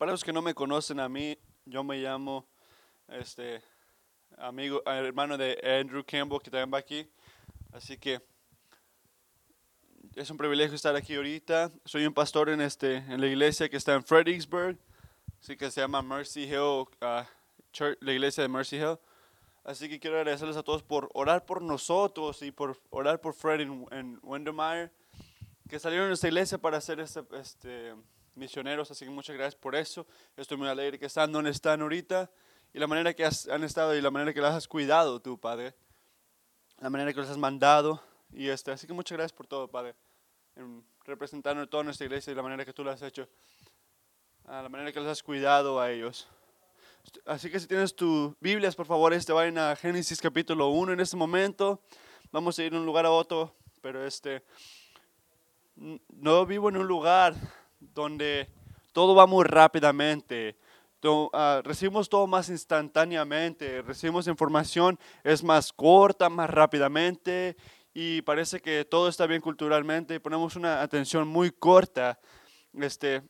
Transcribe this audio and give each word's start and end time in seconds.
Para 0.00 0.12
los 0.12 0.24
que 0.24 0.32
no 0.32 0.40
me 0.40 0.54
conocen 0.54 0.98
a 0.98 1.10
mí, 1.10 1.36
yo 1.66 1.84
me 1.84 1.98
llamo 1.98 2.48
este 3.06 3.62
amigo, 4.38 4.82
hermano 4.86 5.36
de 5.36 5.60
Andrew 5.62 6.02
Campbell, 6.02 6.40
que 6.40 6.50
también 6.50 6.72
va 6.72 6.78
aquí. 6.78 7.06
Así 7.70 7.98
que 7.98 8.18
es 10.14 10.30
un 10.30 10.38
privilegio 10.38 10.74
estar 10.74 10.96
aquí 10.96 11.16
ahorita. 11.16 11.70
Soy 11.84 12.06
un 12.06 12.14
pastor 12.14 12.48
en, 12.48 12.62
este, 12.62 12.96
en 12.96 13.20
la 13.20 13.26
iglesia 13.26 13.68
que 13.68 13.76
está 13.76 13.92
en 13.92 14.02
Fredericksburg, 14.02 14.78
así 15.38 15.54
que 15.54 15.70
se 15.70 15.82
llama 15.82 16.00
Mercy 16.00 16.44
Hill, 16.44 16.86
uh, 17.02 17.24
Church, 17.70 17.98
la 18.00 18.12
iglesia 18.12 18.42
de 18.42 18.48
Mercy 18.48 18.76
Hill. 18.76 18.96
Así 19.64 19.86
que 19.86 20.00
quiero 20.00 20.16
agradecerles 20.16 20.56
a 20.56 20.62
todos 20.62 20.82
por 20.82 21.10
orar 21.12 21.44
por 21.44 21.60
nosotros 21.60 22.40
y 22.40 22.52
por 22.52 22.80
orar 22.88 23.20
por 23.20 23.34
Fred 23.34 23.60
en, 23.60 23.86
en 23.90 24.18
Windermere, 24.22 24.92
que 25.68 25.78
salieron 25.78 26.08
de 26.08 26.14
esta 26.14 26.28
iglesia 26.28 26.56
para 26.56 26.80
ser 26.80 27.00
este, 27.00 27.22
este, 27.32 27.94
misioneros. 28.34 28.90
Así 28.90 29.04
que 29.04 29.10
muchas 29.10 29.36
gracias 29.36 29.60
por 29.60 29.74
eso. 29.74 30.06
Estoy 30.36 30.56
muy 30.56 30.68
alegre 30.68 30.98
que 30.98 31.06
están 31.06 31.32
donde 31.32 31.50
están 31.50 31.82
ahorita 31.82 32.30
y 32.72 32.78
la 32.78 32.86
manera 32.86 33.14
que 33.14 33.24
han 33.24 33.64
estado 33.64 33.96
y 33.96 34.00
la 34.00 34.10
manera 34.10 34.32
que 34.32 34.40
las 34.40 34.54
has 34.54 34.68
cuidado 34.68 35.20
tú, 35.20 35.38
Padre. 35.38 35.74
La 36.78 36.90
manera 36.90 37.12
que 37.12 37.20
los 37.20 37.28
has 37.28 37.38
mandado. 37.38 38.02
Y 38.32 38.48
este, 38.48 38.70
así 38.70 38.86
que 38.86 38.92
muchas 38.92 39.16
gracias 39.16 39.32
por 39.32 39.46
todo, 39.46 39.68
Padre. 39.68 39.94
En 40.56 40.84
representando 41.10 41.68
toda 41.68 41.82
nuestra 41.82 42.06
iglesia 42.06 42.32
y 42.32 42.36
la 42.36 42.42
manera 42.42 42.64
que 42.64 42.72
tú 42.72 42.84
lo 42.84 42.90
has 42.90 43.02
hecho. 43.02 43.28
la 44.46 44.68
manera 44.68 44.92
que 44.92 45.00
los 45.00 45.08
has 45.08 45.22
cuidado 45.22 45.80
a 45.80 45.90
ellos. 45.90 46.28
Así 47.26 47.50
que 47.50 47.58
si 47.58 47.66
tienes 47.66 47.94
tu 47.94 48.36
Biblias, 48.40 48.76
por 48.76 48.86
favor, 48.86 49.12
este 49.12 49.32
vayan 49.32 49.58
a 49.58 49.74
Génesis 49.74 50.20
capítulo 50.20 50.68
1 50.68 50.92
en 50.92 51.00
este 51.00 51.16
momento. 51.16 51.80
Vamos 52.30 52.58
a 52.58 52.62
ir 52.62 52.70
de 52.70 52.78
un 52.78 52.86
lugar 52.86 53.06
a 53.06 53.10
otro, 53.10 53.54
pero 53.80 54.06
este 54.06 54.44
no 56.08 56.46
vivo 56.46 56.68
en 56.68 56.76
un 56.76 56.86
lugar 56.86 57.34
donde 57.80 58.48
todo 58.92 59.14
va 59.14 59.26
muy 59.26 59.44
rápidamente. 59.44 60.56
Uh, 61.02 61.30
recibimos 61.62 62.10
todo 62.10 62.26
más 62.26 62.50
instantáneamente, 62.50 63.80
recibimos 63.80 64.26
información, 64.26 64.98
es 65.24 65.42
más 65.42 65.72
corta, 65.72 66.28
más 66.28 66.50
rápidamente 66.50 67.56
y 67.94 68.20
parece 68.22 68.60
que 68.60 68.84
todo 68.84 69.08
está 69.08 69.26
bien 69.26 69.40
culturalmente 69.40 70.20
ponemos 70.20 70.56
una 70.56 70.82
atención 70.82 71.26
muy 71.26 71.50
corta. 71.50 72.18
Este, 72.74 73.22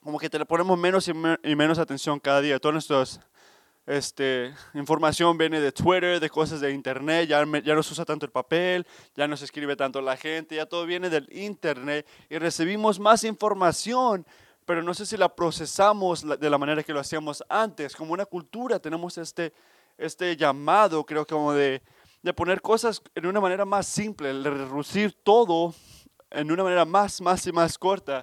como 0.00 0.18
que 0.18 0.30
te 0.30 0.38
le 0.38 0.46
ponemos 0.46 0.78
menos 0.78 1.08
y, 1.08 1.14
menos 1.56 1.78
atención 1.78 2.18
cada 2.20 2.40
día. 2.40 2.58
Toda 2.58 2.72
nuestra 2.72 3.04
este, 3.86 4.54
información 4.74 5.36
viene 5.36 5.60
de 5.60 5.72
Twitter, 5.72 6.20
de 6.20 6.30
cosas 6.30 6.60
de 6.60 6.72
Internet, 6.72 7.28
ya, 7.28 7.44
ya 7.64 7.74
no 7.74 7.82
se 7.82 7.92
usa 7.92 8.04
tanto 8.04 8.26
el 8.26 8.32
papel, 8.32 8.86
ya 9.14 9.26
no 9.26 9.36
se 9.36 9.44
escribe 9.44 9.74
tanto 9.76 10.00
la 10.00 10.16
gente, 10.16 10.56
ya 10.56 10.66
todo 10.66 10.86
viene 10.86 11.10
del 11.10 11.28
Internet 11.32 12.06
y 12.30 12.38
recibimos 12.38 13.00
más 13.00 13.24
información, 13.24 14.24
pero 14.64 14.82
no 14.82 14.94
sé 14.94 15.04
si 15.04 15.16
la 15.16 15.34
procesamos 15.34 16.24
de 16.38 16.50
la 16.50 16.58
manera 16.58 16.82
que 16.82 16.92
lo 16.92 17.00
hacíamos 17.00 17.42
antes. 17.48 17.96
Como 17.96 18.12
una 18.12 18.24
cultura 18.24 18.78
tenemos 18.78 19.18
este, 19.18 19.52
este 19.98 20.36
llamado, 20.36 21.04
creo 21.04 21.26
que 21.26 21.34
como 21.34 21.52
de, 21.52 21.82
de 22.22 22.32
poner 22.32 22.62
cosas 22.62 23.02
en 23.14 23.26
una 23.26 23.40
manera 23.40 23.64
más 23.64 23.86
simple, 23.86 24.32
de 24.32 24.50
reducir 24.50 25.12
todo 25.24 25.74
en 26.30 26.50
una 26.50 26.62
manera 26.62 26.84
más, 26.84 27.20
más 27.20 27.46
y 27.46 27.52
más 27.52 27.76
corta. 27.76 28.22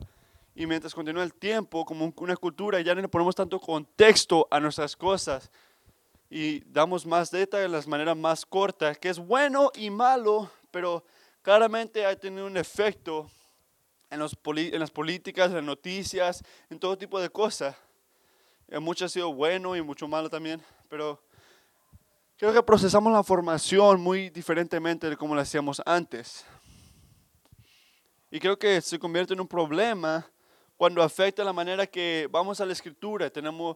Y 0.55 0.66
mientras 0.66 0.94
continúa 0.94 1.23
el 1.23 1.33
tiempo, 1.33 1.86
como 1.86 2.14
una 2.17 2.36
cultura, 2.36 2.81
ya 2.81 2.94
no 2.94 3.02
le 3.02 3.08
ponemos 3.08 3.36
tanto 3.36 3.59
contexto 3.59 4.47
a 4.52 4.59
nuestras 4.59 4.95
cosas 4.95 5.50
y 6.30 6.59
damos 6.72 7.06
más 7.06 7.31
detalle 7.31 7.64
de 7.64 7.69
las 7.69 7.88
maneras 7.88 8.16
más 8.16 8.45
cortas, 8.45 8.97
que 8.97 9.09
es 9.09 9.17
bueno 9.17 9.72
y 9.75 9.89
malo, 9.89 10.50
pero 10.69 11.03
claramente 11.41 12.06
ha 12.06 12.16
tenido 12.16 12.45
un 12.45 12.58
efecto 12.58 13.30
en, 14.09 14.19
los 14.19 14.38
en 14.45 14.80
las 14.80 14.91
políticas, 14.91 15.47
en 15.47 15.56
las 15.56 15.64
noticias, 15.64 16.44
en 16.69 16.80
todo 16.80 16.97
tipo 16.97 17.19
de 17.19 17.30
cosas. 17.30 17.75
Mucho 18.80 19.06
ha 19.06 19.09
sido 19.09 19.34
bueno 19.34 19.75
y 19.75 19.81
mucho 19.81 20.08
malo 20.08 20.30
también, 20.30 20.61
pero 20.88 21.19
creo 22.38 22.53
que 22.53 22.61
procesamos 22.61 23.11
la 23.11 23.19
información 23.19 24.00
muy 24.00 24.30
diferentemente 24.30 25.09
de 25.09 25.17
como 25.17 25.34
lo 25.34 25.41
hacíamos 25.41 25.81
antes. 25.84 26.45
Y 28.29 28.40
creo 28.40 28.59
que 28.59 28.79
se 28.81 29.00
convierte 29.00 29.34
en 29.34 29.41
un 29.41 29.47
problema 29.47 30.29
cuando 30.79 31.03
afecta 31.03 31.44
la 31.44 31.51
manera 31.51 31.85
que 31.85 32.29
vamos 32.31 32.62
a 32.62 32.66
la 32.66 32.72
escritura. 32.72 33.29
Tenemos, 33.29 33.75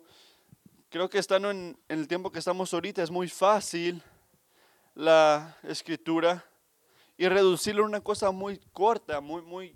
creo 0.87 1.09
que 1.09 1.17
estando 1.17 1.51
en, 1.51 1.77
el 1.89 2.07
tiempo 2.07 2.31
que 2.31 2.39
estamos 2.39 2.73
ahorita 2.73 3.03
es 3.03 3.11
muy 3.11 3.27
fácil 3.27 4.01
la 4.95 5.57
escritura 5.63 6.45
y 7.17 7.27
reducirlo 7.27 7.83
a 7.83 7.87
una 7.87 7.99
cosa 7.99 8.31
muy 8.31 8.57
corta, 8.71 9.19
muy, 9.19 9.41
muy, 9.41 9.75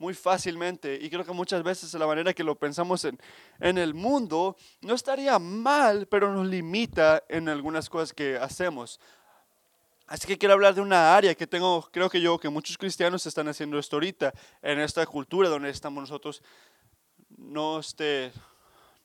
muy 0.00 0.14
fácilmente. 0.14 0.98
Y 1.00 1.08
creo 1.10 1.24
que 1.24 1.30
muchas 1.30 1.62
veces 1.62 1.94
la 1.94 2.08
manera 2.08 2.34
que 2.34 2.42
lo 2.42 2.56
pensamos 2.56 3.04
en, 3.04 3.20
en 3.60 3.78
el 3.78 3.94
mundo 3.94 4.56
no 4.80 4.94
estaría 4.94 5.38
mal, 5.38 6.08
pero 6.08 6.34
nos 6.34 6.48
limita 6.48 7.22
en 7.28 7.48
algunas 7.48 7.88
cosas 7.88 8.12
que 8.12 8.36
hacemos. 8.36 8.98
Así 10.06 10.26
que 10.26 10.36
quiero 10.36 10.52
hablar 10.52 10.74
de 10.74 10.82
una 10.82 11.16
área 11.16 11.34
que 11.34 11.46
tengo, 11.46 11.88
creo 11.90 12.10
que 12.10 12.20
yo, 12.20 12.38
que 12.38 12.50
muchos 12.50 12.76
cristianos 12.76 13.24
están 13.24 13.48
haciendo 13.48 13.78
esto 13.78 13.96
ahorita, 13.96 14.34
en 14.60 14.80
esta 14.80 15.04
cultura 15.06 15.48
donde 15.48 15.70
estamos 15.70 16.02
nosotros. 16.02 16.42
No, 17.38 17.78
este, 17.78 18.30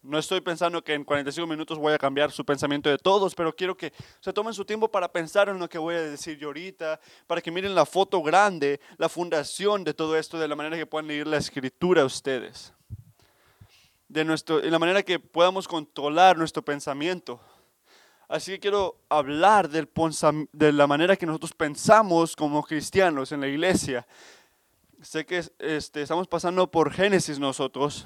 no 0.01 0.17
estoy 0.17 0.41
pensando 0.41 0.81
que 0.83 0.93
en 0.93 1.05
45 1.05 1.47
minutos 1.47 1.77
voy 1.77 1.93
a 1.93 1.97
cambiar 1.97 2.31
su 2.31 2.45
pensamiento 2.45 2.89
de 2.89 2.97
todos, 2.97 3.33
pero 3.33 3.55
quiero 3.55 3.75
que 3.75 3.93
se 4.19 4.33
tomen 4.33 4.53
su 4.53 4.65
tiempo 4.65 4.89
para 4.89 5.11
pensar 5.11 5.47
en 5.47 5.57
lo 5.57 5.69
que 5.69 5.77
voy 5.77 5.95
a 5.95 6.01
decir 6.01 6.37
yo 6.37 6.47
ahorita, 6.47 6.99
para 7.27 7.41
que 7.41 7.51
miren 7.51 7.73
la 7.73 7.85
foto 7.85 8.21
grande, 8.21 8.81
la 8.97 9.07
fundación 9.07 9.85
de 9.85 9.93
todo 9.93 10.17
esto, 10.17 10.37
de 10.37 10.49
la 10.49 10.55
manera 10.55 10.77
que 10.77 10.85
puedan 10.85 11.07
leer 11.07 11.27
la 11.27 11.37
escritura 11.37 12.03
ustedes. 12.03 12.73
De, 14.09 14.25
nuestro, 14.25 14.59
de 14.59 14.71
la 14.71 14.79
manera 14.79 15.03
que 15.03 15.19
podamos 15.19 15.67
controlar 15.67 16.37
nuestro 16.37 16.61
pensamiento. 16.61 17.39
Así 18.29 18.51
que 18.51 18.59
quiero 18.59 18.95
hablar 19.09 19.69
del, 19.69 19.89
de 20.53 20.71
la 20.71 20.85
manera 20.85 21.15
que 21.15 21.25
nosotros 21.25 21.51
pensamos 21.51 22.35
como 22.35 22.61
cristianos 22.61 23.31
en 23.31 23.41
la 23.41 23.47
iglesia. 23.47 24.05
Sé 25.01 25.25
que 25.25 25.43
este, 25.57 26.03
estamos 26.03 26.27
pasando 26.27 26.69
por 26.69 26.91
Génesis 26.91 27.39
nosotros 27.39 28.05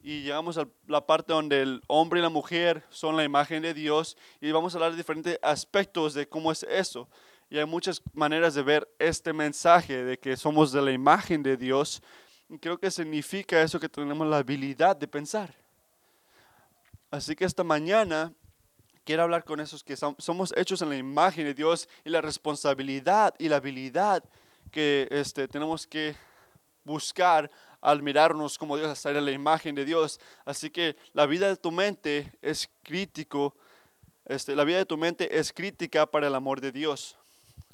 y 0.00 0.22
llegamos 0.22 0.56
a 0.56 0.66
la 0.86 1.04
parte 1.04 1.34
donde 1.34 1.60
el 1.60 1.82
hombre 1.86 2.20
y 2.20 2.22
la 2.22 2.30
mujer 2.30 2.82
son 2.88 3.14
la 3.14 3.24
imagen 3.24 3.60
de 3.60 3.74
Dios 3.74 4.16
y 4.40 4.52
vamos 4.52 4.72
a 4.72 4.78
hablar 4.78 4.92
de 4.92 4.96
diferentes 4.96 5.38
aspectos 5.42 6.14
de 6.14 6.26
cómo 6.26 6.50
es 6.50 6.62
eso. 6.62 7.10
Y 7.50 7.58
hay 7.58 7.66
muchas 7.66 8.00
maneras 8.14 8.54
de 8.54 8.62
ver 8.62 8.88
este 8.98 9.34
mensaje 9.34 10.02
de 10.02 10.18
que 10.18 10.34
somos 10.34 10.72
de 10.72 10.80
la 10.80 10.92
imagen 10.92 11.42
de 11.42 11.58
Dios. 11.58 12.02
Y 12.48 12.58
creo 12.58 12.78
que 12.78 12.90
significa 12.90 13.60
eso 13.60 13.78
que 13.78 13.90
tenemos 13.90 14.26
la 14.26 14.38
habilidad 14.38 14.96
de 14.96 15.08
pensar. 15.08 15.54
Así 17.10 17.36
que 17.36 17.44
esta 17.44 17.64
mañana 17.64 18.32
quiero 19.08 19.22
hablar 19.22 19.42
con 19.42 19.58
esos 19.58 19.82
que 19.82 19.96
somos 19.96 20.52
hechos 20.54 20.82
en 20.82 20.90
la 20.90 20.96
imagen 20.98 21.46
de 21.46 21.54
Dios 21.54 21.88
y 22.04 22.10
la 22.10 22.20
responsabilidad 22.20 23.34
y 23.38 23.48
la 23.48 23.56
habilidad 23.56 24.22
que 24.70 25.08
este, 25.10 25.48
tenemos 25.48 25.86
que 25.86 26.14
buscar 26.84 27.50
al 27.80 28.02
mirarnos 28.02 28.58
como 28.58 28.76
Dios, 28.76 29.06
en 29.06 29.24
la 29.24 29.30
imagen 29.30 29.74
de 29.74 29.86
Dios. 29.86 30.20
Así 30.44 30.68
que 30.68 30.94
la 31.14 31.24
vida 31.24 31.48
de 31.48 31.56
tu 31.56 31.72
mente 31.72 32.30
es 32.42 32.68
crítico, 32.82 33.56
este, 34.26 34.54
la 34.54 34.64
vida 34.64 34.76
de 34.76 34.84
tu 34.84 34.98
mente 34.98 35.38
es 35.38 35.54
crítica 35.54 36.04
para 36.04 36.26
el 36.26 36.34
amor 36.34 36.60
de 36.60 36.70
Dios. 36.70 37.16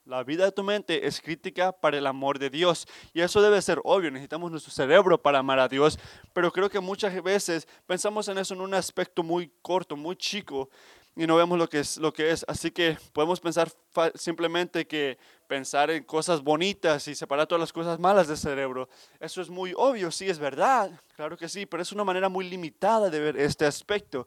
La 0.04 0.22
vida 0.22 0.44
de 0.44 0.52
tu 0.52 0.62
mente 0.62 1.04
es 1.04 1.20
crítica 1.20 1.72
para 1.72 1.98
el 1.98 2.06
amor 2.06 2.38
de 2.38 2.48
Dios. 2.48 2.86
Y 3.12 3.22
eso 3.22 3.42
debe 3.42 3.60
ser 3.60 3.80
obvio. 3.82 4.10
Necesitamos 4.12 4.52
nuestro 4.52 4.70
cerebro 4.70 5.20
para 5.20 5.40
amar 5.40 5.58
a 5.58 5.66
Dios. 5.66 5.98
Pero 6.32 6.52
creo 6.52 6.70
que 6.70 6.78
muchas 6.78 7.20
veces 7.24 7.66
pensamos 7.86 8.28
en 8.28 8.38
eso 8.38 8.54
en 8.54 8.60
un 8.60 8.74
aspecto 8.74 9.24
muy 9.24 9.50
corto, 9.62 9.96
muy 9.96 10.14
chico 10.14 10.68
y 11.16 11.26
no 11.26 11.36
vemos 11.36 11.58
lo 11.58 11.68
que 11.68 11.80
es 11.80 11.96
lo 11.98 12.12
que 12.12 12.30
es. 12.30 12.44
Así 12.48 12.70
que 12.70 12.96
podemos 13.12 13.40
pensar 13.40 13.70
simplemente 14.14 14.86
que 14.86 15.18
pensar 15.46 15.90
en 15.90 16.02
cosas 16.04 16.42
bonitas 16.42 17.06
y 17.08 17.14
separar 17.14 17.46
todas 17.46 17.60
las 17.60 17.72
cosas 17.72 17.98
malas 17.98 18.26
del 18.26 18.36
cerebro. 18.36 18.88
Eso 19.20 19.40
es 19.40 19.48
muy 19.48 19.72
obvio, 19.76 20.10
sí 20.10 20.28
es 20.28 20.38
verdad, 20.38 20.90
claro 21.16 21.36
que 21.36 21.48
sí, 21.48 21.66
pero 21.66 21.82
es 21.82 21.92
una 21.92 22.04
manera 22.04 22.28
muy 22.28 22.48
limitada 22.48 23.10
de 23.10 23.20
ver 23.20 23.36
este 23.36 23.66
aspecto. 23.66 24.26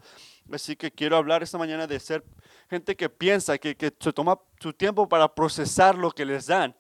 Así 0.52 0.76
que 0.76 0.92
quiero 0.92 1.18
hablar 1.18 1.44
esta 1.44 1.58
mañana 1.58 1.88
de 1.88 2.00
ser 2.00 2.24
gente 2.70 2.96
que 2.96 3.10
piensa, 3.10 3.58
que, 3.58 3.76
que 3.76 3.92
se 4.00 4.14
toma 4.14 4.40
su 4.60 4.74
tiempo 4.74 5.10
para 5.10 5.34
procesar 5.34 5.98
lo 5.98 6.12
que 6.12 6.26
les 6.26 6.48
dan. 6.48 6.76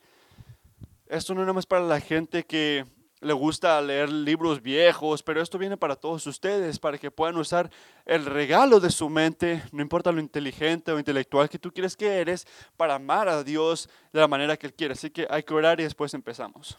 Esto 1.07 1.33
no 1.33 1.48
es 1.48 1.53
más 1.53 1.65
para 1.65 1.86
la 1.86 2.00
gente 2.00 2.45
que 2.45 2.86
le 3.19 3.34
gusta 3.34 3.81
leer 3.81 4.10
libros 4.10 4.62
viejos, 4.62 5.24
pero 5.24 5.42
esto 5.42 5.58
viene 5.58 5.75
para 5.75 5.96
todos 5.96 6.28
ustedes, 6.28 6.78
para 6.78 6.98
que 6.98 7.10
puedan 7.10 7.38
usar 7.38 7.72
el 8.06 8.25
regalo 8.25 8.80
de 8.80 8.92
su 8.92 9.10
mente, 9.10 9.64
no 9.72 9.81
importa 9.81 10.12
lo 10.12 10.19
inteligente 10.19 10.92
o 10.92 11.00
intelectual 11.00 11.50
que 11.50 11.58
tú 11.58 11.72
quieres 11.72 11.96
que 11.96 12.19
eres, 12.19 12.46
para 12.75 12.96
amar 12.96 13.28
a 13.28 13.44
Dios 13.44 13.90
de 14.14 14.19
la 14.19 14.28
manera 14.28 14.56
que 14.56 14.68
Él 14.68 14.74
quiere. 14.74 14.94
Así 14.94 15.10
que 15.10 15.25
hay 15.30 15.42
que 15.44 15.54
orar 15.54 15.80
y 15.80 15.84
después 15.84 16.14
empezamos. 16.14 16.78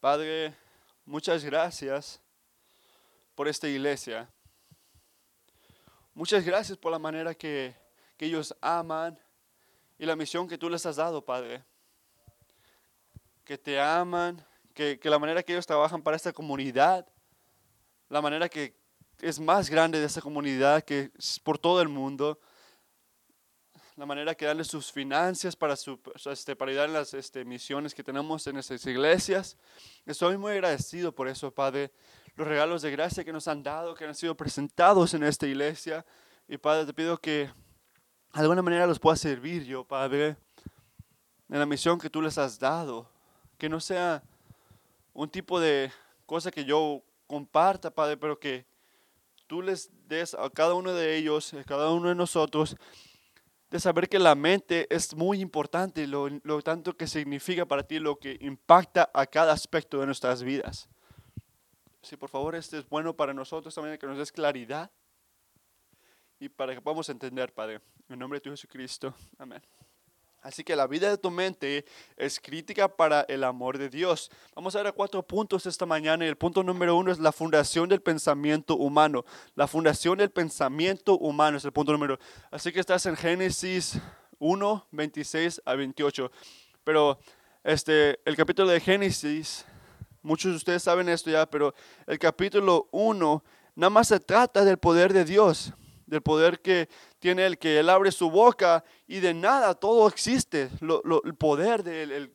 Padre, 0.00 0.54
muchas 1.06 1.42
gracias 1.44 2.20
por 3.34 3.48
esta 3.48 3.68
iglesia. 3.68 4.28
Muchas 6.12 6.44
gracias 6.44 6.76
por 6.76 6.92
la 6.92 6.98
manera 6.98 7.34
que, 7.34 7.74
que 8.18 8.26
ellos 8.26 8.54
aman 8.60 9.18
y 9.98 10.04
la 10.04 10.14
misión 10.14 10.46
que 10.46 10.58
tú 10.58 10.68
les 10.68 10.84
has 10.84 10.96
dado, 10.96 11.24
Padre. 11.24 11.64
Que 13.44 13.56
te 13.56 13.80
aman 13.80 14.44
que, 14.78 15.10
la 15.10 15.18
manera 15.18 15.42
que 15.42 15.52
ellos 15.52 15.66
trabajan 15.66 16.02
para 16.02 16.16
esta 16.16 16.32
comunidad, 16.32 17.04
la 18.08 18.22
manera 18.22 18.48
que 18.48 18.76
es 19.20 19.40
más 19.40 19.68
grande 19.68 19.98
de 19.98 20.06
esa 20.06 20.20
comunidad, 20.20 20.84
que 20.84 21.10
es 21.18 21.40
por 21.40 21.58
todo 21.58 21.82
el 21.82 21.88
mundo, 21.88 22.38
la 23.96 24.06
manera 24.06 24.36
que 24.36 24.44
dan 24.44 24.64
sus 24.64 24.92
finanzas 24.92 25.56
para, 25.56 25.74
su, 25.74 25.98
este, 26.30 26.54
para 26.54 26.70
ayudar 26.70 26.86
en 26.86 26.92
las 26.92 27.12
este, 27.12 27.44
misiones 27.44 27.92
que 27.92 28.04
tenemos 28.04 28.46
en 28.46 28.56
esas 28.58 28.86
iglesias. 28.86 29.56
Estoy 30.06 30.38
muy 30.38 30.52
agradecido 30.52 31.12
por 31.12 31.26
eso, 31.26 31.52
Padre. 31.52 31.90
Los 32.36 32.46
regalos 32.46 32.80
de 32.82 32.92
gracia 32.92 33.24
que 33.24 33.32
nos 33.32 33.48
han 33.48 33.64
dado, 33.64 33.96
que 33.96 34.04
han 34.04 34.14
sido 34.14 34.36
presentados 34.36 35.12
en 35.12 35.24
esta 35.24 35.48
iglesia. 35.48 36.06
Y 36.46 36.56
Padre, 36.56 36.86
te 36.86 36.94
pido 36.94 37.18
que 37.18 37.50
de 38.32 38.40
alguna 38.40 38.62
manera 38.62 38.86
los 38.86 39.00
pueda 39.00 39.16
servir 39.16 39.64
yo, 39.64 39.84
Padre, 39.84 40.36
en 41.48 41.58
la 41.58 41.66
misión 41.66 41.98
que 41.98 42.08
tú 42.08 42.22
les 42.22 42.38
has 42.38 42.60
dado. 42.60 43.10
Que 43.58 43.68
no 43.68 43.80
sea 43.80 44.22
un 45.18 45.28
tipo 45.28 45.58
de 45.58 45.90
cosa 46.26 46.52
que 46.52 46.64
yo 46.64 47.02
comparta, 47.26 47.90
Padre, 47.90 48.16
pero 48.16 48.38
que 48.38 48.66
tú 49.48 49.62
les 49.62 49.90
des 50.06 50.32
a 50.34 50.48
cada 50.48 50.74
uno 50.74 50.92
de 50.92 51.16
ellos, 51.16 51.52
a 51.54 51.64
cada 51.64 51.90
uno 51.90 52.08
de 52.08 52.14
nosotros, 52.14 52.76
de 53.68 53.80
saber 53.80 54.08
que 54.08 54.20
la 54.20 54.36
mente 54.36 54.86
es 54.94 55.16
muy 55.16 55.40
importante, 55.40 56.06
lo, 56.06 56.28
lo 56.44 56.62
tanto 56.62 56.96
que 56.96 57.08
significa 57.08 57.66
para 57.66 57.82
ti, 57.82 57.98
lo 57.98 58.16
que 58.16 58.38
impacta 58.40 59.10
a 59.12 59.26
cada 59.26 59.52
aspecto 59.52 59.98
de 59.98 60.06
nuestras 60.06 60.44
vidas. 60.44 60.88
Si 62.00 62.16
por 62.16 62.28
favor 62.28 62.54
este 62.54 62.78
es 62.78 62.88
bueno 62.88 63.16
para 63.16 63.34
nosotros 63.34 63.74
también, 63.74 63.98
que 63.98 64.06
nos 64.06 64.18
des 64.18 64.30
claridad 64.30 64.88
y 66.38 66.48
para 66.48 66.74
que 66.74 66.80
podamos 66.80 67.08
entender, 67.08 67.52
Padre. 67.52 67.80
En 68.08 68.20
nombre 68.20 68.36
de 68.36 68.42
tu 68.42 68.50
Jesucristo. 68.50 69.12
Amén. 69.36 69.60
Así 70.40 70.62
que 70.62 70.76
la 70.76 70.86
vida 70.86 71.10
de 71.10 71.18
tu 71.18 71.30
mente 71.30 71.84
es 72.16 72.38
crítica 72.38 72.88
para 72.88 73.22
el 73.22 73.42
amor 73.42 73.76
de 73.76 73.88
Dios. 73.88 74.30
Vamos 74.54 74.76
a 74.76 74.82
ver 74.82 74.94
cuatro 74.94 75.22
puntos 75.22 75.66
esta 75.66 75.84
mañana 75.84 76.24
y 76.24 76.28
el 76.28 76.36
punto 76.36 76.62
número 76.62 76.96
uno 76.96 77.10
es 77.10 77.18
la 77.18 77.32
fundación 77.32 77.88
del 77.88 78.00
pensamiento 78.00 78.76
humano. 78.76 79.24
La 79.56 79.66
fundación 79.66 80.18
del 80.18 80.30
pensamiento 80.30 81.18
humano 81.18 81.56
es 81.56 81.64
el 81.64 81.72
punto 81.72 81.92
número. 81.92 82.18
Así 82.52 82.72
que 82.72 82.78
estás 82.78 83.04
en 83.06 83.16
Génesis 83.16 83.98
1, 84.38 84.86
26 84.92 85.62
a 85.64 85.74
28. 85.74 86.30
Pero 86.84 87.18
este, 87.64 88.20
el 88.24 88.36
capítulo 88.36 88.70
de 88.70 88.80
Génesis, 88.80 89.64
muchos 90.22 90.52
de 90.52 90.56
ustedes 90.56 90.84
saben 90.84 91.08
esto 91.08 91.30
ya, 91.30 91.46
pero 91.46 91.74
el 92.06 92.18
capítulo 92.18 92.88
1 92.92 93.44
nada 93.74 93.90
más 93.90 94.08
se 94.08 94.20
trata 94.20 94.64
del 94.64 94.78
poder 94.78 95.12
de 95.12 95.24
Dios 95.24 95.72
del 96.08 96.22
poder 96.22 96.60
que 96.60 96.88
tiene 97.18 97.46
el 97.46 97.58
que 97.58 97.78
Él 97.78 97.90
abre 97.90 98.12
su 98.12 98.30
boca 98.30 98.84
y 99.06 99.20
de 99.20 99.34
nada 99.34 99.74
todo 99.74 100.08
existe. 100.08 100.70
el 100.80 101.34
poder 101.34 101.82
de 101.82 102.30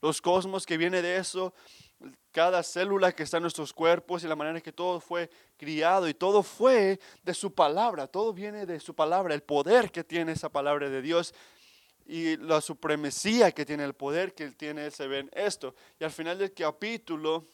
los 0.00 0.20
cosmos 0.20 0.66
que 0.66 0.76
viene 0.76 1.02
de 1.02 1.16
eso, 1.16 1.52
cada 2.32 2.62
célula 2.62 3.12
que 3.12 3.24
está 3.24 3.38
en 3.38 3.42
nuestros 3.42 3.72
cuerpos 3.72 4.22
y 4.22 4.28
la 4.28 4.36
manera 4.36 4.58
en 4.58 4.62
que 4.62 4.72
todo 4.72 5.00
fue 5.00 5.30
criado 5.56 6.08
y 6.08 6.14
todo 6.14 6.42
fue 6.42 7.00
de 7.22 7.34
su 7.34 7.52
palabra, 7.52 8.06
todo 8.06 8.32
viene 8.32 8.66
de 8.66 8.80
su 8.80 8.94
palabra, 8.94 9.34
el 9.34 9.42
poder 9.42 9.90
que 9.90 10.04
tiene 10.04 10.32
esa 10.32 10.48
palabra 10.48 10.88
de 10.88 11.02
Dios 11.02 11.34
y 12.06 12.36
la 12.38 12.60
supremacía 12.60 13.52
que 13.52 13.66
tiene 13.66 13.84
el 13.84 13.94
poder 13.94 14.34
que 14.34 14.44
él 14.44 14.56
tiene, 14.56 14.90
se 14.90 15.06
ve 15.06 15.28
esto. 15.32 15.74
Y 15.98 16.04
al 16.04 16.10
final 16.10 16.38
del 16.38 16.52
capítulo 16.52 17.46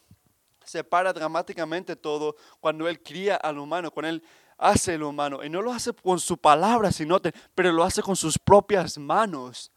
separa 0.64 1.12
dramáticamente 1.12 1.96
todo 1.96 2.36
cuando 2.60 2.88
él 2.88 3.02
cría 3.02 3.36
al 3.36 3.58
humano, 3.58 3.90
cuando 3.90 4.10
él 4.10 4.22
hace 4.58 4.94
el 4.94 5.02
humano. 5.02 5.44
Y 5.44 5.50
no 5.50 5.62
lo 5.62 5.72
hace 5.72 5.92
con 5.92 6.18
su 6.18 6.36
palabra, 6.36 6.92
sino 6.92 7.20
pero 7.54 7.72
lo 7.72 7.84
hace 7.84 8.02
con 8.02 8.16
sus 8.16 8.38
propias 8.38 8.98
manos. 8.98 9.70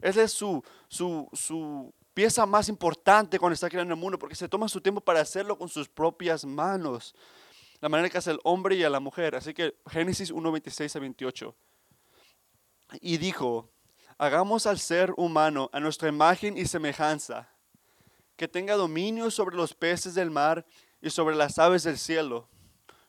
Esa 0.00 0.22
es 0.22 0.32
su, 0.32 0.62
su, 0.88 1.28
su 1.32 1.92
pieza 2.12 2.46
más 2.46 2.68
importante 2.68 3.38
cuando 3.38 3.54
está 3.54 3.68
creando 3.68 3.94
el 3.94 4.00
mundo, 4.00 4.18
porque 4.18 4.34
se 4.34 4.48
toma 4.48 4.68
su 4.68 4.80
tiempo 4.80 5.00
para 5.00 5.20
hacerlo 5.20 5.56
con 5.56 5.68
sus 5.68 5.88
propias 5.88 6.44
manos. 6.44 7.14
La 7.80 7.88
manera 7.88 8.08
que 8.08 8.18
hace 8.18 8.30
el 8.30 8.40
hombre 8.44 8.76
y 8.76 8.84
a 8.84 8.90
la 8.90 9.00
mujer. 9.00 9.34
Así 9.34 9.52
que 9.52 9.74
Génesis 9.90 10.30
1, 10.30 10.52
26 10.52 10.96
a 10.96 10.98
28. 10.98 11.54
Y 13.00 13.16
dijo, 13.18 13.70
hagamos 14.18 14.66
al 14.66 14.78
ser 14.78 15.12
humano 15.16 15.68
a 15.72 15.80
nuestra 15.80 16.08
imagen 16.08 16.56
y 16.56 16.66
semejanza, 16.66 17.48
que 18.36 18.48
tenga 18.48 18.74
dominio 18.74 19.30
sobre 19.30 19.56
los 19.56 19.74
peces 19.74 20.14
del 20.14 20.30
mar 20.30 20.66
y 21.00 21.10
sobre 21.10 21.34
las 21.34 21.58
aves 21.58 21.82
del 21.82 21.98
cielo 21.98 22.48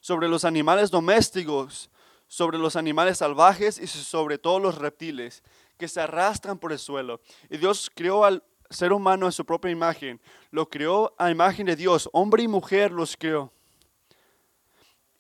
sobre 0.06 0.28
los 0.28 0.46
animales 0.46 0.92
domésticos, 0.92 1.90
sobre 2.28 2.60
los 2.60 2.76
animales 2.76 3.18
salvajes 3.18 3.80
y 3.80 3.88
sobre 3.88 4.38
todos 4.38 4.62
los 4.62 4.78
reptiles 4.78 5.42
que 5.80 5.88
se 5.88 6.00
arrastran 6.00 6.60
por 6.60 6.72
el 6.72 6.78
suelo. 6.78 7.22
Y 7.50 7.58
Dios 7.58 7.92
creó 7.92 8.24
al 8.24 8.44
ser 8.70 8.94
humano 8.94 9.26
a 9.26 9.32
su 9.32 9.44
propia 9.44 9.72
imagen. 9.72 10.22
Lo 10.52 10.70
creó 10.70 11.16
a 11.18 11.32
imagen 11.32 11.66
de 11.66 11.76
Dios. 11.76 12.08
Hombre 12.14 12.44
y 12.44 12.48
mujer 12.48 12.92
los 12.92 13.18
creó. 13.18 13.52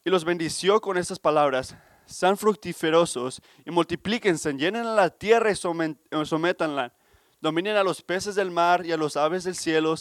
Y 0.04 0.12
los 0.12 0.24
bendició 0.24 0.80
con 0.80 1.00
estas 1.00 1.18
palabras. 1.18 1.76
Sean 2.06 2.38
fructíferosos 2.38 3.42
y 3.66 3.72
multiplíquense, 3.72 4.54
llenen 4.54 4.96
la 4.96 5.10
tierra 5.10 5.50
y 5.50 5.56
sométanla. 5.56 6.94
Dominen 7.42 7.76
a 7.76 7.84
los 7.84 8.04
peces 8.04 8.36
del 8.36 8.52
mar 8.52 8.86
y 8.86 8.92
a 8.92 8.98
los 8.98 9.18
aves 9.18 9.46
del 9.46 9.56
cielo 9.56 9.96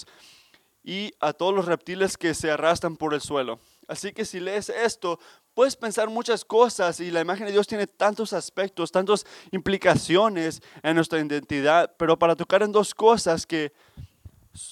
y 0.83 1.15
a 1.21 1.33
todos 1.33 1.55
los 1.55 1.65
reptiles 1.65 2.19
que 2.19 2.35
se 2.35 2.51
arrastran 2.51 2.99
por 2.99 3.15
el 3.15 3.23
suelo. 3.23 3.61
Así 3.89 4.13
que 4.13 4.25
si 4.25 4.41
lees 4.41 4.69
esto, 4.69 5.19
puedes 5.55 5.77
pensar 5.77 6.09
muchas 6.09 6.45
cosas 6.45 7.01
y 7.01 7.11
la 7.11 7.21
imagen 7.21 7.47
de 7.47 7.53
Dios 7.53 7.67
tiene 7.67 7.87
tantos 7.87 8.33
aspectos, 8.33 8.91
tantas 8.91 9.25
implicaciones 9.51 10.63
en 10.83 10.97
nuestra 10.97 11.19
identidad, 11.19 11.95
pero 11.97 12.19
para 12.19 12.37
tocar 12.37 12.63
en 12.63 12.73
dos 12.73 12.95
cosas 12.95 13.47
que 13.47 13.73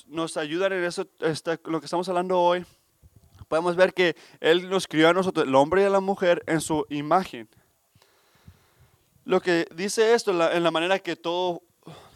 nos 0.07 0.37
ayudan 0.37 0.73
en 0.73 0.85
eso, 0.85 1.07
lo 1.65 1.81
que 1.81 1.87
estamos 1.87 2.09
hablando 2.09 2.39
hoy, 2.39 2.65
podemos 3.49 3.77
ver 3.77 3.93
que 3.93 4.17
Él 4.41 4.69
nos 4.71 4.87
crió 4.87 5.09
a 5.09 5.13
nosotros, 5.13 5.47
el 5.47 5.55
hombre 5.55 5.85
y 5.85 5.89
la 5.89 6.01
mujer, 6.01 6.43
en 6.47 6.61
su 6.61 6.87
imagen. 6.89 7.49
Lo 9.25 9.41
que 9.41 9.67
dice 9.75 10.15
esto 10.15 10.31
en 10.51 10.63
la 10.63 10.71
manera 10.71 10.99
que 10.99 11.17
todo, 11.17 11.63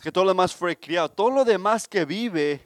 que 0.02 0.10
todo 0.10 0.24
lo 0.24 0.30
demás 0.30 0.54
fue 0.54 0.76
criado, 0.76 1.08
todo 1.08 1.30
lo 1.30 1.44
demás 1.44 1.86
que 1.86 2.04
vive 2.04 2.64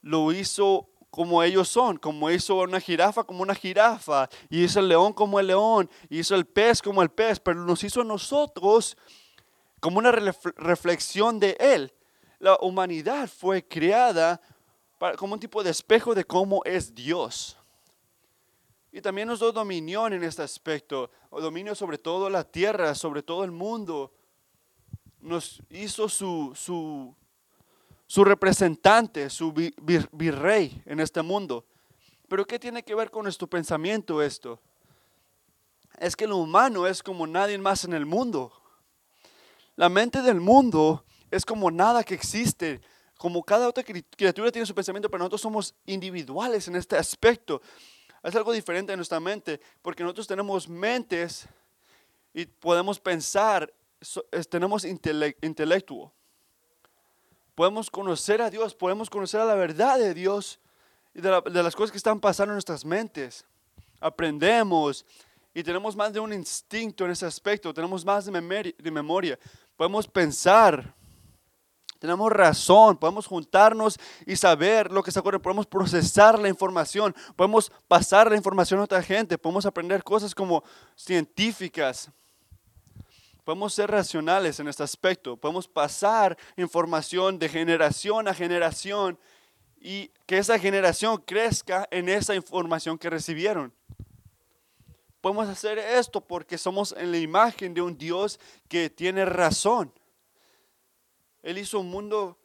lo 0.00 0.32
hizo 0.32 0.88
como 1.10 1.42
ellos 1.42 1.68
son, 1.68 1.96
como 1.96 2.30
hizo 2.30 2.56
una 2.56 2.80
jirafa 2.80 3.24
como 3.24 3.42
una 3.42 3.54
jirafa, 3.54 4.28
y 4.48 4.64
hizo 4.64 4.80
el 4.80 4.88
león 4.88 5.12
como 5.12 5.40
el 5.40 5.46
león, 5.46 5.90
y 6.08 6.20
hizo 6.20 6.34
el 6.34 6.46
pez 6.46 6.82
como 6.82 7.02
el 7.02 7.10
pez, 7.10 7.40
pero 7.40 7.64
nos 7.64 7.82
hizo 7.82 8.02
a 8.02 8.04
nosotros 8.04 8.96
como 9.80 9.98
una 9.98 10.12
reflexión 10.12 11.38
de 11.40 11.56
Él. 11.58 11.92
La 12.38 12.56
humanidad 12.60 13.28
fue 13.28 13.66
creada 13.66 14.40
como 15.16 15.34
un 15.34 15.40
tipo 15.40 15.62
de 15.62 15.70
espejo 15.70 16.14
de 16.14 16.24
cómo 16.24 16.62
es 16.64 16.94
Dios. 16.94 17.56
Y 18.90 19.00
también 19.00 19.28
nos 19.28 19.40
dio 19.40 19.52
dominio 19.52 20.06
en 20.06 20.22
este 20.22 20.42
aspecto, 20.42 21.10
dominio 21.30 21.74
sobre 21.74 21.98
todo 21.98 22.30
la 22.30 22.44
tierra, 22.44 22.94
sobre 22.94 23.22
todo 23.22 23.44
el 23.44 23.50
mundo. 23.50 24.12
Nos 25.20 25.62
hizo 25.70 26.08
su, 26.08 26.52
su 26.54 27.14
su 28.08 28.24
representante, 28.24 29.28
su 29.28 29.52
virrey 29.52 30.82
en 30.86 30.98
este 30.98 31.20
mundo. 31.20 31.66
Pero 32.26 32.46
¿qué 32.46 32.58
tiene 32.58 32.82
que 32.82 32.94
ver 32.94 33.10
con 33.10 33.24
nuestro 33.24 33.46
pensamiento 33.46 34.22
esto? 34.22 34.60
Es 35.98 36.16
que 36.16 36.26
lo 36.26 36.38
humano 36.38 36.86
es 36.86 37.02
como 37.02 37.26
nadie 37.26 37.58
más 37.58 37.84
en 37.84 37.92
el 37.92 38.06
mundo. 38.06 38.50
La 39.76 39.90
mente 39.90 40.22
del 40.22 40.40
mundo 40.40 41.04
es 41.30 41.44
como 41.44 41.70
nada 41.70 42.02
que 42.02 42.14
existe. 42.14 42.80
Como 43.18 43.42
cada 43.42 43.68
otra 43.68 43.84
criatura 43.84 44.50
tiene 44.50 44.64
su 44.64 44.74
pensamiento, 44.74 45.10
pero 45.10 45.18
nosotros 45.18 45.42
somos 45.42 45.74
individuales 45.84 46.66
en 46.66 46.76
este 46.76 46.96
aspecto. 46.96 47.60
Es 48.22 48.34
algo 48.34 48.52
diferente 48.52 48.92
en 48.92 48.98
nuestra 48.98 49.20
mente, 49.20 49.60
porque 49.82 50.02
nosotros 50.02 50.26
tenemos 50.26 50.66
mentes 50.66 51.46
y 52.32 52.46
podemos 52.46 52.98
pensar, 52.98 53.70
tenemos 54.48 54.84
intelecto 54.84 56.14
podemos 57.58 57.90
conocer 57.90 58.40
a 58.40 58.50
Dios, 58.50 58.72
podemos 58.72 59.10
conocer 59.10 59.40
a 59.40 59.44
la 59.44 59.56
verdad 59.56 59.98
de 59.98 60.14
Dios 60.14 60.60
y 61.12 61.20
de, 61.20 61.42
las 61.60 61.74
cosas 61.74 61.90
que 61.90 61.96
están 61.96 62.20
pasando 62.20 62.52
en 62.52 62.54
nuestras 62.54 62.84
mentes. 62.84 63.44
Aprendemos 63.98 65.04
y 65.52 65.64
tenemos 65.64 65.96
más 65.96 66.12
de 66.12 66.20
un 66.20 66.32
instinto 66.32 67.04
en 67.04 67.10
ese 67.10 67.26
aspecto, 67.26 67.74
tenemos 67.74 68.04
más 68.04 68.26
de 68.26 68.30
memoria, 68.30 68.72
de 68.78 68.90
memoria. 68.92 69.38
podemos 69.76 70.06
pensar, 70.06 70.94
tenemos 71.98 72.30
razón, 72.30 72.96
podemos 72.96 73.26
juntarnos 73.26 73.98
y 74.24 74.36
saber 74.36 74.92
lo 74.92 75.02
que 75.02 75.10
se 75.10 75.18
ocurre, 75.18 75.40
podemos 75.40 75.66
procesar 75.66 76.38
la 76.38 76.48
información, 76.48 77.12
podemos 77.34 77.72
pasar 77.88 78.30
la 78.30 78.36
información 78.36 78.78
a 78.78 78.84
otra 78.84 79.02
gente, 79.02 79.36
podemos 79.36 79.66
aprender 79.66 80.04
cosas 80.04 80.32
como 80.32 80.62
científicas, 80.94 82.08
Podemos 83.48 83.72
ser 83.72 83.90
racionales 83.90 84.60
en 84.60 84.68
este 84.68 84.82
aspecto, 84.82 85.34
podemos 85.34 85.66
pasar 85.66 86.36
información 86.58 87.38
de 87.38 87.48
generación 87.48 88.28
a 88.28 88.34
generación 88.34 89.18
y 89.80 90.10
que 90.26 90.36
esa 90.36 90.58
generación 90.58 91.16
crezca 91.24 91.88
en 91.90 92.10
esa 92.10 92.34
información 92.34 92.98
que 92.98 93.08
recibieron. 93.08 93.72
Podemos 95.22 95.48
hacer 95.48 95.78
esto 95.78 96.20
porque 96.20 96.58
somos 96.58 96.94
en 96.98 97.10
la 97.10 97.16
imagen 97.16 97.72
de 97.72 97.80
un 97.80 97.96
Dios 97.96 98.38
que 98.68 98.90
tiene 98.90 99.24
razón. 99.24 99.94
Él 101.42 101.56
hizo 101.56 101.80
un 101.80 101.88
mundo 101.88 102.36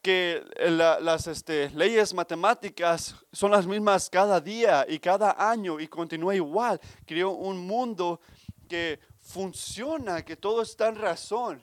que 0.00 0.42
las 0.58 1.26
este, 1.26 1.68
leyes 1.72 2.14
matemáticas 2.14 3.16
son 3.32 3.50
las 3.50 3.66
mismas 3.66 4.08
cada 4.08 4.40
día 4.40 4.86
y 4.88 4.98
cada 4.98 5.50
año 5.50 5.78
y 5.78 5.86
continúa 5.86 6.34
igual. 6.34 6.80
Creó 7.04 7.32
un 7.32 7.58
mundo 7.58 8.18
que 8.66 8.98
funciona, 9.26 10.24
que 10.24 10.36
todo 10.36 10.62
está 10.62 10.88
en 10.88 10.96
razón. 10.96 11.62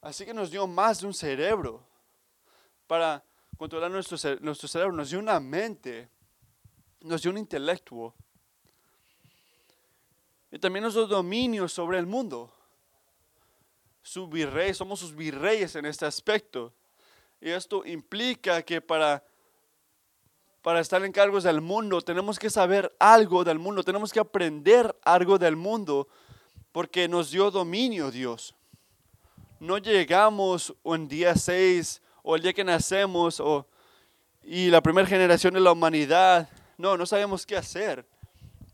Así 0.00 0.24
que 0.24 0.34
nos 0.34 0.50
dio 0.50 0.66
más 0.66 1.00
de 1.00 1.06
un 1.06 1.14
cerebro 1.14 1.82
para 2.86 3.24
controlar 3.56 3.90
nuestro, 3.90 4.16
cerebro, 4.16 4.92
nos 4.92 5.10
dio 5.10 5.18
una 5.18 5.40
mente, 5.40 6.08
nos 7.00 7.22
dio 7.22 7.30
un 7.30 7.38
intelecto 7.38 8.14
y 10.50 10.58
también 10.58 10.84
nos 10.84 10.94
dio 10.94 11.06
dominio 11.06 11.68
sobre 11.68 11.98
el 11.98 12.06
mundo 12.06 12.52
somos 14.08 15.00
sus 15.00 15.14
virreyes 15.14 15.76
en 15.76 15.84
este 15.84 16.06
aspecto. 16.06 16.72
Y 17.40 17.50
esto 17.50 17.84
implica 17.84 18.62
que 18.62 18.80
para, 18.80 19.22
para 20.62 20.80
estar 20.80 21.04
en 21.04 21.12
cargos 21.12 21.44
del 21.44 21.60
mundo 21.60 22.00
tenemos 22.00 22.38
que 22.38 22.50
saber 22.50 22.94
algo 22.98 23.44
del 23.44 23.58
mundo, 23.58 23.82
tenemos 23.82 24.12
que 24.12 24.20
aprender 24.20 24.94
algo 25.02 25.38
del 25.38 25.56
mundo, 25.56 26.08
porque 26.72 27.08
nos 27.08 27.30
dio 27.30 27.50
dominio 27.50 28.10
Dios. 28.10 28.54
No 29.60 29.78
llegamos 29.78 30.74
un 30.82 31.08
día 31.08 31.34
6 31.34 32.02
o 32.22 32.36
el 32.36 32.42
día 32.42 32.52
que 32.52 32.64
nacemos 32.64 33.40
o, 33.40 33.66
y 34.42 34.68
la 34.70 34.80
primera 34.80 35.06
generación 35.06 35.54
de 35.54 35.60
la 35.60 35.72
humanidad. 35.72 36.48
No, 36.76 36.96
no 36.96 37.06
sabíamos 37.06 37.44
qué 37.44 37.56
hacer. 37.56 38.06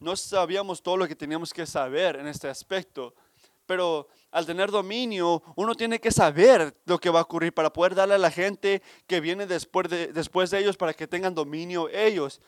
No 0.01 0.17
sabíamos 0.17 0.83
todo 0.83 0.97
lo 0.99 1.09
que 1.09 1.17
teníamos 1.17 1.55
que 1.55 1.65
saber 1.65 2.17
en 2.17 2.27
este 2.27 2.49
aspecto. 2.49 3.15
Pero 3.67 4.09
al 4.31 4.47
tener 4.47 4.71
dominio, 4.71 5.43
uno 5.57 5.75
tiene 5.75 6.01
que 6.01 6.11
saber 6.11 6.77
lo 6.87 6.99
que 6.99 7.11
va 7.11 7.21
a 7.21 7.23
ocurrir 7.23 7.53
para 7.55 7.73
poder 7.73 7.95
darle 7.95 8.15
a 8.15 8.19
la 8.19 8.31
gente 8.31 8.83
que 9.07 9.21
viene 9.21 9.47
después 9.47 9.89
de, 9.89 10.09
después 10.09 10.51
de 10.51 10.59
ellos 10.59 10.77
para 10.77 10.93
que 10.93 11.07
tengan 11.07 11.35
dominio 11.35 11.89
ellos. 11.89 12.41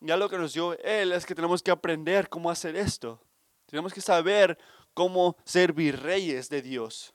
Ya 0.00 0.16
lo 0.16 0.28
que 0.28 0.36
nos 0.36 0.52
dio 0.52 0.78
Él 0.80 1.12
es 1.12 1.24
que 1.24 1.34
tenemos 1.34 1.62
que 1.62 1.70
aprender 1.70 2.28
cómo 2.28 2.50
hacer 2.50 2.76
esto. 2.76 3.20
Tenemos 3.66 3.94
que 3.94 4.00
saber 4.00 4.58
cómo 4.94 5.36
ser 5.44 5.72
virreyes 5.72 6.48
de 6.48 6.60
Dios. 6.60 7.14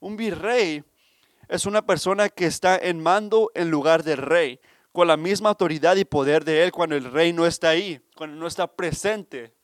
Un 0.00 0.16
virrey 0.16 0.84
es 1.48 1.66
una 1.66 1.84
persona 1.84 2.28
que 2.28 2.46
está 2.46 2.76
en 2.78 3.02
mando 3.02 3.50
en 3.54 3.70
lugar 3.70 4.04
del 4.04 4.18
rey, 4.18 4.60
con 4.92 5.08
la 5.08 5.16
misma 5.16 5.50
autoridad 5.50 5.96
y 5.96 6.04
poder 6.04 6.44
de 6.44 6.62
Él 6.62 6.72
cuando 6.72 6.96
el 6.96 7.10
rey 7.10 7.32
no 7.32 7.46
está 7.46 7.70
ahí, 7.70 8.00
cuando 8.16 8.36
no 8.36 8.46
está 8.46 8.66
presente. 8.66 9.57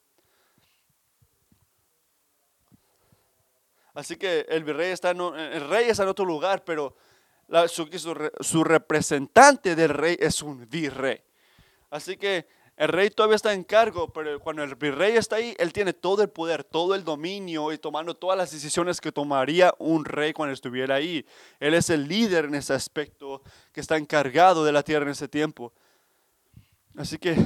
Así 3.94 4.16
que 4.16 4.44
el 4.48 4.64
virrey 4.64 4.90
está 4.90 5.10
en, 5.10 5.20
el 5.20 5.68
rey 5.68 5.88
está 5.88 6.02
en 6.02 6.08
otro 6.08 6.24
lugar, 6.24 6.64
pero 6.64 6.96
su, 7.68 8.64
representante 8.64 9.76
del 9.76 9.90
rey 9.90 10.16
es 10.18 10.42
un 10.42 10.68
virrey. 10.68 11.20
Así 11.90 12.16
que 12.16 12.46
el 12.76 12.88
rey 12.88 13.10
todavía 13.10 13.36
está 13.36 13.52
en 13.52 13.62
cargo, 13.62 14.12
pero 14.12 14.40
cuando 14.40 14.64
el 14.64 14.74
virrey 14.74 15.16
está 15.16 15.36
ahí, 15.36 15.54
él 15.58 15.72
tiene 15.72 15.92
todo 15.92 16.22
el 16.22 16.28
poder, 16.28 16.64
todo 16.64 16.96
el 16.96 17.04
dominio 17.04 17.72
y 17.72 17.78
tomando 17.78 18.14
todas 18.14 18.36
las 18.36 18.50
decisiones 18.50 19.00
que 19.00 19.12
tomaría 19.12 19.72
un 19.78 20.04
rey 20.04 20.32
cuando 20.32 20.52
estuviera 20.52 20.96
ahí. 20.96 21.24
Él 21.60 21.74
es 21.74 21.88
el 21.88 22.08
líder 22.08 22.46
en 22.46 22.56
ese 22.56 22.74
aspecto 22.74 23.42
que 23.72 23.80
está 23.80 23.96
encargado 23.96 24.64
de 24.64 24.72
la 24.72 24.82
tierra 24.82 25.04
en 25.04 25.12
ese 25.12 25.28
tiempo. 25.28 25.72
Así 26.96 27.16
que 27.16 27.36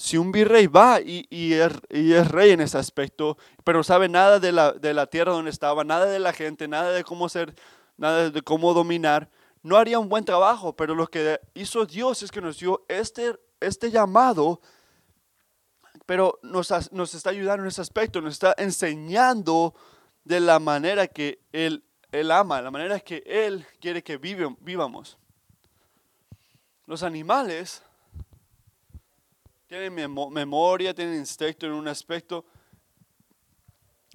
si 0.00 0.16
un 0.16 0.32
virrey 0.32 0.66
va 0.66 0.98
y, 1.02 1.52
es, 1.52 2.28
rey 2.30 2.52
en 2.52 2.62
ese 2.62 2.78
aspecto, 2.78 3.36
pero 3.64 3.84
sabe 3.84 4.08
nada 4.08 4.40
de 4.40 4.50
la, 4.50 5.06
tierra 5.08 5.32
donde 5.32 5.50
estaba, 5.50 5.84
nada 5.84 6.06
de 6.06 6.18
la 6.18 6.32
gente, 6.32 6.66
nada 6.68 6.90
de 6.92 7.04
cómo 7.04 7.28
ser, 7.28 7.54
nada 7.98 8.30
de 8.30 8.40
cómo 8.40 8.72
dominar, 8.72 9.28
no 9.62 9.76
haría 9.76 9.98
un 9.98 10.08
buen 10.08 10.24
trabajo, 10.24 10.74
pero 10.74 10.94
lo 10.94 11.06
que 11.06 11.38
hizo 11.52 11.84
Dios 11.84 12.22
es 12.22 12.30
que 12.30 12.40
nos 12.40 12.58
dio 12.58 12.82
este, 12.88 13.38
este 13.60 13.90
llamado, 13.90 14.62
pero 16.06 16.38
nos, 16.40 16.72
nos 16.92 17.14
está 17.14 17.28
ayudando 17.28 17.64
en 17.64 17.68
ese 17.68 17.82
aspecto, 17.82 18.22
nos 18.22 18.32
está 18.32 18.54
enseñando 18.56 19.74
de 20.24 20.40
la 20.40 20.58
manera 20.60 21.08
que 21.08 21.42
Él, 21.52 21.84
él 22.10 22.30
ama, 22.30 22.62
la 22.62 22.70
manera 22.70 22.98
que 23.00 23.22
Él 23.26 23.66
quiere 23.82 24.02
que 24.02 24.16
vivamos. 24.16 25.18
Los 26.86 27.02
animales 27.02 27.82
tienen 29.70 29.94
memoria, 29.94 30.92
tienen 30.92 31.14
instinto 31.14 31.64
en 31.64 31.70
un 31.70 31.86
aspecto 31.86 32.44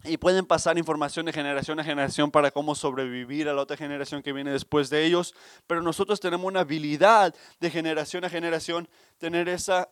y 0.04 0.18
pueden 0.18 0.46
pasar 0.46 0.78
información 0.78 1.26
de 1.26 1.32
generación 1.32 1.80
a 1.80 1.84
generación 1.86 2.30
para 2.30 2.52
cómo 2.52 2.76
sobrevivir 2.76 3.48
a 3.48 3.54
la 3.54 3.62
otra 3.62 3.78
generación 3.78 4.22
que 4.22 4.34
viene 4.34 4.52
después 4.52 4.90
de 4.90 5.06
ellos. 5.06 5.34
Pero 5.66 5.82
nosotros 5.82 6.20
tenemos 6.20 6.46
una 6.46 6.60
habilidad 6.60 7.34
de 7.62 7.72
generación 7.72 8.26
a 8.26 8.30
generación, 8.30 8.90
tener 9.18 9.48
esa, 9.48 9.90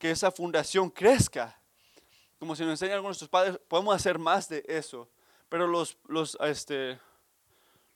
que 0.00 0.10
esa 0.10 0.32
fundación 0.32 0.90
crezca. 0.90 1.60
Como 2.40 2.56
si 2.56 2.64
nos 2.64 2.72
enseñan 2.72 2.94
algunos 2.96 3.16
de 3.16 3.22
nuestros 3.22 3.30
padres, 3.30 3.60
podemos 3.68 3.94
hacer 3.94 4.18
más 4.18 4.48
de 4.48 4.64
eso. 4.66 5.08
Pero 5.48 5.68
los, 5.68 5.96
los, 6.08 6.36
este, 6.40 6.98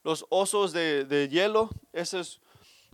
los 0.05 0.25
osos 0.29 0.71
de, 0.71 1.03
de 1.03 1.27
hielo, 1.27 1.69
esos 1.91 2.39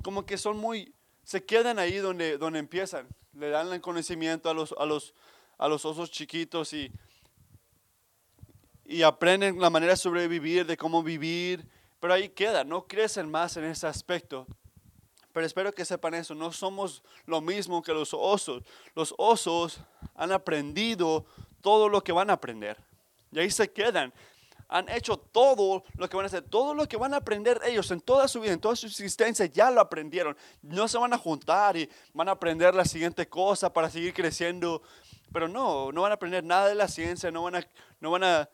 como 0.01 0.25
que 0.25 0.39
son 0.39 0.57
muy, 0.57 0.95
se 1.23 1.45
quedan 1.45 1.77
ahí 1.77 1.97
donde, 1.97 2.39
donde 2.39 2.57
empiezan 2.57 3.07
le 3.35 3.49
dan 3.49 3.71
el 3.73 3.81
conocimiento 3.81 4.49
a 4.49 4.53
los, 4.53 4.73
a 4.77 4.85
los, 4.85 5.13
a 5.57 5.67
los 5.67 5.85
osos 5.85 6.11
chiquitos 6.11 6.73
y, 6.73 6.91
y 8.85 9.01
aprenden 9.01 9.59
la 9.59 9.69
manera 9.69 9.93
de 9.93 9.97
sobrevivir, 9.97 10.65
de 10.65 10.77
cómo 10.77 11.03
vivir, 11.03 11.67
pero 11.99 12.13
ahí 12.13 12.29
queda, 12.29 12.63
no 12.63 12.87
crecen 12.87 13.29
más 13.29 13.57
en 13.57 13.65
ese 13.65 13.87
aspecto. 13.87 14.47
Pero 15.33 15.45
espero 15.45 15.73
que 15.73 15.83
sepan 15.83 16.13
eso, 16.13 16.33
no 16.33 16.51
somos 16.53 17.03
lo 17.25 17.41
mismo 17.41 17.81
que 17.81 17.93
los 17.93 18.13
osos. 18.13 18.63
Los 18.95 19.13
osos 19.17 19.79
han 20.15 20.31
aprendido 20.31 21.25
todo 21.59 21.89
lo 21.89 22.01
que 22.03 22.13
van 22.13 22.29
a 22.29 22.33
aprender. 22.33 22.77
Y 23.31 23.39
ahí 23.39 23.51
se 23.51 23.69
quedan 23.69 24.13
han 24.67 24.89
hecho 24.89 25.17
todo 25.17 25.83
lo 25.95 26.09
que 26.09 26.15
van 26.15 26.25
a 26.25 26.27
hacer, 26.27 26.43
todo 26.43 26.73
lo 26.73 26.87
que 26.87 26.97
van 26.97 27.13
a 27.13 27.17
aprender 27.17 27.61
ellos 27.65 27.91
en 27.91 28.01
toda 28.01 28.27
su 28.27 28.41
vida, 28.41 28.53
en 28.53 28.59
toda 28.59 28.75
su 28.75 28.87
existencia, 28.87 29.45
ya 29.45 29.69
lo 29.71 29.81
aprendieron. 29.81 30.35
No 30.61 30.87
se 30.87 30.97
van 30.97 31.13
a 31.13 31.17
juntar 31.17 31.77
y 31.77 31.89
van 32.13 32.29
a 32.29 32.33
aprender 32.33 32.73
la 32.73 32.85
siguiente 32.85 33.27
cosa 33.27 33.71
para 33.71 33.89
seguir 33.89 34.13
creciendo, 34.13 34.81
pero 35.31 35.47
no, 35.47 35.91
no 35.91 36.01
van 36.01 36.11
a 36.11 36.15
aprender 36.15 36.43
nada 36.43 36.67
de 36.67 36.75
la 36.75 36.87
ciencia, 36.87 37.31
no 37.31 37.43
van 37.43 37.55
a, 37.55 37.67
no 37.99 38.11
van 38.11 38.23
a 38.23 38.49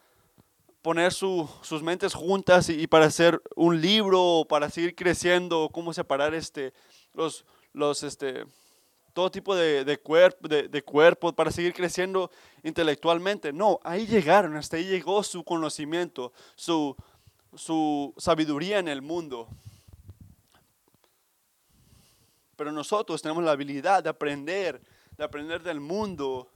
poner 0.82 1.14
sus 1.14 1.84
mentes 1.84 2.14
juntas 2.14 2.70
y, 2.70 2.88
para 2.88 3.06
hacer 3.06 3.42
un 3.56 3.80
libro, 3.80 4.46
para 4.50 4.70
seguir 4.70 4.96
creciendo, 4.96 5.70
cómo 5.72 5.94
separar 5.94 6.34
este, 6.34 6.74
los, 7.14 7.46
los, 7.74 8.04
este, 8.04 8.46
todo 9.14 9.32
tipo 9.32 9.56
de, 9.56 9.84
de, 9.84 9.98
cuerpo, 9.98 10.48
de, 10.48 10.82
cuerpo 10.84 11.34
para 11.34 11.52
seguir 11.52 11.74
creciendo 11.74 12.32
intelectualmente. 12.64 13.52
No, 13.52 13.80
ahí 13.84 14.06
llegaron, 14.06 14.56
hasta 14.56 14.78
ahí 14.78 14.86
llegó 14.86 15.24
su 15.24 15.44
conocimiento, 15.44 16.32
su, 16.56 16.96
su 17.56 18.14
sabiduría 18.18 18.80
en 18.80 18.88
el 18.88 19.02
mundo. 19.02 19.48
Pero 22.56 22.72
nosotros 22.72 23.22
tenemos 23.22 23.44
la 23.44 23.52
habilidad 23.52 24.04
de 24.04 24.10
aprender, 24.10 24.82
de 25.18 25.24
aprender 25.24 25.64
del 25.64 25.80
mundo 25.80 26.50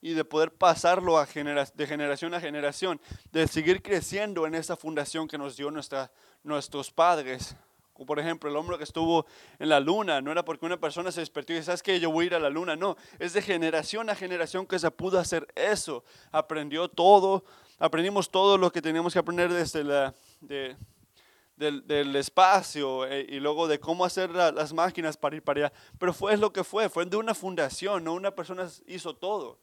y 0.00 0.12
de 0.12 0.24
poder 0.24 0.52
pasarlo 0.52 1.18
a 1.18 1.26
de 1.26 1.86
generación 1.86 2.34
a 2.34 2.40
generación, 2.40 3.00
de 3.30 3.46
seguir 3.46 3.82
creciendo 3.82 4.46
en 4.46 4.54
esa 4.54 4.76
fundación 4.76 5.28
que 5.28 5.38
nos 5.38 5.56
dio 5.56 5.70
nuestra, 5.70 6.10
nuestros 6.42 6.90
padres 6.90 7.56
por 7.94 8.18
ejemplo, 8.18 8.50
el 8.50 8.56
hombre 8.56 8.76
que 8.76 8.84
estuvo 8.84 9.24
en 9.58 9.68
la 9.68 9.78
luna, 9.78 10.20
no 10.20 10.32
era 10.32 10.44
porque 10.44 10.66
una 10.66 10.80
persona 10.80 11.12
se 11.12 11.20
despertó 11.20 11.52
y 11.52 11.56
dice, 11.56 11.66
¿sabes 11.66 11.82
qué? 11.82 12.00
Yo 12.00 12.10
voy 12.10 12.24
a 12.24 12.26
ir 12.26 12.34
a 12.34 12.40
la 12.40 12.50
luna. 12.50 12.74
No, 12.74 12.96
es 13.20 13.32
de 13.32 13.40
generación 13.40 14.10
a 14.10 14.16
generación 14.16 14.66
que 14.66 14.78
se 14.78 14.90
pudo 14.90 15.20
hacer 15.20 15.46
eso. 15.54 16.02
Aprendió 16.32 16.88
todo, 16.88 17.44
aprendimos 17.78 18.30
todo 18.30 18.58
lo 18.58 18.72
que 18.72 18.82
teníamos 18.82 19.12
que 19.12 19.20
aprender 19.20 19.52
desde 19.52 19.84
la, 19.84 20.12
del, 20.40 22.16
espacio 22.16 23.06
eh, 23.06 23.26
y 23.28 23.38
luego 23.38 23.68
de 23.68 23.78
cómo 23.78 24.04
hacer 24.04 24.30
las 24.30 24.72
máquinas 24.72 25.16
para 25.16 25.36
ir 25.36 25.42
para 25.42 25.66
allá. 25.66 25.72
Pero 25.96 26.12
fue 26.12 26.36
lo 26.36 26.52
que 26.52 26.64
fue, 26.64 26.88
fue 26.88 27.06
de 27.06 27.16
una 27.16 27.34
fundación, 27.34 28.02
no 28.02 28.14
una 28.14 28.34
persona 28.34 28.68
hizo 28.88 29.14
todo. 29.14 29.60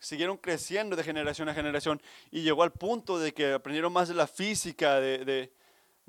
Siguieron 0.00 0.36
creciendo 0.36 0.96
de 0.96 1.04
generación 1.04 1.48
a 1.48 1.54
generación 1.54 2.02
y 2.32 2.42
llegó 2.42 2.64
al 2.64 2.72
punto 2.72 3.20
de 3.20 3.32
que 3.32 3.52
aprendieron 3.52 3.92
más 3.92 4.08
de 4.08 4.14
la 4.14 4.26
física, 4.26 4.98
de 4.98 5.52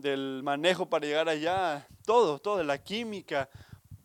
del 0.02 0.42
manejo 0.44 0.90
para 0.90 1.06
llegar 1.06 1.30
allá, 1.30 1.88
todo, 2.06 2.40
todo, 2.40 2.64
la 2.64 2.78
química, 2.84 3.50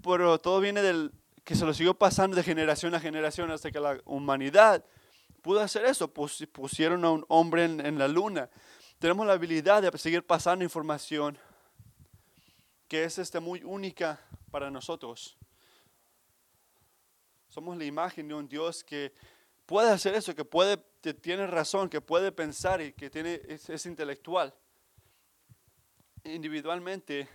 pero 0.03 0.39
todo 0.39 0.61
viene 0.61 0.83
del 0.83 1.13
que 1.45 1.55
se 1.55 1.65
lo 1.65 1.73
siguió 1.73 1.95
pasando 1.95 2.37
de 2.37 2.43
generación 2.43 2.95
a 2.95 3.01
generación 3.01 3.51
hasta 3.51 3.71
que 3.71 3.81
la 3.81 4.01
humanidad 4.05 4.85
pudo 5.43 5.61
hacer 5.61 5.85
eso, 5.85 6.13
pusieron 6.13 7.05
a 7.05 7.11
un 7.13 7.25
hombre 7.29 7.65
en, 7.65 7.99
la 7.99 8.09
luna. 8.09 8.51
Tenemos 8.99 9.27
la 9.27 9.35
habilidad 9.35 9.81
de 9.81 9.97
seguir 9.97 10.25
pasando 10.25 10.65
información 10.65 11.39
que 12.89 13.05
es 13.05 13.19
este, 13.19 13.39
muy 13.39 13.63
única 13.63 14.21
para 14.51 14.71
nosotros. 14.73 15.37
Somos 17.49 17.77
la 17.79 17.85
imagen 17.85 18.27
de 18.27 18.35
un 18.35 18.49
Dios 18.49 18.83
que 18.83 19.13
puede 19.67 19.91
hacer 19.91 20.15
eso, 20.15 20.35
que 20.35 20.45
puede, 20.45 20.79
tiene 21.21 21.47
razón, 21.47 21.89
que 21.89 22.01
puede 22.01 22.33
pensar 22.33 22.81
y 22.81 22.93
que 22.93 23.09
tiene, 23.09 23.41
es 23.47 23.87
intelectual. 23.87 24.53
Individualmente 26.27 27.29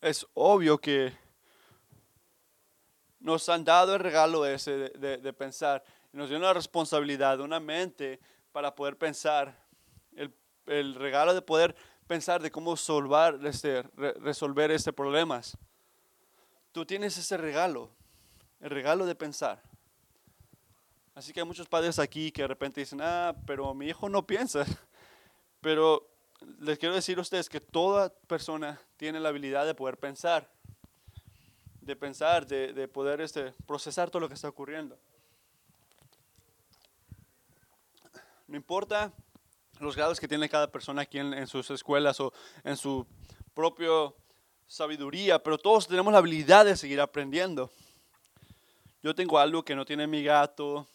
es 0.00 0.26
obvio 0.34 0.78
que 0.78 1.12
nos 3.20 3.48
han 3.48 3.64
dado 3.64 3.94
el 3.94 4.00
regalo 4.00 4.46
ese 4.46 4.76
de, 4.76 5.18
de- 5.18 5.32
pensar. 5.32 5.84
Nos 6.12 6.28
dio 6.28 6.38
una 6.38 6.52
responsabilidad, 6.54 7.40
una 7.40 7.60
mente 7.60 8.18
para 8.52 8.74
poder 8.74 8.96
pensar. 8.96 9.54
El, 10.16 10.34
el 10.66 10.94
regalo 10.94 11.34
de 11.34 11.42
poder 11.42 11.76
pensar 12.06 12.42
de 12.42 12.50
cómo 12.50 12.76
solvar 12.76 13.38
este, 13.44 13.82
re- 13.94 14.14
resolver 14.14 14.70
este 14.70 14.92
problemas. 14.92 15.56
Tú 16.72 16.86
tienes 16.86 17.16
ese 17.18 17.36
regalo, 17.36 17.90
el 18.60 18.70
regalo 18.70 19.04
de 19.06 19.14
pensar. 19.14 19.62
Así 21.20 21.34
que 21.34 21.40
hay 21.40 21.46
muchos 21.46 21.68
padres 21.68 21.98
aquí 21.98 22.32
que 22.32 22.40
de 22.40 22.48
repente 22.48 22.80
dicen, 22.80 22.98
ah, 23.02 23.36
pero 23.44 23.74
mi 23.74 23.88
hijo 23.88 24.08
no 24.08 24.26
piensa. 24.26 24.64
Pero 25.60 26.08
les 26.60 26.78
quiero 26.78 26.94
decir 26.94 27.18
a 27.18 27.20
ustedes 27.20 27.50
que 27.50 27.60
toda 27.60 28.08
persona 28.26 28.80
tiene 28.96 29.20
la 29.20 29.28
habilidad 29.28 29.66
de 29.66 29.74
poder 29.74 29.98
pensar, 29.98 30.50
de 31.82 31.94
pensar, 31.94 32.46
de, 32.46 32.72
de 32.72 32.88
poder 32.88 33.20
este, 33.20 33.52
procesar 33.66 34.08
todo 34.08 34.20
lo 34.20 34.28
que 34.28 34.34
está 34.34 34.48
ocurriendo. 34.48 34.98
No 38.46 38.56
importa 38.56 39.12
los 39.78 39.96
grados 39.96 40.18
que 40.18 40.26
tiene 40.26 40.48
cada 40.48 40.72
persona 40.72 41.02
aquí 41.02 41.18
en, 41.18 41.34
en 41.34 41.46
sus 41.46 41.70
escuelas 41.70 42.18
o 42.20 42.32
en 42.64 42.78
su 42.78 43.06
propia 43.52 43.90
sabiduría, 44.66 45.38
pero 45.42 45.58
todos 45.58 45.86
tenemos 45.86 46.14
la 46.14 46.20
habilidad 46.20 46.64
de 46.64 46.78
seguir 46.78 47.02
aprendiendo. 47.02 47.70
Yo 49.02 49.14
tengo 49.14 49.38
algo 49.38 49.62
que 49.62 49.74
no 49.74 49.84
tiene 49.84 50.06
mi 50.06 50.24
gato, 50.24 50.88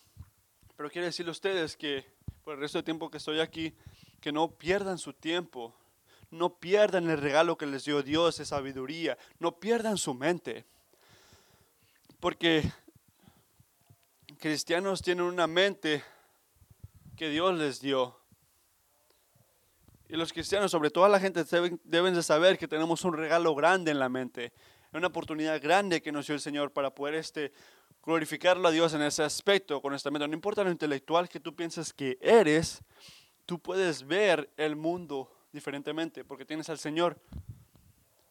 pero 0.76 0.90
quiero 0.90 1.06
decirle 1.06 1.30
a 1.30 1.32
ustedes 1.32 1.78
que 1.78 2.06
por 2.44 2.56
el 2.56 2.60
resto 2.60 2.78
del 2.78 2.86
tiempo 2.86 3.10
que 3.10 3.18
estoy 3.18 3.40
aquí, 3.40 3.74
que 4.20 4.32
no 4.32 4.52
pierdan 4.52 4.98
su 4.98 5.14
tiempo, 5.14 5.74
no 6.32 6.60
pierdan 6.60 7.10
el 7.10 7.18
regalo 7.18 7.58
que 7.58 7.66
les 7.66 7.86
dio 7.86 8.04
Dios 8.04 8.38
de 8.38 8.46
sabiduría, 8.46 9.18
no 9.40 9.60
pierdan 9.60 9.98
su 9.98 10.14
mente. 10.14 10.66
Porque 12.20 12.64
cristianos 14.40 15.02
tienen 15.02 15.26
una 15.26 15.48
mente 15.48 16.04
que 17.16 17.30
Dios 17.30 17.58
les 17.58 17.80
dio. 17.80 18.20
Y 20.10 20.18
los 20.18 20.34
cristianos, 20.34 20.72
sobre 20.72 20.92
todo 20.92 21.08
la 21.08 21.20
gente, 21.20 21.44
deben, 21.46 21.80
deben 21.84 22.14
de 22.14 22.22
saber 22.22 22.58
que 22.58 22.68
tenemos 22.68 23.04
un 23.06 23.14
regalo 23.14 23.56
grande 23.56 23.92
en 23.92 24.00
la 24.00 24.10
mente, 24.10 24.54
una 24.94 25.08
oportunidad 25.08 25.62
grande 25.62 26.02
que 26.02 26.12
nos 26.12 26.28
dio 26.28 26.36
el 26.36 26.42
Señor 26.42 26.72
para 26.72 26.94
poder 26.94 27.16
este, 27.16 27.54
glorificarlo 28.06 28.68
a 28.68 28.72
Dios 28.72 28.94
en 28.94 29.02
ese 29.02 29.24
aspecto 29.24 29.82
con 29.82 29.94
esta 29.94 30.12
mente. 30.12 30.28
No 30.28 30.34
importa 30.34 30.64
lo 30.64 30.72
intelectual 30.72 31.28
que 31.28 31.40
tú 31.40 31.56
pienses 31.56 31.92
que 31.92 32.18
eres, 32.22 32.84
tú 33.46 33.60
puedes 33.60 34.06
ver 34.06 34.52
el 34.58 34.76
mundo 34.76 35.32
diferentemente 35.52 36.24
porque 36.24 36.46
tienes 36.46 36.70
al 36.70 36.78
Señor. 36.78 37.20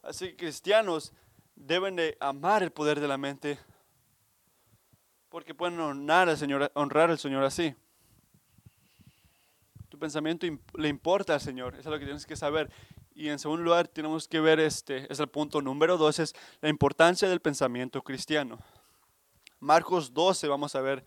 Así 0.03 0.31
que 0.31 0.37
cristianos 0.37 1.13
deben 1.57 1.97
de 1.97 2.17
amar 2.21 2.63
el 2.63 2.71
poder 2.71 3.01
de 3.01 3.09
la 3.09 3.19
mente 3.19 3.59
porque 5.29 5.55
pueden 5.55 5.81
honrar 5.81 6.29
al 6.29 6.37
Señor, 6.37 6.71
honrar 6.75 7.11
al 7.11 7.19
Señor 7.19 7.43
así. 7.43 7.75
Tu 9.89 9.99
pensamiento 9.99 10.47
le 10.75 10.89
importa 10.89 11.35
al 11.35 11.41
Señor, 11.41 11.75
eso 11.75 11.89
es 11.89 11.93
lo 11.93 11.99
que 11.99 12.05
tienes 12.05 12.27
que 12.27 12.37
saber. 12.37 12.71
Y 13.17 13.29
en 13.29 13.39
segundo 13.39 13.63
lugar, 13.63 13.87
tenemos 13.87 14.27
que 14.27 14.41
ver 14.41 14.59
este, 14.59 15.11
es 15.13 15.21
el 15.21 15.29
punto 15.29 15.63
número 15.63 15.97
dos, 15.97 16.19
es 16.19 16.35
la 16.61 16.69
importancia 16.69 17.29
del 17.29 17.41
pensamiento 17.41 18.03
cristiano. 18.03 18.59
Marcos 19.61 20.13
12, 20.13 20.49
vamos 20.49 20.75
a 20.75 20.81
ver, 20.81 21.05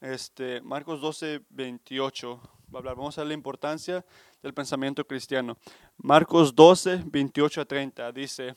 este, 0.00 0.60
Marcos 0.60 1.00
12, 1.00 1.42
28, 1.50 2.40
va 2.72 2.76
a 2.76 2.78
hablar, 2.78 2.96
vamos 2.96 3.18
a 3.18 3.22
ver 3.22 3.28
la 3.28 3.34
importancia 3.34 4.04
del 4.42 4.54
pensamiento 4.54 5.04
cristiano. 5.04 5.56
Marcos 5.96 6.54
12, 6.54 7.02
28 7.06 7.60
a 7.60 7.64
30, 7.64 8.12
dice, 8.12 8.56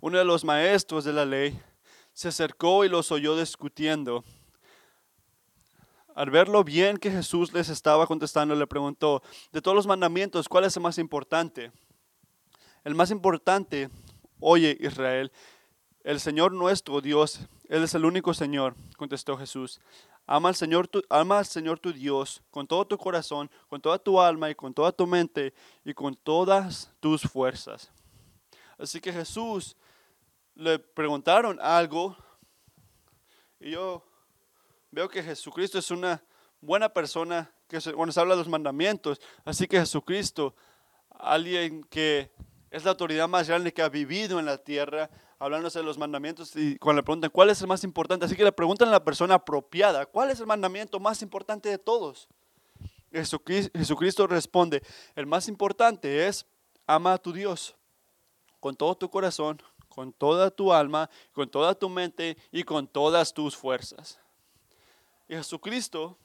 uno 0.00 0.18
de 0.18 0.24
los 0.24 0.44
maestros 0.44 1.04
de 1.04 1.12
la 1.12 1.24
ley 1.24 1.58
se 2.12 2.28
acercó 2.28 2.84
y 2.84 2.88
los 2.88 3.10
oyó 3.10 3.36
discutiendo. 3.36 4.24
Al 6.14 6.30
verlo 6.30 6.62
bien 6.62 6.96
que 6.96 7.10
Jesús 7.10 7.52
les 7.52 7.68
estaba 7.68 8.06
contestando, 8.06 8.54
le 8.54 8.66
preguntó, 8.66 9.22
de 9.50 9.60
todos 9.60 9.74
los 9.74 9.86
mandamientos, 9.86 10.48
¿cuál 10.48 10.64
es 10.64 10.76
el 10.76 10.82
más 10.82 10.98
importante? 10.98 11.72
El 12.84 12.94
más 12.94 13.10
importante, 13.10 13.88
oye 14.38 14.76
Israel, 14.80 15.32
el 16.04 16.20
Señor 16.20 16.52
nuestro 16.52 17.00
Dios, 17.00 17.40
Él 17.68 17.82
es 17.82 17.94
el 17.94 18.04
único 18.04 18.34
Señor, 18.34 18.74
contestó 18.96 19.36
Jesús. 19.36 19.80
Ama 20.26 20.50
al 20.50 20.54
Señor 20.54 20.88
tu, 20.88 21.02
Señor 21.44 21.78
tu 21.78 21.92
Dios 21.92 22.42
con 22.50 22.66
todo 22.66 22.86
tu 22.86 22.96
corazón, 22.96 23.50
con 23.68 23.80
toda 23.80 23.98
tu 23.98 24.20
alma 24.20 24.50
y 24.50 24.54
con 24.54 24.72
toda 24.72 24.92
tu 24.92 25.06
mente 25.06 25.54
y 25.84 25.94
con 25.94 26.14
todas 26.14 26.92
tus 27.00 27.22
fuerzas. 27.22 27.90
Así 28.78 29.00
que 29.00 29.12
Jesús 29.12 29.76
le 30.54 30.78
preguntaron 30.78 31.58
algo 31.60 32.16
y 33.60 33.70
yo 33.70 34.04
veo 34.90 35.08
que 35.08 35.22
Jesucristo 35.22 35.78
es 35.78 35.90
una 35.90 36.22
buena 36.60 36.88
persona 36.88 37.50
que 37.68 37.80
se, 37.80 37.92
se 37.92 38.20
habla 38.20 38.34
de 38.34 38.40
los 38.40 38.48
mandamientos. 38.48 39.20
Así 39.44 39.66
que 39.66 39.80
Jesucristo, 39.80 40.54
alguien 41.10 41.84
que 41.84 42.30
es 42.70 42.84
la 42.84 42.90
autoridad 42.90 43.28
más 43.28 43.48
grande 43.48 43.72
que 43.72 43.82
ha 43.82 43.88
vivido 43.88 44.38
en 44.38 44.46
la 44.46 44.58
tierra, 44.58 45.10
hablándose 45.44 45.78
de 45.78 45.84
los 45.84 45.98
mandamientos 45.98 46.56
y 46.56 46.78
cuando 46.78 47.00
le 47.00 47.04
preguntan 47.04 47.30
cuál 47.30 47.50
es 47.50 47.60
el 47.60 47.66
más 47.66 47.84
importante, 47.84 48.24
así 48.24 48.34
que 48.34 48.44
le 48.44 48.52
preguntan 48.52 48.88
a 48.88 48.92
la 48.92 49.04
persona 49.04 49.34
apropiada, 49.34 50.06
¿cuál 50.06 50.30
es 50.30 50.40
el 50.40 50.46
mandamiento 50.46 50.98
más 50.98 51.20
importante 51.20 51.68
de 51.68 51.76
todos? 51.76 52.28
Jesucris- 53.12 53.70
Jesucristo 53.76 54.26
responde, 54.26 54.82
el 55.14 55.26
más 55.26 55.46
importante 55.48 56.26
es 56.26 56.46
ama 56.86 57.12
a 57.12 57.18
tu 57.18 57.32
Dios 57.32 57.76
con 58.58 58.74
todo 58.74 58.94
tu 58.94 59.10
corazón, 59.10 59.60
con 59.90 60.14
toda 60.14 60.50
tu 60.50 60.72
alma, 60.72 61.10
con 61.32 61.50
toda 61.50 61.74
tu 61.74 61.90
mente 61.90 62.38
y 62.50 62.62
con 62.62 62.86
todas 62.86 63.34
tus 63.34 63.54
fuerzas. 63.54 64.18
Y 65.28 65.34
Jesucristo 65.34 66.16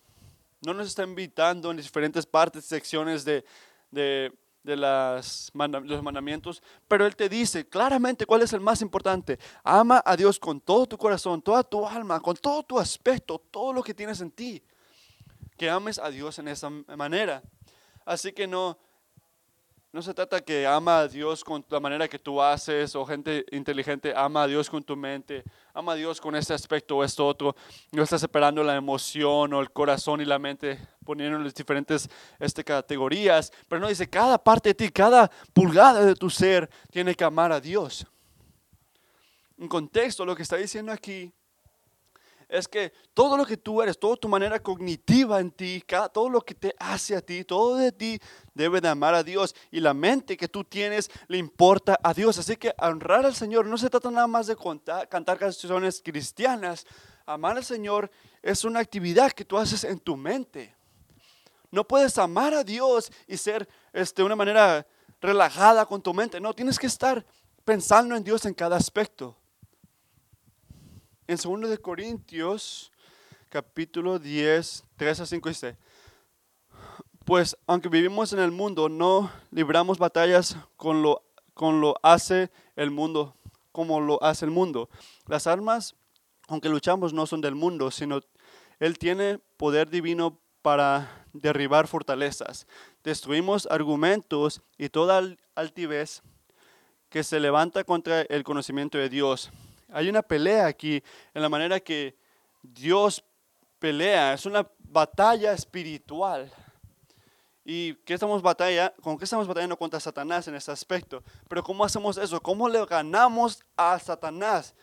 no 0.61 0.73
nos 0.73 0.87
está 0.87 1.03
invitando 1.03 1.69
en 1.71 1.77
diferentes 1.77 2.25
partes, 2.25 2.63
secciones 2.63 3.25
de, 3.25 3.43
de, 3.91 4.31
de 4.69 4.77
los 4.77 6.03
mandamientos, 6.03 6.61
pero 6.87 7.05
Él 7.05 7.15
te 7.15 7.27
dice 7.27 7.67
claramente 7.67 8.25
cuál 8.25 8.41
es 8.43 8.53
el 8.53 8.61
más 8.61 8.81
importante. 8.81 9.39
Ama 9.63 10.01
a 10.05 10.15
Dios 10.15 10.39
con 10.39 10.61
todo 10.61 10.85
tu 10.85 10.97
corazón, 10.97 11.41
toda 11.41 11.63
tu 11.63 11.85
alma, 11.85 12.19
con 12.19 12.35
todo 12.35 12.63
tu 12.63 12.79
aspecto, 12.79 13.39
todo 13.51 13.73
lo 13.73 13.83
que 13.83 13.93
tienes 13.93 14.21
en 14.21 14.31
ti. 14.31 14.63
Que 15.57 15.69
ames 15.69 15.99
a 15.99 16.09
Dios 16.09 16.39
en 16.39 16.47
esa 16.47 16.69
manera. 16.69 17.43
Así 18.05 18.31
que 18.31 18.47
no, 18.47 18.77
no 19.91 20.03
se 20.03 20.13
trata 20.13 20.41
que 20.41 20.67
ama 20.67 20.99
a 20.99 21.07
Dios 21.07 21.43
con 21.43 21.65
la 21.69 21.79
manera 21.79 22.07
que 22.07 22.19
tú 22.19 22.39
haces 22.41 22.95
o 22.95 23.05
gente 23.05 23.43
inteligente 23.51 24.13
ama 24.15 24.43
a 24.43 24.47
Dios 24.47 24.69
con 24.69 24.83
tu 24.83 24.95
mente, 24.95 25.43
ama 25.73 25.93
a 25.93 25.95
Dios 25.95 26.21
con 26.21 26.35
este 26.35 26.53
aspecto 26.53 26.97
o 26.97 27.03
esto 27.03 27.25
otro. 27.25 27.55
No 27.91 28.03
estás 28.03 28.21
separando 28.21 28.63
la 28.63 28.75
emoción 28.75 29.51
o 29.51 29.61
el 29.61 29.71
corazón 29.71 30.21
y 30.21 30.25
la 30.25 30.37
mente, 30.37 30.77
poniéndoles 31.03 31.55
diferentes 31.55 32.07
este, 32.37 32.63
categorías, 32.63 33.51
pero 33.67 33.81
no 33.81 33.87
dice 33.87 34.07
cada 34.07 34.37
parte 34.37 34.69
de 34.69 34.75
ti, 34.75 34.89
cada 34.89 35.31
pulgada 35.53 36.05
de 36.05 36.13
tu 36.13 36.29
ser 36.29 36.69
tiene 36.91 37.15
que 37.15 37.23
amar 37.23 37.51
a 37.51 37.59
Dios. 37.59 38.05
En 39.57 39.67
contexto, 39.67 40.23
lo 40.23 40.35
que 40.35 40.43
está 40.43 40.57
diciendo 40.57 40.91
aquí 40.91 41.33
es 42.49 42.67
que 42.67 42.91
todo 43.13 43.37
lo 43.37 43.45
que 43.45 43.57
tú 43.57 43.81
eres, 43.81 43.97
toda 43.99 44.15
tu 44.15 44.27
manera 44.27 44.59
cognitiva 44.59 45.39
en 45.39 45.51
ti, 45.51 45.83
todo 46.11 46.29
lo 46.29 46.41
que 46.41 46.55
te 46.55 46.75
hace 46.79 47.15
a 47.15 47.21
ti, 47.21 47.43
todo 47.43 47.75
de 47.75 47.91
ti 47.91 48.19
debe 48.55 48.81
de 48.81 48.87
amar 48.87 49.13
a 49.13 49.23
Dios 49.23 49.55
y 49.69 49.79
la 49.79 49.93
mente 49.93 50.35
que 50.35 50.47
tú 50.47 50.63
tienes 50.63 51.11
le 51.27 51.37
importa 51.37 51.99
a 52.01 52.11
Dios. 52.11 52.39
Así 52.39 52.57
que 52.57 52.73
honrar 52.79 53.23
al 53.23 53.35
Señor 53.35 53.67
no 53.67 53.77
se 53.77 53.89
trata 53.89 54.09
nada 54.09 54.25
más 54.25 54.47
de 54.47 54.55
contar- 54.55 55.07
cantar 55.07 55.37
canciones 55.37 56.01
cristianas. 56.03 56.87
Amar 57.27 57.55
al 57.55 57.63
Señor 57.63 58.09
es 58.41 58.65
una 58.65 58.79
actividad 58.79 59.31
que 59.31 59.45
tú 59.45 59.55
haces 59.57 59.83
en 59.83 59.99
tu 59.99 60.17
mente. 60.17 60.75
No 61.69 61.87
puedes 61.87 62.17
amar 62.17 62.55
a 62.55 62.63
Dios 62.63 63.11
y 63.27 63.37
ser 63.37 63.69
este, 63.93 64.23
una 64.23 64.35
manera 64.35 64.87
relajada 65.21 65.85
con 65.85 66.01
tu 66.01 66.15
mente. 66.15 66.39
No, 66.41 66.55
tienes 66.55 66.79
que 66.79 66.87
estar 66.87 67.23
pensando 67.63 68.15
en 68.15 68.23
Dios 68.23 68.43
en 68.45 68.55
cada 68.55 68.75
aspecto. 68.75 69.37
En 71.29 71.37
2 71.37 71.69
de 71.69 71.77
Corintios, 71.77 72.91
capítulo 73.49 74.17
10, 74.17 74.83
3 74.97 75.19
a 75.19 75.25
5 75.27 75.49
dice, 75.49 75.77
pues 77.23 77.55
aunque 77.67 77.87
vivimos 77.87 78.33
en 78.33 78.39
el 78.39 78.49
mundo, 78.49 78.89
no 78.89 79.31
libramos 79.51 79.99
batallas 79.99 80.57
con 80.75 81.03
lo, 81.03 81.21
con 81.53 81.81
lo 81.81 81.93
hace 82.01 82.49
el 82.75 82.89
mundo, 82.89 83.35
como 83.71 84.01
lo 84.01 84.17
hace 84.23 84.45
el 84.45 84.49
mundo. 84.49 84.89
Las 85.27 85.45
armas, 85.45 85.93
aunque 86.47 86.67
luchamos, 86.67 87.13
no 87.13 87.27
son 87.27 87.41
del 87.41 87.53
mundo, 87.53 87.91
sino 87.91 88.21
Él 88.79 88.97
tiene 88.97 89.37
poder 89.57 89.87
divino 89.91 90.39
para 90.63 91.27
derribar 91.33 91.87
fortalezas. 91.87 92.65
Destruimos 93.03 93.67
argumentos 93.69 94.63
y 94.79 94.89
toda 94.89 95.19
al- 95.19 95.37
altivez 95.53 96.23
que 97.09 97.23
se 97.23 97.39
levanta 97.39 97.83
contra 97.83 98.21
el 98.21 98.43
conocimiento 98.43 98.97
de 98.97 99.09
Dios. 99.09 99.51
Hay 99.91 100.09
una 100.09 100.21
pelea 100.21 100.67
aquí 100.67 101.03
en 101.33 101.41
la 101.41 101.49
manera 101.49 101.79
que 101.79 102.15
Dios 102.61 103.23
pelea, 103.79 104.33
es 104.33 104.45
una 104.45 104.67
batalla 104.77 105.53
espiritual. 105.53 106.51
¿Y 107.65 107.93
qué 108.05 108.15
estamos 108.15 108.41
batalla, 108.41 108.93
con 109.01 109.17
qué 109.17 109.25
estamos 109.25 109.47
batallando 109.47 109.77
contra 109.77 109.99
Satanás 109.99 110.47
en 110.47 110.55
este 110.55 110.71
aspecto? 110.71 111.23
Pero 111.47 111.63
¿cómo 111.63 111.83
hacemos 111.83 112.17
eso? 112.17 112.41
¿Cómo 112.41 112.67
le 112.67 112.83
ganamos 112.85 113.63
a 113.77 113.97
Satanás? 113.99 114.75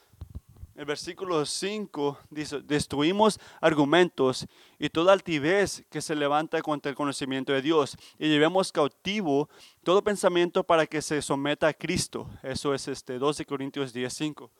El 0.76 0.84
versículo 0.84 1.46
5 1.46 2.18
dice, 2.28 2.60
destruimos 2.60 3.40
argumentos 3.60 4.46
y 4.78 4.90
toda 4.90 5.14
altivez 5.14 5.84
que 5.90 6.02
se 6.02 6.14
levanta 6.14 6.60
contra 6.60 6.90
el 6.90 6.96
conocimiento 6.96 7.52
de 7.52 7.62
Dios 7.62 7.96
y 8.18 8.28
llevemos 8.28 8.72
cautivo 8.72 9.48
todo 9.82 10.04
pensamiento 10.04 10.64
para 10.64 10.86
que 10.86 11.00
se 11.00 11.22
someta 11.22 11.68
a 11.68 11.72
Cristo. 11.72 12.28
Eso 12.42 12.74
es 12.74 12.88
este 12.88 13.18
12 13.18 13.46
Corintios 13.46 13.92
10, 13.94 14.12
5 14.12 14.50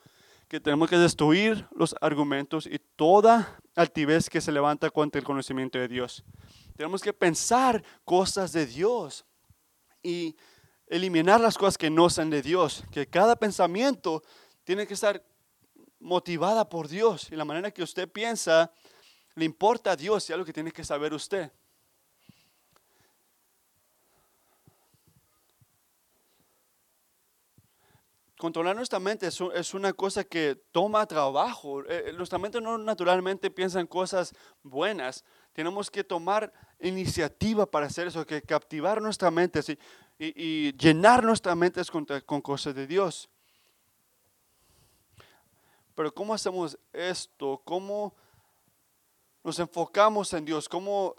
que 0.49 0.61
tenemos 0.61 0.89
que 0.89 0.97
destruir 0.97 1.67
los 1.73 1.95
argumentos 2.01 2.67
y 2.67 2.79
toda 2.79 3.59
altivez 3.75 4.31
que 4.31 4.41
se 4.41 4.53
levanta 4.53 4.91
contra 4.91 5.19
el 5.19 5.25
conocimiento 5.25 5.79
de 5.79 5.89
Dios. 5.89 6.25
Tenemos 6.77 7.03
que 7.03 7.13
pensar 7.13 7.83
cosas 8.05 8.53
de 8.53 8.67
Dios 8.67 9.25
y 10.03 10.37
eliminar 10.87 11.41
las 11.41 11.59
cosas 11.59 11.77
que 11.77 11.91
no 11.91 12.09
sean 12.09 12.31
de 12.31 12.43
Dios. 12.43 12.85
Que 12.93 13.07
cada 13.07 13.37
pensamiento 13.37 14.23
tiene 14.63 14.87
que 14.87 14.95
estar 14.95 15.25
motivada 15.99 16.69
por 16.69 16.87
Dios 16.87 17.29
y 17.33 17.37
la 17.37 17.45
manera 17.45 17.71
que 17.71 17.83
usted 17.83 18.09
piensa 18.09 18.73
le 19.35 19.45
importa 19.45 19.93
a 19.93 19.97
Dios 19.97 20.29
y 20.29 20.33
algo 20.33 20.45
que 20.45 20.53
tiene 20.53 20.71
que 20.71 20.85
saber 20.85 21.13
usted. 21.13 21.51
Controlar 28.39 28.77
nuestra 28.77 29.01
mente 29.01 29.27
es, 29.27 29.75
una 29.75 29.93
cosa 29.93 30.25
que 30.25 30.57
toma 30.73 31.07
trabajo. 31.07 31.83
Eh, 31.83 32.07
eh, 32.07 32.13
nuestra 32.13 32.39
mente 32.39 32.61
no 32.61 32.77
naturalmente 32.79 33.51
piensa 33.51 33.81
en 33.81 33.87
cosas 33.87 34.35
buenas. 34.63 35.25
Tenemos 35.53 35.91
que 35.91 36.05
tomar 36.05 36.53
iniciativa 36.81 37.65
para 37.67 37.87
hacer 37.87 38.09
eso, 38.09 38.27
que 38.27 38.43
captivar 38.43 39.01
nuestra 39.01 39.31
mente 39.31 39.61
y, 40.19 40.73
llenar 40.77 41.25
nuestra 41.25 41.55
mente 41.55 41.81
con, 42.25 42.41
cosas 42.43 42.75
de 42.75 42.87
Dios. 42.87 43.29
Pero 45.95 46.13
¿cómo 46.13 46.35
hacemos 46.35 46.79
esto? 46.93 47.63
¿Cómo 47.65 48.15
nos 49.43 49.59
enfocamos 49.59 50.33
en 50.35 50.45
Dios? 50.45 50.69
¿Cómo 50.69 51.15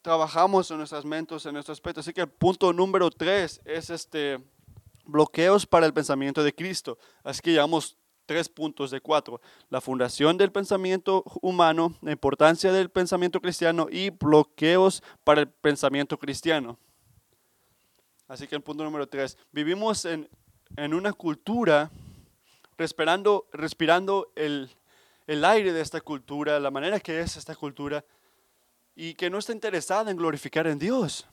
trabajamos 0.00 0.70
en 0.70 0.78
nuestras 0.78 1.04
mentes, 1.04 1.44
en 1.44 1.52
nuestro 1.52 1.72
aspecto? 1.72 2.00
Así 2.00 2.14
que 2.14 2.22
el 2.22 2.28
punto 2.28 2.72
número 2.72 3.10
tres 3.10 3.60
es 3.66 3.90
este 3.90 4.40
bloqueos 5.04 5.66
para 5.66 5.86
el 5.86 5.92
pensamiento 5.92 6.42
de 6.42 6.54
Cristo. 6.54 6.98
Así 7.22 7.40
que 7.40 7.52
llevamos 7.52 7.96
tres 8.26 8.48
puntos 8.48 8.90
de 8.90 9.00
cuatro. 9.00 9.40
La 9.70 9.80
fundación 9.80 10.36
del 10.36 10.52
pensamiento 10.52 11.24
humano, 11.40 11.94
la 12.02 12.12
importancia 12.12 12.72
del 12.72 12.90
pensamiento 12.90 13.40
cristiano 13.40 13.86
y 13.90 14.10
bloqueos 14.10 15.02
para 15.24 15.42
el 15.42 15.48
pensamiento 15.48 16.18
cristiano. 16.18 16.78
Así 18.28 18.46
que 18.46 18.56
el 18.56 18.62
punto 18.62 18.84
número 18.84 19.06
tres. 19.06 19.36
Vivimos 19.52 20.04
en, 20.04 20.28
una 20.76 21.12
cultura 21.12 21.90
respirando, 22.76 23.46
respirando 23.52 24.32
el, 24.34 24.70
el 25.26 25.44
aire 25.44 25.72
de 25.72 25.80
esta 25.80 26.00
cultura, 26.00 26.58
la 26.58 26.70
manera 26.70 27.00
que 27.00 27.20
es 27.20 27.36
esta 27.36 27.54
cultura, 27.54 28.04
y 28.96 29.14
que 29.14 29.28
no 29.28 29.38
está 29.38 29.52
interesada 29.52 30.10
en 30.10 30.16
glorificar 30.16 30.66
en 30.66 30.78
Dios. 30.78 31.26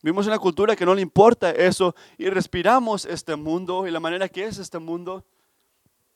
Vivimos 0.00 0.26
una 0.28 0.38
cultura 0.38 0.76
que 0.76 0.86
no 0.86 0.94
le 0.94 1.02
importa 1.02 1.50
eso 1.50 1.94
y 2.16 2.30
respiramos 2.30 3.04
este 3.04 3.34
mundo 3.34 3.86
y 3.86 3.90
la 3.90 3.98
manera 3.98 4.28
que 4.28 4.44
es 4.44 4.58
este 4.58 4.78
mundo 4.78 5.24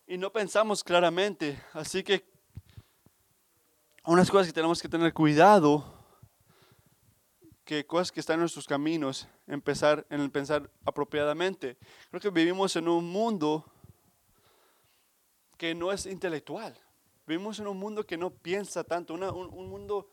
y 0.07 0.19
no 0.19 0.31
pensamos 0.31 0.85
claramente. 0.85 1.61
Así 1.73 2.05
que 2.05 2.25
unas 4.05 4.31
cosas 4.31 4.47
que 4.47 4.53
tenemos 4.53 4.81
que 4.81 4.89
tener 4.89 5.13
cuidado, 5.13 5.85
que 7.65 7.85
cosas 7.85 8.13
que 8.13 8.21
están 8.21 8.35
en 8.35 8.41
nuestros 8.41 8.69
caminos, 8.69 9.27
empezar 9.49 10.07
en 10.11 10.21
el 10.21 10.31
pensar 10.31 10.71
apropiadamente. 10.85 11.77
Creo 12.11 12.21
que 12.21 12.31
vivimos 12.31 12.77
en 12.77 12.87
un 12.87 13.11
mundo 13.11 13.65
que 15.57 15.75
no 15.75 15.91
es 15.91 16.07
intelectual. 16.07 16.79
Vivimos 17.27 17.59
en 17.59 17.67
un 17.67 17.79
mundo 17.79 18.05
que 18.05 18.17
no 18.17 18.31
piensa 18.31 18.85
tanto, 18.85 19.15
un, 19.15 19.23
un 19.23 19.69
mundo, 19.69 20.09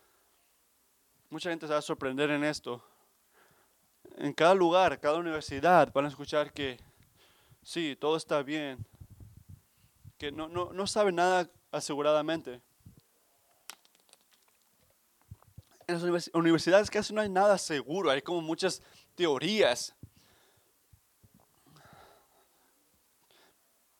mucha 1.29 1.51
gente 1.51 1.67
se 1.67 1.73
va 1.73 1.79
a 1.79 1.83
sorprender 1.83 2.29
en 2.31 2.43
esto, 2.43 2.83
en 4.19 4.33
cada 4.33 4.53
lugar, 4.53 4.99
cada 4.99 5.17
universidad, 5.17 5.91
van 5.93 6.05
a 6.05 6.09
escuchar 6.09 6.51
que 6.51 6.77
sí, 7.63 7.95
todo 7.95 8.17
está 8.17 8.43
bien, 8.43 8.85
que 10.17 10.29
no, 10.29 10.49
no, 10.49 10.73
no 10.73 10.87
saben 10.87 11.15
nada 11.15 11.49
aseguradamente. 11.71 12.61
En 15.87 16.13
las 16.13 16.29
universidades 16.33 16.89
casi 16.89 17.13
no 17.13 17.21
hay 17.21 17.29
nada 17.29 17.57
seguro, 17.57 18.11
hay 18.11 18.21
como 18.21 18.41
muchas 18.41 18.83
teorías. 19.15 19.95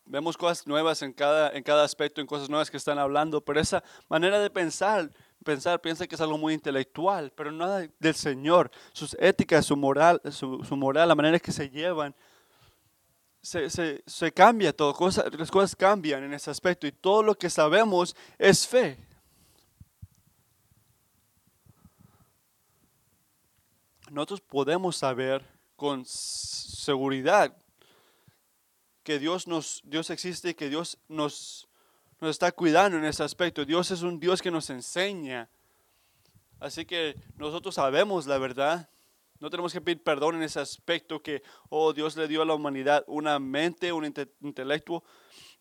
Vemos 0.04 0.36
cosas 0.36 0.68
nuevas 0.68 1.02
en 1.02 1.14
cada, 1.14 1.52
en 1.52 1.64
cada 1.64 1.86
aspecto, 1.86 2.20
en 2.20 2.28
cosas 2.28 2.50
nuevas 2.50 2.70
que 2.70 2.78
están 2.78 3.00
hablando, 3.00 3.42
pero 3.42 3.62
esa 3.62 3.84
manera 4.10 4.40
de 4.40 4.50
pensar 4.50 5.12
pensar, 5.44 5.82
piensa 5.82 6.08
que 6.08 6.16
es 6.16 6.22
algo 6.22 6.38
muy 6.38 6.54
intelectual, 6.54 7.32
pero 7.36 7.52
nada 7.52 7.88
del 8.00 8.16
Señor. 8.16 8.72
Sus 8.94 9.16
éticas, 9.20 9.66
su 9.66 9.76
moral, 9.76 10.22
su, 10.32 10.60
moral, 10.76 11.08
la 11.08 11.16
manera 11.16 11.36
en 11.36 11.42
que 11.42 11.52
se 11.52 11.70
llevan, 11.70 12.16
se, 13.42 13.70
se, 14.06 14.32
cambia 14.34 14.76
todo, 14.76 14.94
las 15.38 15.52
cosas 15.52 15.76
cambian 15.76 16.24
en 16.24 16.34
ese 16.34 16.52
aspecto 16.52 16.86
y 16.86 16.92
todo 16.92 17.24
lo 17.24 17.36
que 17.36 17.50
sabemos 17.50 18.16
es 18.38 18.68
fe. 18.68 18.98
Nosotros 24.12 24.42
podemos 24.42 24.98
saber 24.98 25.46
con 25.76 26.04
seguridad 26.06 27.56
que 29.04 29.20
Dios, 29.20 29.48
nos, 29.48 29.82
Dios 29.86 30.10
existe 30.10 30.50
y 30.50 30.54
que 30.54 30.70
Dios 30.70 30.98
nos 31.08 31.69
nos 32.20 32.32
está 32.32 32.52
cuidando 32.52 32.98
en 32.98 33.06
ese 33.06 33.24
aspecto. 33.24 33.66
Dios 33.66 33.92
es 33.92 34.02
un 34.02 34.20
Dios 34.20 34.42
que 34.42 34.52
nos 34.52 34.70
enseña. 34.70 35.50
Así 36.60 36.86
que 36.86 37.16
nosotros 37.38 37.76
sabemos 37.76 38.28
la 38.28 38.38
verdad. 38.38 38.90
No 39.40 39.50
tenemos 39.50 39.72
que 39.72 39.80
pedir 39.80 40.04
perdón 40.04 40.36
en 40.36 40.44
ese 40.44 40.60
aspecto 40.60 41.22
que, 41.22 41.42
oh, 41.70 41.94
Dios 41.94 42.18
le 42.18 42.28
dio 42.28 42.42
a 42.42 42.46
la 42.46 42.56
humanidad 42.56 43.06
una 43.08 43.40
mente, 43.40 43.94
un 43.94 44.14
intelecto. 44.42 45.04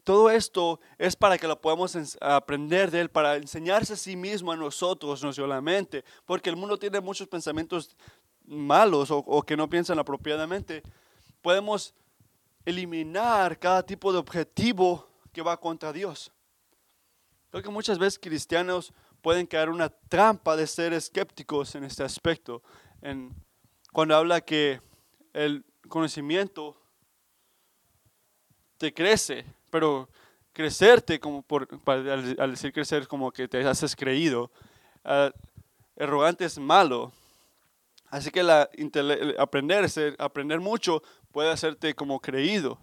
Todo 0.03 0.31
esto 0.31 0.81
es 0.97 1.15
para 1.15 1.39
que 1.39 1.47
lo 1.47 1.61
podamos 1.61 1.97
aprender 2.21 2.91
de 2.91 3.03
Él, 3.03 3.11
para 3.11 3.37
enseñarse 3.37 3.93
a 3.93 3.97
sí 3.97 4.17
mismo 4.17 4.51
a 4.51 4.57
nosotros, 4.57 5.23
no 5.23 5.33
solamente, 5.33 6.05
porque 6.25 6.51
el 6.51 6.57
mundo 6.57 6.79
tiene 6.79 7.01
muchos 7.01 7.29
pensamientos 7.29 7.97
malos 8.45 9.11
o, 9.11 9.19
o 9.19 9.43
que 9.43 9.57
no 9.57 9.69
piensan 9.69 9.99
apropiadamente. 9.99 10.83
Podemos 11.41 11.95
eliminar 12.65 13.59
cada 13.59 13.85
tipo 13.85 14.13
de 14.13 14.19
objetivo 14.19 15.09
que 15.33 15.43
va 15.43 15.61
contra 15.61 15.93
Dios. 15.93 16.33
Creo 17.51 17.63
que 17.63 17.71
muchas 17.71 17.99
veces 17.99 18.19
cristianos 18.19 18.93
pueden 19.23 19.47
caer 19.47 19.71
una 19.71 19.89
trampa 19.89 20.57
de 20.57 20.67
ser 20.67 20.93
escépticos 20.93 21.75
en 21.75 21.85
este 21.85 22.03
aspecto. 22.03 22.63
En, 23.01 23.35
cuando 23.93 24.15
habla 24.17 24.41
que 24.43 24.81
el 25.33 25.65
conocimiento 25.89 26.77
te 28.77 28.93
crece, 28.93 29.47
pero 29.71 30.09
crecerte, 30.53 31.21
como 31.21 31.43
por, 31.43 31.69
al, 31.87 32.51
decir 32.51 32.73
crecer, 32.73 33.07
como 33.09 33.31
que 33.31 33.49
te 33.49 33.67
haces 33.67 33.97
creído. 33.97 34.51
Uh, 35.05 35.31
arrogante 36.03 36.45
es 36.45 36.59
malo. 36.59 37.13
Así 38.11 38.31
que 38.31 38.43
la, 38.43 38.69
aprender, 39.39 39.87
aprender 40.19 40.61
mucho 40.61 41.03
puede 41.33 41.51
hacerte 41.51 41.95
como 41.95 42.21
creído. 42.21 42.79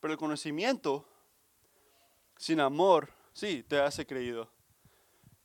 Pero 0.00 0.12
el 0.12 0.18
conocimiento 0.18 1.07
sin 2.38 2.60
amor, 2.60 3.10
sí, 3.34 3.64
te 3.68 3.78
hace 3.78 4.06
creído. 4.06 4.48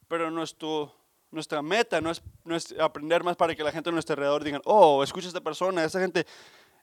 Pero 0.07 0.31
nuestro, 0.31 0.95
nuestra 1.31 1.61
meta 1.61 1.99
no 1.99 2.11
es, 2.11 2.21
no 2.45 2.55
es, 2.55 2.73
aprender 2.79 3.23
más 3.23 3.35
para 3.35 3.55
que 3.55 3.63
la 3.63 3.71
gente 3.71 3.89
a 3.89 3.93
nuestro 3.93 4.13
alrededor 4.13 4.43
diga, 4.43 4.61
oh, 4.63 5.03
escucha 5.03 5.27
a 5.27 5.29
esta 5.29 5.41
persona, 5.41 5.83
esa 5.83 5.99
gente 5.99 6.25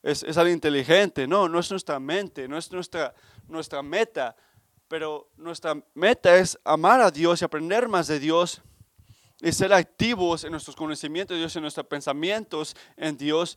es, 0.02 0.22
es 0.24 0.36
alguien 0.36 0.56
inteligente. 0.56 1.26
No, 1.26 1.48
no 1.48 1.60
es 1.60 1.70
nuestra 1.70 1.98
mente, 2.00 2.48
no 2.48 2.58
es 2.58 2.70
nuestra, 2.72 3.14
nuestra 3.48 3.82
meta. 3.82 4.36
Pero 4.88 5.30
nuestra 5.36 5.80
meta 5.94 6.36
es 6.36 6.58
amar 6.64 7.00
a 7.00 7.12
Dios 7.12 7.40
y 7.40 7.44
aprender 7.44 7.88
más 7.88 8.08
de 8.08 8.18
Dios 8.18 8.60
y 9.40 9.52
ser 9.52 9.72
activos 9.72 10.42
en 10.42 10.50
nuestros 10.50 10.74
conocimientos 10.74 11.36
de 11.36 11.38
Dios, 11.38 11.54
en 11.54 11.62
nuestros 11.62 11.86
pensamientos 11.86 12.76
en 12.96 13.16
Dios, 13.16 13.56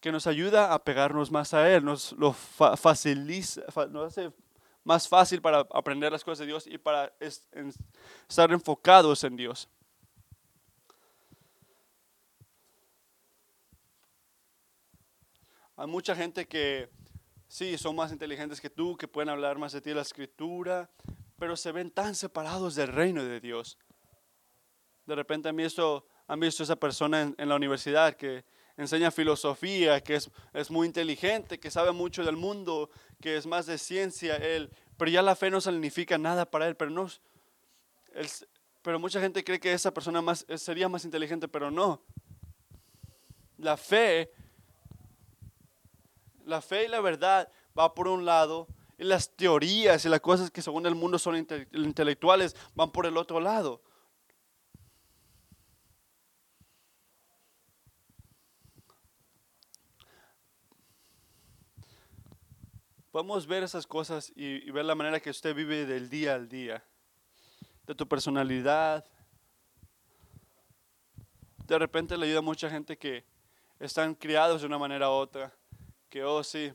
que 0.00 0.10
nos 0.10 0.26
ayuda 0.26 0.72
a 0.72 0.82
pegarnos 0.82 1.30
más 1.30 1.52
a 1.52 1.70
Él, 1.70 1.84
nos 1.84 2.12
lo 2.12 2.32
facilita, 2.32 3.62
nos 3.90 4.06
hace 4.06 4.32
más 4.84 5.08
fácil 5.08 5.40
para 5.40 5.60
aprender 5.70 6.12
las 6.12 6.22
cosas 6.22 6.40
de 6.40 6.46
Dios 6.46 6.66
y 6.66 6.78
para 6.78 7.12
estar 7.18 8.52
enfocados 8.52 9.24
en 9.24 9.36
Dios. 9.36 9.68
Hay 15.76 15.88
mucha 15.88 16.14
gente 16.14 16.46
que 16.46 16.88
sí, 17.48 17.76
son 17.78 17.96
más 17.96 18.12
inteligentes 18.12 18.60
que 18.60 18.70
tú, 18.70 18.96
que 18.96 19.08
pueden 19.08 19.28
hablar 19.28 19.58
más 19.58 19.72
de 19.72 19.80
ti 19.80 19.90
de 19.90 19.96
la 19.96 20.02
escritura, 20.02 20.88
pero 21.36 21.56
se 21.56 21.72
ven 21.72 21.90
tan 21.90 22.14
separados 22.14 22.76
del 22.76 22.88
reino 22.88 23.24
de 23.24 23.40
Dios. 23.40 23.76
De 25.06 25.16
repente 25.16 25.48
han 25.48 25.56
visto, 25.56 26.06
han 26.28 26.38
visto 26.38 26.62
esa 26.62 26.76
persona 26.76 27.22
en, 27.22 27.34
en 27.38 27.48
la 27.48 27.56
universidad 27.56 28.14
que 28.14 28.44
enseña 28.76 29.10
filosofía, 29.10 30.02
que 30.02 30.16
es, 30.16 30.30
es, 30.52 30.70
muy 30.70 30.86
inteligente, 30.86 31.60
que 31.60 31.70
sabe 31.70 31.92
mucho 31.92 32.24
del 32.24 32.36
mundo, 32.36 32.90
que 33.20 33.36
es 33.36 33.46
más 33.46 33.66
de 33.66 33.78
ciencia 33.78 34.36
él, 34.36 34.70
pero 34.96 35.10
ya 35.10 35.22
la 35.22 35.36
fe 35.36 35.50
no 35.50 35.60
significa 35.60 36.18
nada 36.18 36.50
para 36.50 36.66
él, 36.66 36.76
pero 36.76 36.90
no, 36.90 37.08
él, 38.14 38.28
pero 38.82 38.98
mucha 38.98 39.20
gente 39.20 39.42
cree 39.42 39.58
que 39.58 39.72
esa 39.72 39.94
persona 39.94 40.20
más, 40.20 40.44
sería 40.56 40.88
más 40.88 41.04
inteligente, 41.04 41.48
pero 41.48 41.70
no. 41.70 42.02
La 43.56 43.76
fe, 43.76 44.30
la 46.44 46.60
fe 46.60 46.84
y 46.84 46.88
la 46.88 47.00
verdad 47.00 47.50
va 47.78 47.94
por 47.94 48.08
un 48.08 48.24
lado, 48.24 48.68
y 48.98 49.04
las 49.04 49.30
teorías 49.30 50.04
y 50.04 50.08
las 50.08 50.20
cosas 50.20 50.50
que 50.50 50.62
según 50.62 50.86
el 50.86 50.94
mundo 50.94 51.18
son 51.18 51.36
intelectuales 51.72 52.54
van 52.74 52.92
por 52.92 53.06
el 53.06 53.16
otro 53.16 53.40
lado. 53.40 53.80
Podemos 63.14 63.46
ver 63.46 63.62
esas 63.62 63.86
cosas 63.86 64.32
y, 64.34 64.68
ver 64.72 64.84
la 64.84 64.96
manera 64.96 65.20
que 65.20 65.30
usted 65.30 65.54
vive 65.54 65.86
del 65.86 66.10
día 66.10 66.34
al 66.34 66.48
día, 66.48 66.82
de 67.86 67.94
tu 67.94 68.08
personalidad. 68.08 69.04
De 71.64 71.78
repente 71.78 72.18
le 72.18 72.26
ayuda 72.26 72.40
a 72.40 72.42
mucha 72.42 72.68
gente 72.68 72.98
que 72.98 73.24
están 73.78 74.16
criados 74.16 74.62
de 74.62 74.66
una 74.66 74.78
manera 74.78 75.10
u 75.10 75.12
otra, 75.12 75.54
que, 76.08 76.24
oh 76.24 76.42
sí, 76.42 76.72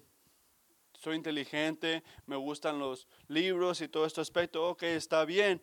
soy 0.94 1.18
inteligente, 1.18 2.06
me 2.26 2.38
gustan 2.38 2.80
los 2.80 3.06
libros 3.28 3.82
y 3.82 3.90
todo 3.90 4.06
este 4.06 4.22
aspecto, 4.22 4.66
ok, 4.70 4.84
está 4.84 5.26
bien. 5.26 5.62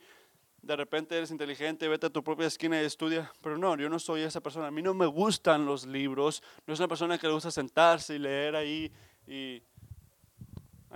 De 0.60 0.76
repente 0.76 1.16
eres 1.16 1.30
inteligente, 1.30 1.88
vete 1.88 2.08
a 2.08 2.10
tu 2.10 2.22
propia 2.22 2.48
esquina 2.48 2.82
y 2.82 2.84
estudia, 2.84 3.32
pero 3.40 3.56
no, 3.56 3.78
yo 3.78 3.88
no 3.88 3.98
soy 3.98 4.20
esa 4.20 4.42
persona. 4.42 4.66
A 4.66 4.70
mí 4.70 4.82
no 4.82 4.92
me 4.92 5.06
gustan 5.06 5.64
los 5.64 5.86
libros, 5.86 6.42
no 6.66 6.74
es 6.74 6.80
una 6.80 6.88
persona 6.88 7.16
que 7.16 7.28
le 7.28 7.32
gusta 7.32 7.50
sentarse 7.50 8.16
y 8.16 8.18
leer 8.18 8.54
ahí 8.56 8.92
y 9.26 9.62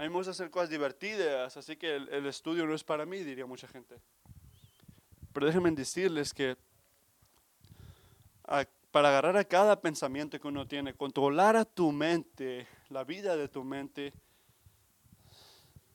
a 0.01 0.05
mí 0.05 0.09
me 0.09 0.15
gusta 0.15 0.31
hacer 0.31 0.51
cosas 0.51 0.71
divertidas, 0.71 1.59
así 1.59 1.77
que 1.77 1.97
el, 1.97 2.25
estudio 2.25 2.65
no 2.65 2.75
es 2.75 2.83
para 2.83 3.05
mí, 3.05 3.19
diría 3.19 3.45
mucha 3.45 3.69
gente. 3.69 4.01
Pero 5.35 5.45
déjenme 5.45 5.71
decirles 5.73 6.33
que 6.33 6.57
para 8.91 9.11
agarrar 9.11 9.37
a 9.37 9.45
cada 9.45 9.79
pensamiento 9.79 10.41
que 10.41 10.49
uno 10.49 10.67
tiene, 10.67 10.95
controlar 10.95 11.55
a 11.55 11.67
tu 11.67 11.93
mente, 11.93 12.67
la 12.89 13.05
vida 13.05 13.37
de 13.37 13.49
tu 13.49 13.63
mente, 13.63 14.15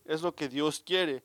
es 0.05 0.21
lo 0.21 0.35
que 0.35 0.49
Dios 0.49 0.81
quiere. 0.85 1.23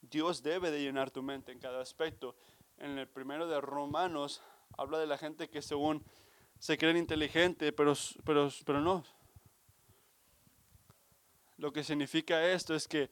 Dios 0.00 0.42
debe 0.42 0.70
de 0.70 0.80
llenar 0.80 1.10
tu 1.10 1.22
mente 1.22 1.52
en 1.52 1.58
cada 1.58 1.82
aspecto. 1.82 2.34
En 2.78 2.96
el 2.96 3.08
primero 3.08 3.46
de 3.46 3.60
Romanos 3.60 4.40
habla 4.78 4.98
de 4.98 5.06
la 5.06 5.18
gente 5.18 5.50
que 5.50 5.60
según 5.60 6.02
se 6.58 6.78
creen 6.78 6.96
inteligente, 6.96 7.72
pero, 7.72 7.92
pero, 8.24 8.48
pero 8.64 8.80
no, 8.80 9.04
lo 11.62 11.72
que 11.72 11.84
significa 11.84 12.44
esto 12.50 12.74
es 12.74 12.88
que 12.88 13.08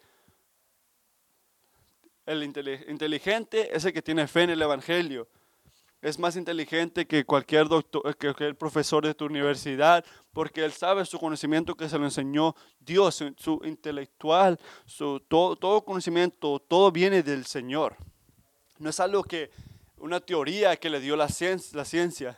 el 2.26 2.42
inteligente 2.42 3.74
es 3.76 3.84
el 3.84 3.92
que 3.92 4.02
tiene 4.02 4.26
fe 4.26 4.42
en 4.42 4.50
el 4.50 4.60
Evangelio. 4.60 5.28
Es 6.02 6.18
más 6.18 6.34
inteligente 6.34 7.06
que 7.06 7.24
cualquier, 7.24 7.68
doctor, 7.68 8.02
que 8.16 8.26
cualquier 8.26 8.58
profesor 8.58 9.06
de 9.06 9.14
tu 9.14 9.26
universidad, 9.26 10.04
porque 10.32 10.64
él 10.64 10.72
sabe 10.72 11.04
su 11.04 11.20
conocimiento 11.20 11.76
que 11.76 11.88
se 11.88 11.96
lo 11.96 12.06
enseñó 12.06 12.56
Dios, 12.80 13.22
su 13.36 13.60
intelectual, 13.62 14.58
su, 14.84 15.20
todo, 15.20 15.54
todo 15.54 15.84
conocimiento, 15.84 16.58
todo 16.58 16.90
viene 16.90 17.22
del 17.22 17.46
Señor. 17.46 17.94
No 18.78 18.90
es 18.90 18.98
algo 18.98 19.22
que, 19.22 19.52
una 19.98 20.18
teoría 20.18 20.74
que 20.74 20.90
le 20.90 20.98
dio 20.98 21.14
la 21.14 21.28
ciencia. 21.28 21.76
La 21.76 21.84
ciencia. 21.84 22.36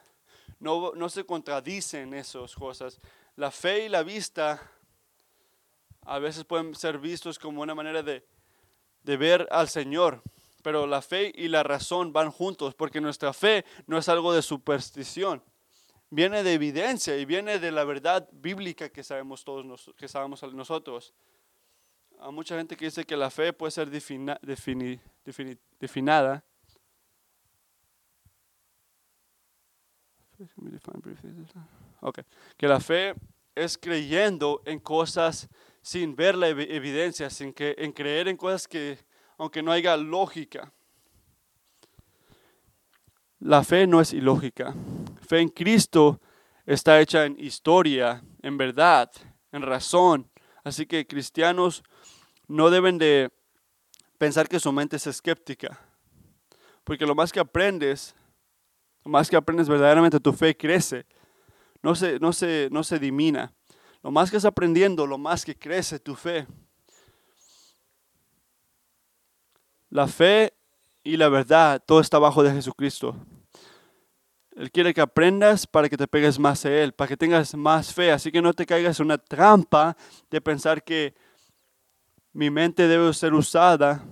No, 0.61 0.92
no 0.94 1.09
se 1.09 1.25
contradicen 1.25 2.12
esas 2.12 2.55
cosas. 2.55 3.01
La 3.35 3.51
fe 3.51 3.87
y 3.87 3.88
la 3.88 4.03
vista 4.03 4.61
a 6.05 6.19
veces 6.19 6.45
pueden 6.45 6.75
ser 6.75 6.99
vistos 6.99 7.38
como 7.38 7.62
una 7.62 7.75
manera 7.75 8.03
de, 8.03 8.25
ver 9.05 9.49
al 9.51 9.69
Señor. 9.69 10.23
Pero 10.62 10.87
la 10.87 11.03
fe 11.03 11.33
y 11.35 11.49
la 11.49 11.62
razón 11.62 12.12
van 12.12 12.31
juntos, 12.31 12.75
porque 12.75 13.01
nuestra 13.01 13.33
fe 13.33 13.65
no 13.87 13.99
es 13.99 14.09
algo 14.09 14.33
de 14.33 14.43
superstición. 14.43 15.43
Viene 16.11 16.43
de 16.43 16.53
evidencia 16.53 17.17
y 17.17 17.25
viene 17.25 17.59
de 17.59 17.73
la 17.73 17.85
verdad 17.85 18.29
bíblica 18.33 18.88
que 18.91 19.03
sabemos 19.03 19.45
todos 19.45 19.93
que 19.97 20.07
sabemos 20.07 20.43
nosotros. 20.55 21.15
Hay 22.21 22.31
mucha 22.31 22.57
gente 22.57 22.77
que 22.77 22.85
dice 22.85 23.05
que 23.05 23.17
la 23.17 23.31
fe 23.31 23.53
puede 23.53 23.73
ser 23.73 23.91
defina, 23.91 24.38
definada. 25.81 26.45
Okay. 32.01 32.25
Que 32.57 32.69
la 32.69 32.81
fe 32.81 33.15
es 33.55 33.79
creyendo 33.79 34.62
en 34.65 34.79
cosas 34.79 35.49
sin 35.83 36.14
ver 36.14 36.37
la 36.37 36.49
evidencia, 36.49 37.29
sin 37.29 37.53
que, 37.53 37.75
en 37.77 37.92
creer 37.92 38.29
en 38.29 38.37
cosas 38.37 38.68
que, 38.68 38.99
aunque 39.37 39.62
no 39.62 39.73
haya 39.73 39.97
lógica. 39.97 40.73
La 43.40 43.64
fe 43.64 43.88
no 43.88 44.01
es 44.01 44.12
ilógica. 44.12 44.75
Fe 45.27 45.40
en 45.40 45.49
Cristo 45.49 46.21
está 46.64 47.01
hecha 47.01 47.27
en 47.27 47.38
historia, 47.38 48.23
en 48.40 48.57
verdad, 48.57 49.11
en 49.51 49.62
razón. 49.62 50.31
Así 50.62 50.87
que 50.87 51.07
cristianos 51.07 51.83
no 52.47 52.71
deben 52.71 52.99
de 52.99 53.31
pensar 54.18 54.49
que 54.49 54.61
su 54.61 54.71
mente 54.71 54.97
es 54.97 55.07
escéptica. 55.09 55.81
Porque 56.85 57.07
lo 57.07 57.16
más 57.16 57.33
que 57.33 57.40
aprendes, 57.40 58.14
lo 59.05 59.11
más 59.11 59.29
que 59.29 59.37
aprendes 59.37 59.68
verdaderamente, 59.68 60.21
tu 60.21 60.33
fe 60.33 60.57
crece. 60.57 61.05
No 61.83 61.97
se, 61.97 62.21
no 62.21 62.33
se, 62.33 62.68
no 62.71 62.85
se 62.85 63.01
dimina. 63.01 63.53
Lo 64.03 64.11
más 64.11 64.31
que 64.31 64.37
estás 64.37 64.51
aprendiendo, 64.51 65.07
lo 65.07 65.17
más 65.17 65.45
que 65.45 65.57
crece 65.57 66.01
tu 66.01 66.17
fe. 66.17 66.47
La 69.91 70.09
fe 70.09 70.55
y 71.05 71.17
la 71.17 71.29
verdad, 71.29 71.83
todo 71.85 72.01
está 72.01 72.19
bajo 72.19 72.43
de 72.43 72.53
Jesucristo. 72.53 73.17
Él 74.57 74.71
quiere 74.71 74.93
que 74.93 75.01
aprendas 75.01 75.67
para 75.67 75.88
que 75.88 75.97
te 75.97 76.09
pegues 76.09 76.38
más 76.38 76.65
a 76.67 76.73
Él, 76.73 76.93
para 76.93 77.09
que 77.09 77.17
tengas 77.17 77.55
más 77.55 77.95
fe. 77.95 78.11
Así 78.11 78.33
que 78.33 78.43
no 78.43 78.53
te 78.53 78.67
caigas 78.67 78.99
en 78.99 79.07
una 79.07 79.19
trampa 79.19 79.97
de 80.31 80.41
pensar 80.41 80.83
que 80.83 81.15
mi 82.33 82.51
mente 82.51 82.88
debe 82.88 83.12
ser 83.15 83.35
usada 83.35 84.05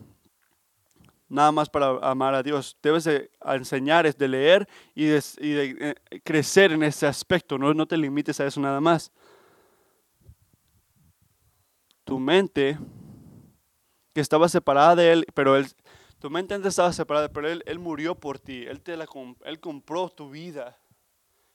nada 1.29 1.53
más 1.53 1.69
para 1.69 1.99
amar 2.03 2.35
a 2.35 2.43
Dios. 2.43 2.77
Debes 2.83 3.05
de 3.05 3.31
enseñar, 3.45 4.15
de 4.15 4.29
leer 4.29 4.69
y 4.95 5.07
de, 5.07 5.23
eh, 5.41 5.95
crecer 6.23 6.73
en 6.73 6.85
ese 6.85 7.07
aspecto. 7.07 7.59
No, 7.59 7.75
no 7.75 7.87
te 7.87 7.97
limites 7.97 8.39
a 8.41 8.47
eso 8.47 8.61
nada 8.61 8.81
más 8.81 9.13
tu 12.11 12.19
mente, 12.19 12.77
que 14.13 14.21
estaba 14.21 14.49
separada 14.49 14.97
de 14.97 15.13
Él, 15.13 15.27
pero 15.33 15.57
él, 15.57 15.69
tu 16.19 16.29
mente 16.29 16.55
antes 16.55 16.71
estaba 16.71 16.93
separada, 16.93 17.29
pero 17.29 17.49
Él, 17.49 17.63
él 17.67 17.79
murió 17.79 18.17
por 18.17 18.41
ti, 18.41 18.65
Él, 18.67 18.81
te 18.81 18.97
la, 18.97 19.07
él 19.45 19.61
compró 19.61 20.09
tu 20.09 20.29
vida 20.29 20.77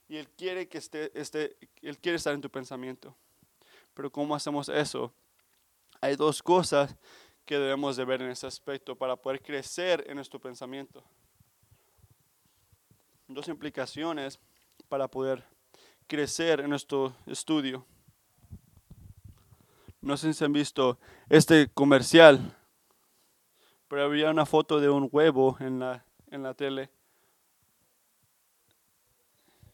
y 0.08 0.16
Él 0.16 0.30
quiere, 0.30 0.70
que 0.70 0.78
esté, 0.78 1.12
esté, 1.20 1.58
él 1.82 1.98
quiere 1.98 2.16
estar 2.16 2.34
en 2.34 2.40
tu 2.40 2.50
pensamiento. 2.50 3.14
Pero 3.94 4.10
¿cómo 4.10 4.34
hacemos 4.34 4.70
eso? 4.70 5.14
Hay 6.00 6.16
dos 6.16 6.42
cosas 6.42 6.96
que 7.46 7.60
debemos 7.60 7.98
de 7.98 8.06
ver 8.06 8.22
en 8.22 8.30
ese 8.30 8.48
aspecto 8.48 8.96
para 8.96 9.18
poder 9.18 9.42
crecer 9.42 10.06
en 10.08 10.16
nuestro 10.16 10.40
pensamiento. 10.40 11.04
Dos 13.28 13.50
implicaciones 13.50 14.40
para 14.88 15.10
poder 15.10 15.44
crecer 16.08 16.62
en 16.62 16.70
nuestro 16.70 17.14
estudio. 17.26 17.86
No 20.06 20.18
sé 20.18 20.36
si 20.36 20.46
han 20.46 20.54
visto 20.54 21.00
este 21.30 21.68
comercial, 21.68 22.56
pero 23.88 24.04
había 24.04 24.30
una 24.30 24.46
foto 24.46 24.80
de 24.80 24.88
un 24.88 25.10
huevo 25.12 25.58
en 25.60 25.80
la, 25.80 26.06
en 26.30 26.44
la 26.44 26.54
tele. 26.54 26.92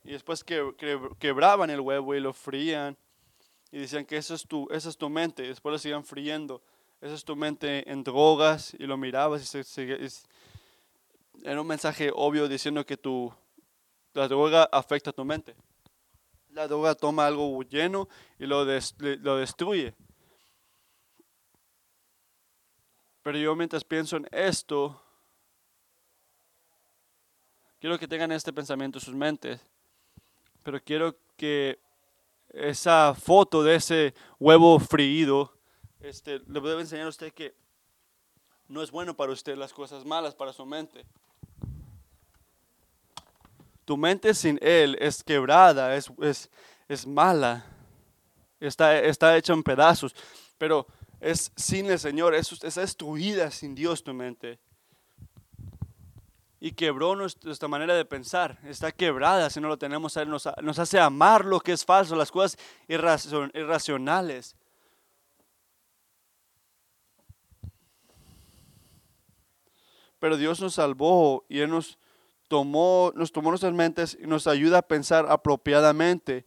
Y 0.05 0.11
después 0.13 0.45
que, 0.45 0.71
quebraban 1.19 1.69
el 1.69 1.81
huevo 1.81 2.15
y 2.15 2.21
lo 2.21 2.31
frían. 2.31 2.95
Y 3.73 3.79
decían 3.79 4.05
que 4.05 4.15
eso 4.15 4.33
es 4.33 4.47
tu, 4.47 4.69
esa 4.71 4.87
es 4.87 4.95
tu 4.95 5.09
mente. 5.09 5.43
Y 5.43 5.49
después 5.49 5.73
lo 5.73 5.77
siguen 5.77 6.05
friendo. 6.05 6.61
Esa 7.01 7.15
es 7.15 7.25
tu 7.25 7.35
mente 7.35 7.91
en 7.91 8.01
drogas. 8.01 8.73
Y 8.79 8.85
lo 8.85 8.95
mirabas 8.95 9.53
y 9.53 9.63
se, 9.65 9.97
era 11.43 11.59
un 11.59 11.67
mensaje 11.67 12.09
obvio 12.15 12.47
diciendo 12.47 12.85
que 12.85 12.95
tu, 12.95 13.33
la 14.13 14.29
droga 14.29 14.63
afecta 14.71 15.09
a 15.09 15.13
tu 15.13 15.25
mente. 15.25 15.57
La 16.51 16.69
droga 16.69 16.95
toma 16.95 17.27
algo 17.27 17.61
lleno 17.63 18.07
y 18.39 18.45
lo, 18.45 18.63
lo 18.63 19.35
destruye. 19.35 19.93
Pero 23.23 23.37
yo 23.37 23.55
mientras 23.55 23.83
pienso 23.83 24.17
en 24.17 24.27
esto, 24.31 24.99
quiero 27.79 27.99
que 27.99 28.07
tengan 28.07 28.31
este 28.31 28.51
pensamiento 28.51 28.97
en 28.97 29.05
sus 29.05 29.13
mentes, 29.13 29.61
pero 30.63 30.81
quiero 30.81 31.15
que 31.37 31.79
esa 32.49 33.13
foto 33.13 33.63
de 33.63 33.75
ese 33.75 34.13
huevo 34.39 34.79
friído, 34.79 35.53
este, 35.99 36.39
le 36.39 36.59
debo 36.59 36.79
enseñar 36.79 37.05
a 37.05 37.09
usted 37.09 37.31
que 37.33 37.53
no 38.67 38.81
es 38.81 38.89
bueno 38.89 39.15
para 39.15 39.31
usted 39.31 39.55
las 39.55 39.73
cosas 39.73 40.03
malas 40.05 40.33
para 40.33 40.53
su 40.53 40.65
mente. 40.65 41.05
Tu 43.85 43.97
mente 43.97 44.33
sin 44.33 44.57
Él 44.61 44.97
es 44.99 45.23
quebrada, 45.23 45.95
es, 45.95 46.11
es, 46.21 46.49
es 46.87 47.05
mala, 47.05 47.65
está, 48.59 48.97
está 48.99 49.35
hecha 49.37 49.53
en 49.53 49.63
pedazos, 49.63 50.15
pero 50.57 50.87
es 51.21 51.51
sin 51.55 51.85
el 51.85 51.99
Señor, 51.99 52.33
es, 52.33 52.51
esa 52.63 52.81
es 52.81 52.97
tu 52.97 53.13
vida 53.13 53.51
sin 53.51 53.75
Dios, 53.75 54.03
tu 54.03 54.13
mente. 54.13 54.59
Y 56.59 56.71
quebró 56.71 57.15
nuestra 57.15 57.67
manera 57.67 57.95
de 57.95 58.05
pensar, 58.05 58.59
está 58.63 58.91
quebrada 58.91 59.49
si 59.49 59.61
no 59.61 59.67
lo 59.67 59.77
tenemos 59.77 60.17
a 60.17 60.23
Él, 60.23 60.29
nos, 60.29 60.45
hace 60.47 60.99
amar 60.99 61.45
lo 61.45 61.59
que 61.59 61.71
es 61.73 61.85
falso, 61.85 62.15
las 62.15 62.31
cosas 62.31 62.57
irracionales. 62.87 64.55
Pero 70.19 70.37
Dios 70.37 70.59
nos 70.59 70.75
salvó 70.75 71.45
y 71.49 71.59
Él 71.59 71.69
nos 71.69 71.97
tomó, 72.47 73.11
nos 73.15 73.31
tomó 73.31 73.49
nuestras 73.49 73.73
mentes 73.73 74.17
y 74.19 74.27
nos 74.27 74.45
ayuda 74.45 74.79
a 74.79 74.81
pensar 74.83 75.25
apropiadamente. 75.29 76.45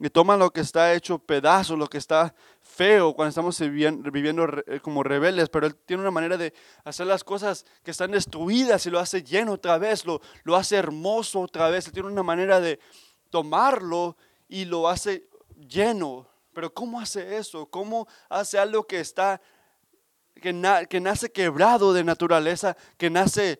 Y 0.00 0.10
toma 0.10 0.36
lo 0.36 0.50
que 0.50 0.60
está 0.60 0.94
hecho 0.94 1.18
pedazos, 1.18 1.76
lo 1.76 1.88
que 1.88 1.98
está 1.98 2.32
feo 2.60 3.14
cuando 3.14 3.30
estamos 3.30 3.58
viviendo 3.58 4.46
eh, 4.66 4.78
como 4.80 5.02
rebeldes, 5.02 5.48
pero 5.48 5.66
Él 5.66 5.74
tiene 5.74 6.02
una 6.02 6.12
manera 6.12 6.36
de 6.36 6.54
hacer 6.84 7.06
las 7.08 7.24
cosas 7.24 7.66
que 7.82 7.90
están 7.90 8.12
destruidas 8.12 8.86
y 8.86 8.90
lo 8.90 9.00
hace 9.00 9.24
lleno 9.24 9.52
otra 9.52 9.76
vez, 9.78 10.04
lo, 10.04 10.20
lo 10.44 10.54
hace 10.54 10.76
hermoso 10.76 11.40
otra 11.40 11.68
vez. 11.68 11.86
Él 11.86 11.92
tiene 11.92 12.08
una 12.08 12.22
manera 12.22 12.60
de 12.60 12.78
tomarlo 13.30 14.16
y 14.48 14.64
lo 14.66 14.88
hace 14.88 15.28
lleno. 15.68 16.28
Pero 16.52 16.72
¿cómo 16.72 17.00
hace 17.00 17.36
eso? 17.36 17.66
¿Cómo 17.66 18.06
hace 18.28 18.58
algo 18.58 18.86
que 18.86 19.00
está, 19.00 19.40
que, 20.40 20.86
que 20.88 21.00
nace 21.00 21.32
quebrado 21.32 21.92
de 21.92 22.04
naturaleza, 22.04 22.76
que 22.96 23.10
nace 23.10 23.58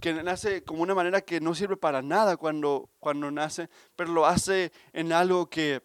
que 0.00 0.12
nace 0.12 0.62
como 0.62 0.82
una 0.82 0.94
manera 0.94 1.22
que 1.22 1.40
no 1.40 1.54
sirve 1.54 1.76
para 1.76 2.02
nada 2.02 2.36
cuando, 2.36 2.90
cuando 3.00 3.30
nace, 3.30 3.68
pero 3.94 4.12
lo 4.12 4.26
hace 4.26 4.70
en 4.92 5.12
algo 5.12 5.48
que 5.48 5.82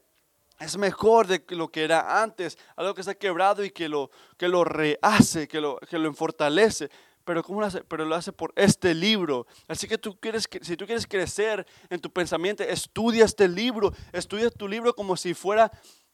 es 0.59 0.77
mejor 0.77 1.27
de 1.27 1.43
lo 1.49 1.69
que 1.69 1.83
era 1.83 2.21
antes, 2.21 2.57
algo 2.75 2.93
que 2.93 3.01
está 3.01 3.15
quebrado 3.15 3.63
y 3.63 3.71
que 3.71 3.87
lo, 3.87 4.11
que 4.37 4.47
lo 4.47 4.63
rehace, 4.63 5.47
que 5.47 5.61
lo, 5.61 5.77
que 5.77 5.97
lo 5.97 6.13
fortalece. 6.13 6.89
Pero, 7.23 7.43
¿cómo 7.43 7.61
lo 7.61 7.67
hace? 7.67 7.83
pero 7.83 8.03
lo 8.03 8.15
hace 8.15 8.33
por 8.33 8.51
este 8.55 8.93
libro. 8.93 9.47
Así 9.67 9.87
que 9.87 9.97
tú 9.97 10.19
quieres, 10.19 10.47
si 10.61 10.75
tú 10.75 10.85
quieres 10.85 11.07
crecer 11.07 11.65
en 11.89 11.99
tu 11.99 12.11
pensamiento, 12.11 12.63
estudia 12.63 13.25
este 13.25 13.47
libro, 13.47 13.93
estudia 14.11 14.49
tu 14.49 14.67
libro 14.67 14.93
como 14.93 15.15
si 15.15 15.33
fuera 15.33 15.71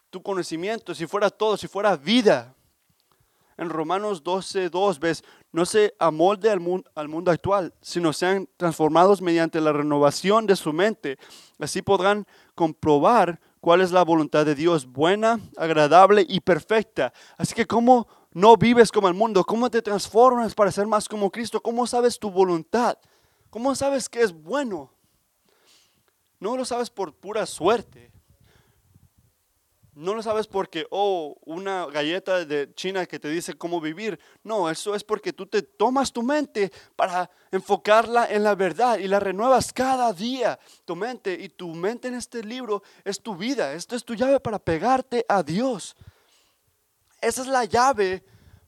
tu 0.09 0.21
conocimiento, 0.21 0.93
si 0.93 1.07
fuera 1.07 1.29
todo, 1.29 1.57
si 1.57 1.67
fuera 1.67 1.95
vida 1.95 2.56
en 3.57 3.69
Romanos 3.69 4.23
12, 4.23 4.69
2 4.69 4.99
ves, 4.99 5.23
no 5.51 5.65
se 5.65 5.95
amolde 5.99 6.49
al, 6.49 6.59
mundo, 6.59 6.89
al 6.95 7.07
mundo 7.07 7.31
actual, 7.31 7.73
sino 7.81 8.13
sean 8.13 8.47
transformados 8.55 9.21
mediante 9.21 9.59
la 9.59 9.73
renovación 9.73 10.45
de 10.45 10.55
su 10.55 10.71
mente. 10.71 11.17
Así 11.59 11.81
podrán 11.81 12.27
comprobar 12.53 13.39
cuál 13.59 13.81
es 13.81 13.91
la 13.91 14.03
voluntad 14.03 14.45
de 14.45 14.55
Dios, 14.55 14.85
buena, 14.85 15.39
agradable 15.57 16.25
y 16.27 16.39
perfecta. 16.39 17.11
Así 17.37 17.55
que 17.55 17.65
cómo 17.65 18.07
no 18.31 18.55
vives 18.55 18.91
como 18.91 19.07
el 19.07 19.15
mundo, 19.15 19.43
cómo 19.43 19.69
te 19.69 19.81
transformas 19.81 20.53
para 20.53 20.71
ser 20.71 20.85
más 20.85 21.09
como 21.09 21.31
Cristo, 21.31 21.59
cómo 21.59 21.87
sabes 21.87 22.19
tu 22.19 22.29
voluntad, 22.29 22.97
cómo 23.49 23.73
sabes 23.73 24.07
que 24.07 24.21
es 24.21 24.31
bueno. 24.31 24.91
No 26.39 26.55
lo 26.55 26.63
sabes 26.63 26.91
por 26.91 27.15
pura 27.15 27.47
suerte. 27.47 28.06
No 29.97 30.13
lo 30.13 30.21
sabes 30.21 30.45
porque, 30.45 30.85
oh, 30.91 31.35
una 31.43 31.87
galleta 31.87 32.45
de 32.45 32.71
China 32.75 33.07
que 33.07 33.17
te 33.17 33.29
dice 33.29 33.55
cómo 33.55 33.81
vivir. 33.81 34.19
No, 34.43 34.69
eso 34.69 34.93
es 34.93 35.03
porque 35.03 35.33
tú 35.33 35.47
te 35.47 35.63
tomas 35.63 36.13
tu 36.13 36.21
mente 36.21 36.71
para 36.95 37.31
enfocarla 37.51 38.27
en 38.27 38.43
la 38.43 38.53
verdad 38.53 38.99
y 38.99 39.07
la 39.07 39.19
renuevas 39.19 39.73
cada 39.73 40.13
día. 40.13 40.59
Tu 40.85 40.95
mente 40.95 41.33
y 41.33 41.49
tu 41.49 41.69
mente 41.69 42.09
en 42.09 42.13
este 42.13 42.43
libro 42.43 42.83
es 43.03 43.19
tu 43.19 43.35
vida. 43.35 43.73
Esto 43.73 43.95
es 43.95 44.05
tu 44.05 44.13
llave 44.13 44.39
para 44.39 44.59
pegarte 44.59 45.25
a 45.27 45.41
Dios. 45.41 45.95
Esa 47.19 47.41
es 47.41 47.47
la 47.47 47.65
llave 47.65 48.23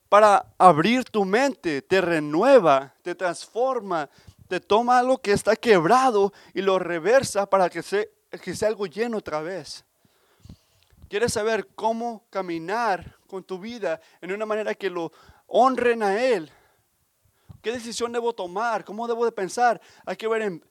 para 0.10 0.52
abrir 0.58 1.04
tu 1.04 1.26
mente. 1.26 1.84
Te 1.84 2.02
renueva, 2.02 2.96
te 3.04 3.14
transforma, 3.14 4.10
te 4.48 4.60
toma 4.60 4.98
algo 4.98 5.20
que 5.20 5.34
está 5.34 5.56
quebrado 5.56 6.34
y 6.56 6.64
lo 6.64 6.80
reversa 6.80 7.48
para 7.48 7.70
que 7.70 7.84
sea, 7.84 8.04
que 8.42 8.56
sea 8.56 8.70
algo 8.70 8.88
lleno 8.88 9.18
otra 9.18 9.42
vez. 9.42 9.86
¿Quieres 11.10 11.34
saber 11.34 11.68
cómo 11.74 12.28
caminar 12.30 13.18
con 13.26 13.44
tu 13.44 13.58
vida 13.58 14.00
en 14.22 14.32
una 14.32 14.46
manera 14.46 14.76
que 14.76 14.92
lo 14.92 15.12
honren 15.48 16.04
a 16.04 16.24
Él? 16.24 16.52
¿Qué 17.64 17.72
decisión 17.72 18.12
debo 18.12 18.32
tomar? 18.34 18.86
¿Cómo 18.86 19.08
debo 19.08 19.26
de 19.26 19.32
pensar? 19.32 19.82
Hay 20.06 20.16
que 20.16 20.28
ver 20.28 20.62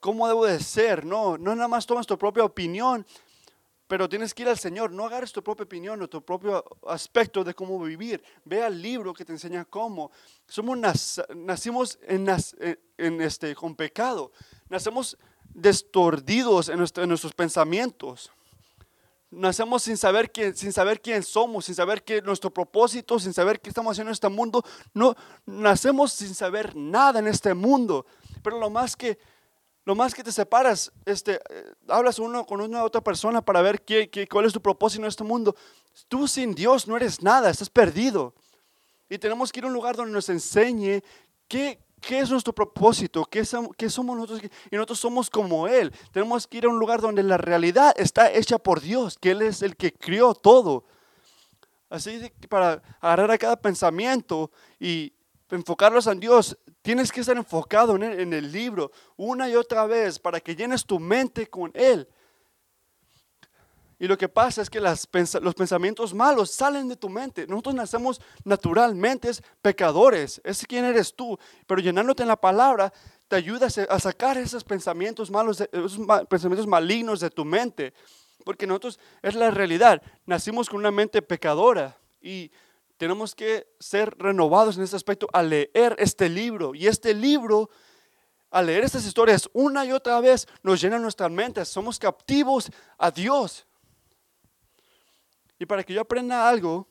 cómo 0.00 0.26
debo 0.26 0.46
de 0.46 0.58
ser. 0.58 1.04
No, 1.04 1.36
no 1.36 1.54
nada 1.54 1.68
más 1.68 1.84
tomas 1.84 2.06
tu 2.06 2.16
propia 2.16 2.44
opinión, 2.44 3.06
pero 3.86 4.08
tienes 4.08 4.32
que 4.32 4.40
ir 4.40 4.48
al 4.48 4.58
Señor. 4.58 4.90
No 4.90 5.04
agarres 5.04 5.32
tu 5.32 5.44
propia 5.44 5.64
opinión 5.64 6.00
o 6.00 6.08
tu 6.08 6.24
propio 6.24 6.64
aspecto 6.88 7.44
de 7.44 7.52
cómo 7.52 7.78
vivir. 7.78 8.24
Ve 8.46 8.62
al 8.62 8.80
libro 8.80 9.12
que 9.12 9.26
te 9.26 9.32
enseña 9.32 9.66
cómo. 9.66 10.10
Somos 10.48 10.78
nacimos 11.36 11.98
en, 12.04 13.20
este, 13.20 13.54
con 13.54 13.76
pecado. 13.76 14.32
Nacemos 14.70 15.18
destordidos 15.52 16.70
en 16.70 16.78
nuestros 16.78 17.34
pensamientos 17.34 18.32
nacemos 19.30 19.82
sin 19.82 19.96
saber 19.96 20.30
quién, 20.30 20.56
sin 20.56 20.72
saber 20.72 21.00
quién 21.00 21.22
somos, 21.22 21.66
sin 21.66 21.74
saber 21.74 22.02
qué 22.02 22.20
nuestro 22.22 22.52
propósito, 22.52 23.18
sin 23.18 23.32
saber 23.32 23.60
qué 23.60 23.70
estamos 23.70 23.92
haciendo 23.92 24.10
en 24.10 24.14
este 24.14 24.28
mundo. 24.28 24.64
No, 24.92 25.14
nacemos 25.46 26.12
sin 26.12 26.34
saber 26.34 26.74
nada 26.76 27.20
en 27.20 27.28
este 27.28 27.54
mundo. 27.54 28.06
Pero 28.42 28.58
lo 28.58 28.70
más 28.70 28.96
que, 28.96 29.18
lo 29.84 29.94
más 29.94 30.14
que 30.14 30.24
te 30.24 30.32
separas, 30.32 30.92
este, 31.04 31.40
eh, 31.50 31.74
hablas 31.88 32.18
uno 32.18 32.44
con 32.44 32.60
una 32.60 32.84
otra 32.84 33.00
persona 33.00 33.40
para 33.42 33.62
ver 33.62 33.82
qué, 33.82 34.10
qué, 34.10 34.26
cuál 34.26 34.46
es 34.46 34.52
tu 34.52 34.60
propósito 34.60 35.02
en 35.02 35.08
este 35.08 35.24
mundo. 35.24 35.54
Tú 36.08 36.26
sin 36.26 36.54
Dios 36.54 36.88
no 36.88 36.96
eres 36.96 37.22
nada, 37.22 37.50
estás 37.50 37.70
perdido. 37.70 38.34
Y 39.08 39.18
tenemos 39.18 39.50
que 39.52 39.60
ir 39.60 39.64
a 39.64 39.68
un 39.68 39.74
lugar 39.74 39.96
donde 39.96 40.12
nos 40.12 40.28
enseñe 40.28 41.02
qué, 41.48 41.80
¿Qué 42.00 42.18
es 42.20 42.30
nuestro 42.30 42.52
propósito? 42.54 43.24
¿Qué, 43.26 43.44
somos 43.44 44.16
nosotros? 44.16 44.40
Y 44.70 44.74
nosotros 44.74 44.98
somos 44.98 45.28
como 45.28 45.68
Él. 45.68 45.92
Tenemos 46.12 46.46
que 46.46 46.58
ir 46.58 46.64
a 46.64 46.68
un 46.68 46.78
lugar 46.78 47.00
donde 47.00 47.22
la 47.22 47.36
realidad 47.36 47.94
está 47.96 48.32
hecha 48.32 48.58
por 48.58 48.80
Dios, 48.80 49.18
que 49.18 49.32
Él 49.32 49.42
es 49.42 49.62
el 49.62 49.76
que 49.76 49.92
crió 49.92 50.34
todo. 50.34 50.84
Así 51.90 52.30
que 52.40 52.48
para 52.48 52.82
agarrar 53.00 53.32
a 53.32 53.38
cada 53.38 53.56
pensamiento 53.56 54.50
y 54.78 55.12
enfocarlos 55.50 56.06
en 56.06 56.20
Dios, 56.20 56.56
tienes 56.82 57.12
que 57.12 57.20
estar 57.20 57.36
enfocado 57.36 57.96
en, 57.96 58.02
en 58.04 58.32
el 58.32 58.50
libro 58.50 58.92
una 59.16 59.48
y 59.48 59.54
otra 59.54 59.86
vez 59.86 60.18
para 60.18 60.40
que 60.40 60.56
llenes 60.56 60.86
tu 60.86 60.98
mente 60.98 61.48
con 61.48 61.70
Él. 61.74 62.08
Y 64.00 64.08
lo 64.08 64.16
que 64.16 64.30
pasa 64.30 64.62
es 64.62 64.70
que 64.70 64.80
los 64.80 65.54
pensamientos 65.54 66.14
malos 66.14 66.50
salen 66.50 66.88
de 66.88 66.96
tu 66.96 67.10
mente. 67.10 67.46
Nosotros 67.46 67.74
nacemos 67.74 68.18
naturalmente 68.44 69.30
pecadores. 69.60 70.40
Es 70.42 70.66
quien 70.66 70.86
eres 70.86 71.14
tú. 71.14 71.38
Pero 71.66 71.82
llenándote 71.82 72.22
en 72.22 72.28
la 72.28 72.40
palabra 72.40 72.90
te 73.28 73.36
ayuda 73.36 73.66
a 73.66 74.00
sacar 74.00 74.38
esos 74.38 74.64
pensamientos 74.64 75.30
malos, 75.30 75.60
esos 75.60 76.00
pensamientos 76.30 76.66
malignos 76.66 77.20
de 77.20 77.28
tu 77.28 77.44
mente. 77.44 77.92
Porque 78.42 78.66
nosotros 78.66 78.98
es 79.20 79.34
la 79.34 79.50
realidad. 79.50 80.00
Nacimos 80.24 80.70
con 80.70 80.78
una 80.78 80.90
mente 80.90 81.20
pecadora 81.20 81.94
y 82.22 82.50
tenemos 82.96 83.34
que 83.34 83.66
ser 83.78 84.16
renovados 84.18 84.78
en 84.78 84.84
ese 84.84 84.96
aspecto 84.96 85.28
al 85.30 85.50
leer 85.50 85.94
este 85.98 86.30
libro. 86.30 86.74
Y 86.74 86.86
este 86.86 87.12
libro 87.12 87.68
al 88.50 88.64
leer 88.64 88.82
estas 88.82 89.04
historias 89.04 89.50
una 89.52 89.84
y 89.84 89.92
otra 89.92 90.18
vez 90.22 90.48
nos 90.62 90.80
llena 90.80 90.98
nuestras 90.98 91.30
mentes. 91.30 91.68
Somos 91.68 91.98
captivos 91.98 92.70
a 92.96 93.10
Dios. 93.10 93.66
Y 95.60 95.66
para 95.66 95.84
que 95.84 95.92
yo 95.92 96.00
aprenda 96.00 96.48
algo, 96.48 96.88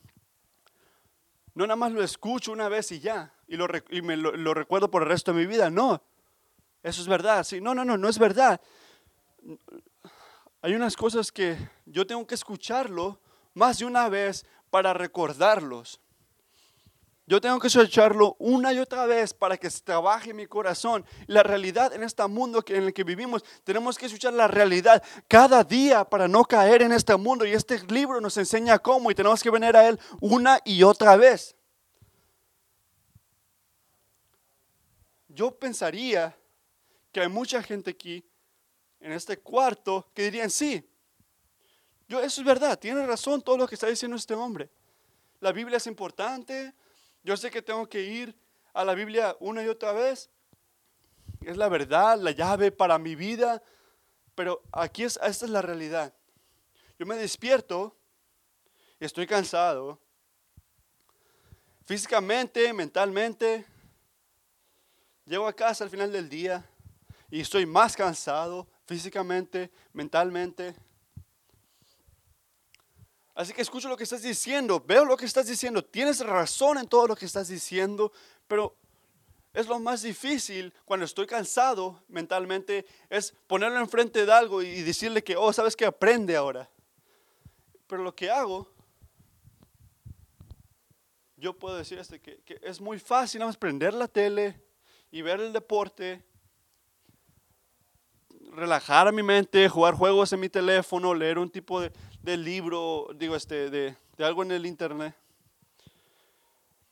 no 1.56 1.65
nada 1.65 1.75
más 1.75 1.91
lo 1.91 2.04
escucho 2.04 2.52
una 2.52 2.69
vez 2.69 2.91
y 2.91 3.00
ya, 3.00 3.33
y, 3.48 3.58
lo, 3.58 3.67
me 4.04 4.15
lo, 4.15 4.54
recuerdo 4.54 4.91
por 4.91 5.02
el 5.02 5.10
resto 5.10 5.33
de 5.33 5.39
mi 5.39 5.48
vida. 5.48 5.71
No, 5.71 6.04
eso 6.83 7.02
es 7.02 7.08
verdad. 7.08 7.43
Sí, 7.43 7.60
no, 7.60 7.73
no, 7.73 7.83
no, 7.83 7.98
no 7.98 8.08
es 8.08 8.19
verdad. 8.19 8.62
Hay 10.62 10.75
unas 10.75 10.96
cosas 10.96 11.31
que 11.31 11.58
yo 11.87 12.06
tengo 12.06 12.27
que 12.27 12.35
escucharlo 12.35 13.19
más 13.56 13.79
de 13.79 13.85
una 13.85 14.08
vez 14.08 14.46
para 14.69 14.93
recordarlos. 14.93 16.00
Yo 17.30 17.40
tengo 17.40 17.60
que 17.60 17.67
escucharlo 17.67 18.36
una 18.40 18.73
y 18.73 18.80
otra 18.80 19.06
vez 19.06 19.36
para 19.36 19.56
que 19.56 19.69
trabaje 19.69 20.34
mi 20.34 20.48
corazón. 20.48 21.06
La 21.27 21.44
realidad 21.44 21.94
en 21.94 22.02
este 22.02 22.25
mundo 22.25 22.63
en 22.65 22.86
el 22.86 22.92
que 22.92 23.04
vivimos, 23.04 23.46
tenemos 23.63 24.00
que 24.00 24.08
escuchar 24.08 24.34
la 24.34 24.48
realidad 24.48 25.04
cada 25.27 25.63
día 25.63 26.04
para 26.04 26.27
no 26.27 26.44
caer 26.44 26.82
en 26.82 26.92
este 26.92 27.15
mundo. 27.17 27.46
Y 27.46 27.52
este 27.52 27.86
libro 27.86 28.19
nos 28.19 28.36
enseña 28.38 28.80
cómo 28.80 29.12
y 29.12 29.15
tenemos 29.15 29.44
que 29.44 29.52
venir 29.52 29.77
a 29.77 29.88
él 29.88 30.00
una 30.19 30.60
y 30.65 30.82
otra 30.82 31.15
vez. 31.17 31.56
Yo 35.27 35.52
pensaría 35.52 36.36
que 37.12 37.21
hay 37.21 37.30
mucha 37.30 37.62
gente 37.62 37.92
aquí 37.92 38.27
en 39.00 39.12
este 39.12 39.38
cuarto 39.38 40.10
que 40.15 40.23
dirían, 40.23 40.50
sí, 40.50 40.84
yo, 42.08 42.21
eso 42.21 42.42
es 42.42 42.48
verdad, 42.48 42.80
tiene 42.80 43.06
razón 43.06 43.44
todo 43.44 43.56
lo 43.56 43.67
que 43.67 43.75
está 43.75 43.86
diciendo 43.86 44.17
este 44.17 44.34
hombre. 44.34 44.71
La 45.42 45.52
Biblia 45.52 45.77
es 45.77 45.86
importante, 45.86 46.73
yo 47.23 47.37
sé 47.37 47.51
que 47.51 47.61
tengo 47.61 47.87
que 47.87 48.01
ir 48.01 48.35
a 48.73 48.83
la 48.83 48.93
Biblia 48.93 49.35
una 49.39 49.63
y 49.63 49.67
otra 49.67 49.91
vez, 49.91 50.29
es 51.41 51.57
la 51.57 51.69
verdad, 51.69 52.17
la 52.19 52.31
llave 52.31 52.71
para 52.71 52.97
mi 52.97 53.15
vida, 53.15 53.61
pero 54.35 54.61
aquí 54.71 55.03
es, 55.03 55.19
esta 55.23 55.45
es 55.45 55.51
la 55.51 55.61
realidad. 55.61 56.13
Yo 56.97 57.05
me 57.05 57.15
despierto, 57.15 57.95
estoy 58.99 59.25
cansado, 59.25 59.99
físicamente, 61.85 62.71
mentalmente, 62.73 63.65
llego 65.25 65.47
a 65.47 65.53
casa 65.53 65.83
al 65.83 65.89
final 65.89 66.11
del 66.11 66.29
día 66.29 66.63
y 67.31 67.41
estoy 67.41 67.65
más 67.65 67.95
cansado 67.95 68.67
físicamente, 68.85 69.71
mentalmente. 69.93 70.75
Así 73.40 73.54
que 73.54 73.62
escucho 73.62 73.87
lo 73.87 73.96
que 73.96 74.04
estás 74.04 74.21
diciendo, 74.21 74.83
veo 74.85 75.06
lo 75.06 75.15
que 75.15 75.23
estás 75.23 75.48
diciendo, 75.48 75.81
tienes 75.81 76.19
razón 76.19 76.77
en 76.77 76.90
todo 76.90 77.08
lo 77.08 77.15
que 77.15 77.25
estás 77.25 77.48
diciendo, 77.48 78.12
pero 78.50 78.75
es 79.54 79.65
lo 79.65 79.79
más 79.79 80.02
difícil 80.02 80.73
cuando 80.83 81.06
estoy 81.06 81.25
cansado 81.25 82.04
mentalmente, 82.10 82.85
es 83.10 83.33
ponerlo 83.48 83.79
enfrente 83.79 84.25
de 84.25 84.33
algo 84.33 84.62
y 84.62 84.81
decirle 84.81 85.23
que, 85.23 85.37
oh, 85.37 85.54
sabes 85.54 85.77
que 85.77 85.85
aprende 85.85 86.35
ahora. 86.35 86.69
Pero 87.87 88.04
lo 88.04 88.13
que 88.13 88.29
hago, 88.29 88.69
yo 91.37 91.58
puedo 91.58 91.77
decir 91.77 91.98
este, 91.98 92.19
que, 92.19 92.42
es 92.62 92.81
muy 92.81 93.00
fácil, 93.00 93.40
nada 93.40 93.48
más 93.48 93.58
prender 93.58 93.94
la 93.94 94.10
tele 94.10 94.62
y 95.12 95.21
ver 95.21 95.40
el 95.40 95.54
deporte, 95.54 96.25
relajar 98.52 99.08
a 99.08 99.13
mi 99.13 99.23
mente, 99.23 99.69
jugar 99.69 99.94
juegos 99.94 100.33
en 100.33 100.42
mi 100.42 100.50
teléfono, 100.50 101.13
leer 101.13 101.40
un 101.40 101.50
tipo 101.50 101.79
de, 101.79 101.94
de 102.21 102.37
libro, 102.37 103.07
digo, 103.15 103.35
este, 103.35 103.69
de, 103.69 103.97
de 104.17 104.25
algo 104.25 104.43
en 104.43 104.51
el 104.51 104.65
internet. 104.65 105.15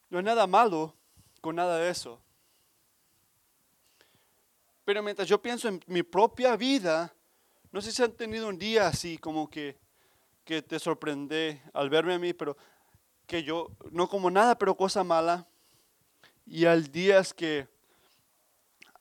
No 0.09 0.17
hay 0.17 0.23
nada 0.23 0.47
malo 0.47 0.93
con 1.41 1.55
nada 1.55 1.77
de 1.77 1.89
eso. 1.89 2.21
Pero 4.85 5.03
mientras 5.03 5.27
yo 5.27 5.41
pienso 5.41 5.67
en 5.67 5.83
mi 5.87 6.01
propia 6.01 6.55
vida, 6.55 7.13
no 7.71 7.81
sé 7.81 7.91
si 7.91 8.01
han 8.01 8.13
tenido 8.13 8.47
un 8.47 8.57
día 8.57 8.87
así 8.87 9.17
como 9.17 9.49
que, 9.49 9.77
que 10.45 10.61
te 10.61 10.79
sorprende 10.79 11.61
al 11.73 11.89
verme 11.89 12.13
a 12.13 12.19
mí, 12.19 12.33
pero 12.33 12.55
que 13.25 13.43
yo 13.43 13.69
no 13.91 14.07
como 14.07 14.31
nada, 14.31 14.57
pero 14.57 14.77
cosa 14.77 15.03
mala. 15.03 15.45
Y 16.45 16.63
al 16.63 16.89
días 16.89 17.33
que 17.33 17.67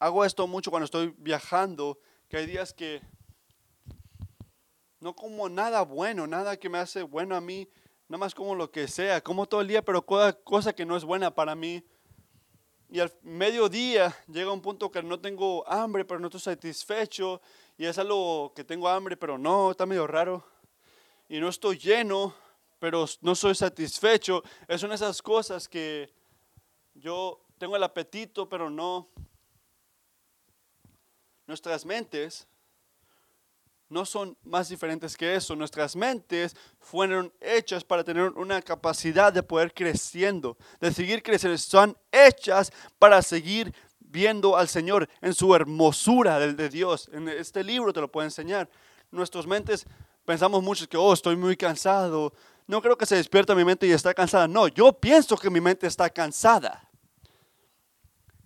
hago 0.01 0.25
esto 0.25 0.49
mucho 0.49 0.71
cuando 0.71 0.87
estoy 0.87 1.15
viajando, 1.19 2.01
que 2.29 2.39
hay 2.39 2.47
días 2.47 2.75
que 2.75 3.01
no 5.07 5.15
como 5.15 5.49
nada 5.49 5.83
bueno, 5.83 6.27
nada 6.27 6.57
que 6.57 6.69
me 6.69 6.79
hace 6.79 7.01
bueno 7.01 7.37
a 7.37 7.41
mí, 7.41 7.69
nada 8.09 8.19
más 8.19 8.35
como 8.35 8.57
lo 8.57 8.73
que 8.73 8.89
sea, 8.89 9.21
como 9.21 9.47
todo 9.47 9.61
el 9.61 9.69
día, 9.69 9.81
pero 9.81 10.05
cosa 10.05 10.73
que 10.75 10.85
no 10.85 10.97
es 10.97 11.05
buena 11.05 11.33
para 11.33 11.55
mí. 11.55 11.85
Y 12.91 12.99
al 12.99 13.13
mediodía 13.23 14.13
llega 14.27 14.51
un 14.51 14.61
punto 14.61 14.91
que 14.91 15.05
no 15.05 15.21
tengo 15.21 15.65
hambre, 15.69 16.05
pero 16.05 16.19
no 16.19 16.27
estoy 16.27 16.41
satisfecho. 16.41 17.41
Y 17.79 17.87
es 17.87 17.99
algo 17.99 18.53
que 18.53 18.65
tengo 18.65 18.89
hambre, 18.89 19.17
pero 19.17 19.39
no, 19.39 19.71
está 19.71 19.87
medio 19.87 20.09
raro. 20.09 20.45
Y 21.29 21.39
no 21.39 21.51
estoy 21.51 21.79
lleno, 21.79 22.35
pero 22.81 23.07
no 23.21 23.37
soy 23.37 23.55
satisfecho. 23.55 24.43
Es 24.67 24.83
una 24.83 24.95
de 24.95 24.97
esas 24.97 25.23
cosas 25.23 25.69
que 25.69 26.13
yo 26.95 27.47
tengo 27.59 27.77
el 27.77 27.83
apetito, 27.85 28.49
pero 28.49 28.71
no. 28.71 29.09
Nuestras 31.47 31.87
mentes 31.87 32.49
no 33.89 34.05
son 34.05 34.37
más 34.43 34.69
diferentes 34.69 35.17
que 35.17 35.35
eso. 35.35 35.55
Nuestras 35.55 35.95
mentes 35.95 36.57
fueron 36.81 37.33
hechas 37.41 37.85
para 37.85 38.03
tener 38.03 38.31
una 38.31 38.61
capacidad 38.61 39.33
de 39.33 39.43
poder 39.43 39.73
creciendo, 39.73 40.57
de 40.81 40.93
seguir 40.93 41.23
creciendo. 41.23 41.57
Son 41.59 41.97
hechas 42.11 42.73
para 42.99 43.23
seguir 43.23 43.73
viendo 44.01 44.57
al 44.57 44.69
Señor 44.69 45.09
en 45.21 45.35
su 45.35 45.55
hermosura 45.55 46.39
del 46.39 46.57
de 46.57 46.69
Dios. 46.69 47.09
En 47.13 47.29
este 47.29 47.63
libro 47.63 47.93
te 47.93 48.01
lo 48.01 48.11
puedo 48.11 48.25
enseñar. 48.25 48.69
Nuestras 49.11 49.47
mentes 49.47 49.87
pensamos 50.25 50.63
mucho 50.63 50.89
que, 50.89 50.97
oh, 50.97 51.13
estoy 51.13 51.37
muy 51.37 51.57
cansado. 51.57 52.33
No 52.67 52.83
creo 52.83 52.99
que 52.99 53.07
se 53.07 53.17
despierta 53.17 53.55
mi 53.55 53.65
mente 53.65 53.87
y 53.87 53.93
está 53.93 54.13
cansada. 54.13 54.49
No, 54.49 54.67
yo 54.69 54.93
pienso 54.93 55.37
que 55.37 55.51
mi 55.51 55.61
mente 55.61 55.87
está 55.87 56.11
cansada. 56.11 56.83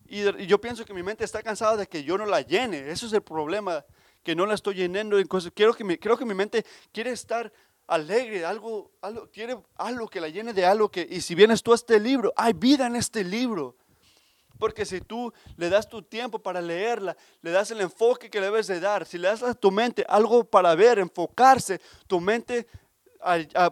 Y 0.07 0.47
yo 0.47 0.61
pienso 0.61 0.85
que 0.85 0.93
mi 0.93 1.05
mente 1.05 1.25
está 1.25 1.41
cansada 1.43 1.77
de 1.77 1.87
que 1.87 2.03
yo 2.03 2.19
no 2.19 2.27
la 2.27 2.41
llene. 2.41 2.91
Eso 2.91 3.07
es 3.07 3.13
el 3.13 3.23
problema 3.23 3.85
que 4.23 4.35
no 4.35 4.47
la 4.47 4.55
estoy 4.55 4.75
llenando 4.75 5.19
en 5.19 5.27
cosas. 5.27 5.53
Quiero 5.55 5.75
que 5.75 5.85
mi, 5.85 5.97
creo 5.97 6.17
que 6.17 6.25
mi 6.25 6.35
mente 6.35 6.65
quiere 6.93 7.11
estar 7.11 7.53
alegre, 7.87 8.45
algo, 8.45 8.93
algo, 9.01 9.29
quiere 9.31 9.59
algo 9.77 10.09
que 10.09 10.21
la 10.21 10.29
llene 10.29 10.53
de 10.53 10.65
algo 10.65 10.91
que, 10.91 11.07
y 11.11 11.21
si 11.21 11.35
vienes 11.35 11.63
tú 11.63 11.73
a 11.73 11.75
este 11.75 11.99
libro, 11.99 12.33
hay 12.37 12.53
vida 12.53 12.87
en 12.87 12.97
este 12.97 13.25
libro. 13.25 13.77
Porque 14.59 14.85
si 14.85 15.01
tú 15.01 15.33
le 15.57 15.71
das 15.71 15.89
tu 15.89 16.03
tiempo 16.03 16.39
para 16.39 16.61
leerla, 16.61 17.17
le 17.41 17.51
das 17.51 17.71
el 17.71 17.81
enfoque 17.81 18.29
que 18.29 18.41
debes 18.41 18.67
de 18.67 18.79
dar, 18.79 19.07
si 19.07 19.19
le 19.19 19.29
das 19.29 19.43
a 19.43 19.55
tu 19.55 19.71
mente 19.71 20.05
algo 20.09 20.45
para 20.45 20.75
ver, 20.75 20.99
enfocarse, 20.99 21.81
tu 22.07 22.21
mente 22.21 22.67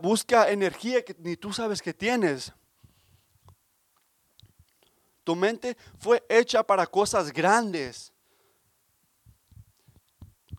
busca 0.01 0.51
energía 0.51 1.05
que 1.05 1.14
ni 1.18 1.36
tú 1.36 1.53
sabes 1.53 1.82
que 1.82 1.94
tienes. 1.94 2.53
Tu 5.24 5.36
mente 5.36 5.76
fue 5.99 6.24
hecha 6.28 6.62
para 6.62 6.86
cosas 6.86 7.32
grandes. 7.32 8.12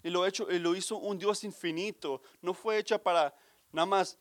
Y 0.04 0.10
lo, 0.10 0.26
hecho, 0.26 0.48
y 0.50 0.60
lo 0.60 0.76
hizo 0.76 0.98
un 0.98 1.18
Dios 1.18 1.44
infinito. 1.44 2.22
No 2.42 2.54
fue 2.54 2.78
hecha 2.78 2.98
para 2.98 3.34
nada 3.72 3.86
más 3.86 4.18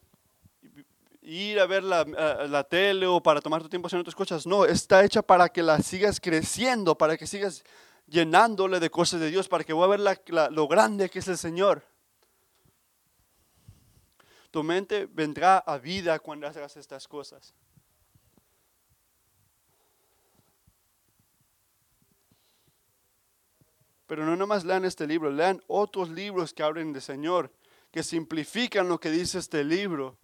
ir 1.22 1.60
a 1.60 1.66
ver 1.66 1.82
la, 1.84 2.04
la, 2.04 2.64
tele 2.64 3.06
o 3.06 3.22
para 3.22 3.40
tomar 3.40 3.62
tu 3.62 3.68
tiempo 3.68 3.86
haciendo 3.86 4.00
otras 4.00 4.14
cosas. 4.14 4.46
No, 4.46 4.64
está 4.64 5.04
hecha 5.04 5.22
para 5.22 5.48
que 5.48 5.62
la 5.62 5.80
sigas 5.80 6.20
creciendo, 6.20 6.96
para 6.96 7.16
que 7.16 7.26
sigas 7.26 7.64
llenándole 8.06 8.80
de 8.80 8.90
cosas 8.90 9.20
de 9.20 9.30
Dios, 9.30 9.48
para 9.48 9.64
que 9.64 9.72
voy 9.72 9.84
a 9.84 9.96
ver 9.96 10.50
lo 10.50 10.68
grande 10.68 11.10
que 11.10 11.18
es 11.18 11.28
el 11.28 11.38
Señor. 11.38 11.84
Tu 14.50 14.62
mente 14.62 15.06
vendrá 15.06 15.58
a 15.58 15.76
vida 15.76 16.18
cuando 16.18 16.46
hagas 16.46 16.76
estas 16.76 17.06
cosas. 17.06 17.52
Pero 24.08 24.24
no 24.24 24.36
nomás 24.36 24.64
lean 24.64 24.86
este 24.86 25.06
libro, 25.06 25.30
lean 25.30 25.62
otros 25.66 26.08
libros 26.08 26.54
que 26.54 26.62
hablen 26.62 26.94
de 26.94 27.00
Señor, 27.02 27.52
que 27.92 28.02
simplifican 28.02 28.88
lo 28.88 28.98
que 28.98 29.10
dice 29.10 29.38
este 29.38 29.62
libro. 29.62 30.16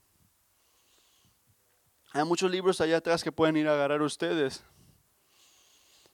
Hay 2.13 2.25
muchos 2.25 2.51
libros 2.51 2.81
allá 2.81 2.97
atrás 2.97 3.23
que 3.23 3.31
pueden 3.31 3.59
ir 3.59 3.69
a 3.69 3.75
agarrar 3.75 4.01
ustedes. 4.01 4.65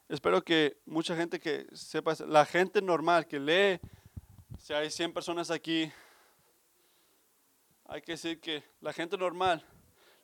Espero 0.09 0.43
que 0.43 0.79
mucha 0.85 1.15
gente 1.15 1.39
que 1.39 1.69
sepa, 1.73 2.15
la 2.27 2.45
gente 2.45 2.83
normal 2.83 3.29
que 3.29 3.39
lee, 3.39 3.79
si 4.59 4.73
hay 4.73 4.91
100 4.91 5.13
personas 5.13 5.53
aquí, 5.53 5.93
hay 7.85 8.03
que 8.03 8.13
decir 8.13 8.41
que 8.41 8.65
la 8.81 8.93
gente 8.93 9.17
normal 9.17 9.65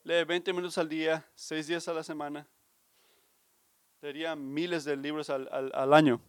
lee 0.02 0.24
20 0.24 0.52
minutos 0.52 0.78
al 0.78 0.88
día, 0.88 1.24
6 1.36 1.68
días 1.68 1.86
a 1.86 1.92
la 1.92 2.02
semana, 2.02 2.48
leería 4.02 4.34
miles 4.34 4.82
de 4.82 4.96
libros 4.96 5.30
al, 5.30 5.48
al, 5.52 5.70
al 5.72 5.94
año 5.94 6.20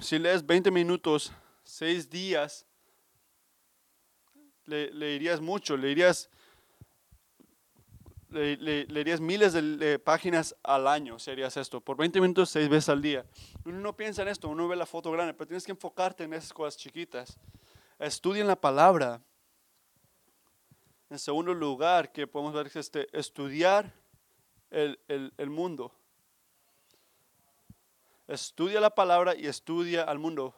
si 0.00 0.18
lees 0.18 0.44
20 0.44 0.70
minutos, 0.70 1.32
6 1.64 2.10
días, 2.10 2.66
le, 4.66 4.92
leerías 4.92 5.40
mucho, 5.40 5.76
leerías, 5.76 6.28
le, 8.30 9.18
miles 9.20 9.52
de, 9.52 9.98
páginas 9.98 10.56
al 10.62 10.86
año, 10.86 11.18
serías 11.18 11.56
esto, 11.56 11.80
por 11.80 11.96
20 11.96 12.20
minutos, 12.20 12.50
6 12.50 12.68
veces 12.68 12.88
al 12.88 13.02
día. 13.02 13.24
Uno 13.64 13.78
no 13.80 13.96
piensa 13.96 14.22
en 14.22 14.28
esto, 14.28 14.48
uno 14.48 14.68
ve 14.68 14.76
la 14.76 14.86
foto 14.86 15.10
grande, 15.10 15.34
pero 15.34 15.48
tienes 15.48 15.64
que 15.64 15.72
enfocarte 15.72 16.24
en 16.24 16.34
esas 16.34 16.52
cosas 16.52 16.76
chiquitas. 16.76 17.38
Estudien 17.98 18.46
la 18.46 18.56
palabra. 18.56 19.22
En 21.10 21.18
segundo 21.18 21.54
lugar, 21.54 22.12
que 22.12 22.26
podemos 22.26 22.54
ver 22.54 22.66
es 22.66 22.76
este, 22.76 23.06
estudiar 23.16 23.94
el, 24.70 24.98
el, 25.06 25.32
el 25.38 25.50
mundo. 25.50 25.94
Estudia 28.26 28.80
la 28.80 28.94
palabra 28.94 29.34
y 29.36 29.46
estudia 29.46 30.02
al 30.02 30.18
mundo. 30.18 30.54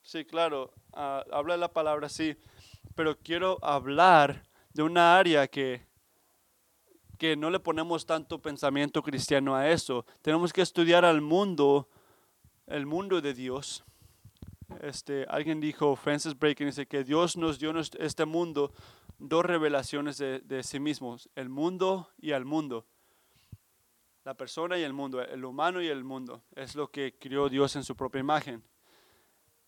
Sí, 0.00 0.24
claro, 0.24 0.72
uh, 0.92 1.20
habla 1.30 1.54
de 1.54 1.60
la 1.60 1.72
palabra, 1.72 2.08
sí, 2.08 2.34
pero 2.94 3.18
quiero 3.18 3.58
hablar 3.62 4.42
de 4.72 4.82
una 4.82 5.18
área 5.18 5.48
que, 5.48 5.86
que 7.18 7.36
no 7.36 7.50
le 7.50 7.60
ponemos 7.60 8.06
tanto 8.06 8.40
pensamiento 8.40 9.02
cristiano 9.02 9.54
a 9.54 9.68
eso. 9.68 10.06
Tenemos 10.22 10.50
que 10.52 10.62
estudiar 10.62 11.04
al 11.04 11.20
mundo, 11.20 11.90
el 12.66 12.86
mundo 12.86 13.20
de 13.20 13.34
Dios. 13.34 13.84
Este, 14.80 15.26
alguien 15.28 15.60
dijo, 15.60 15.94
Francis 15.94 16.38
Bacon 16.38 16.68
dice 16.68 16.86
que 16.86 17.04
Dios 17.04 17.36
nos 17.36 17.58
dio 17.58 17.74
este 17.78 18.24
mundo 18.24 18.72
dos 19.18 19.44
revelaciones 19.44 20.16
de, 20.16 20.40
de 20.40 20.62
sí 20.62 20.80
mismos, 20.80 21.28
el 21.34 21.50
mundo 21.50 22.08
y 22.16 22.32
al 22.32 22.46
mundo 22.46 22.86
la 24.26 24.34
persona 24.34 24.76
y 24.76 24.82
el 24.82 24.92
mundo, 24.92 25.22
el 25.22 25.44
humano 25.44 25.80
y 25.80 25.86
el 25.86 26.02
mundo. 26.02 26.42
Es 26.56 26.74
lo 26.74 26.90
que 26.90 27.14
crió 27.16 27.48
Dios 27.48 27.76
en 27.76 27.84
su 27.84 27.94
propia 27.94 28.18
imagen. 28.18 28.62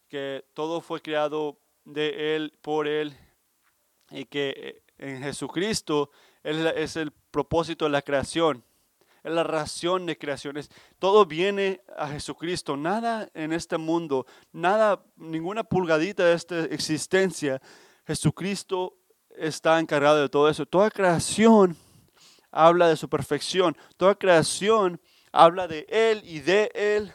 que 0.08 0.44
todo 0.52 0.80
fue 0.80 1.00
creado 1.00 1.60
de 1.84 2.34
Él, 2.34 2.52
por 2.60 2.88
Él, 2.88 3.16
y 4.10 4.24
que 4.24 4.54
eh, 4.56 4.82
en 4.96 5.22
Jesucristo 5.22 6.10
es 6.42 6.96
el 6.96 7.12
propósito 7.12 7.84
de 7.84 7.92
la 7.92 8.02
creación, 8.02 8.64
es 9.22 9.30
la 9.30 9.44
razón 9.44 10.06
de 10.06 10.18
creaciones. 10.18 10.70
Todo 10.98 11.24
viene 11.24 11.80
a 11.96 12.08
Jesucristo. 12.08 12.76
Nada 12.76 13.28
en 13.34 13.52
este 13.52 13.78
mundo, 13.78 14.26
nada, 14.50 15.04
ninguna 15.14 15.62
pulgadita 15.62 16.24
de 16.24 16.34
esta 16.34 16.64
existencia, 16.64 17.62
Jesucristo 18.08 18.96
está 19.36 19.78
encargado 19.78 20.20
de 20.20 20.28
todo 20.28 20.48
eso. 20.48 20.66
Toda 20.66 20.90
creación 20.90 21.76
habla 22.50 22.88
de 22.88 22.96
su 22.96 23.08
perfección. 23.08 23.76
Toda 23.96 24.14
creación 24.14 25.00
habla 25.32 25.68
de 25.68 25.86
Él 25.88 26.22
y 26.24 26.40
de 26.40 26.70
Él, 26.74 27.12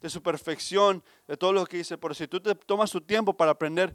de 0.00 0.10
su 0.10 0.22
perfección, 0.22 1.02
de 1.26 1.36
todo 1.36 1.52
lo 1.52 1.66
que 1.66 1.78
dice. 1.78 1.98
Pero 1.98 2.14
si 2.14 2.26
tú 2.26 2.40
te 2.40 2.54
tomas 2.54 2.90
tu 2.90 3.00
tiempo 3.00 3.36
para 3.36 3.52
aprender 3.52 3.94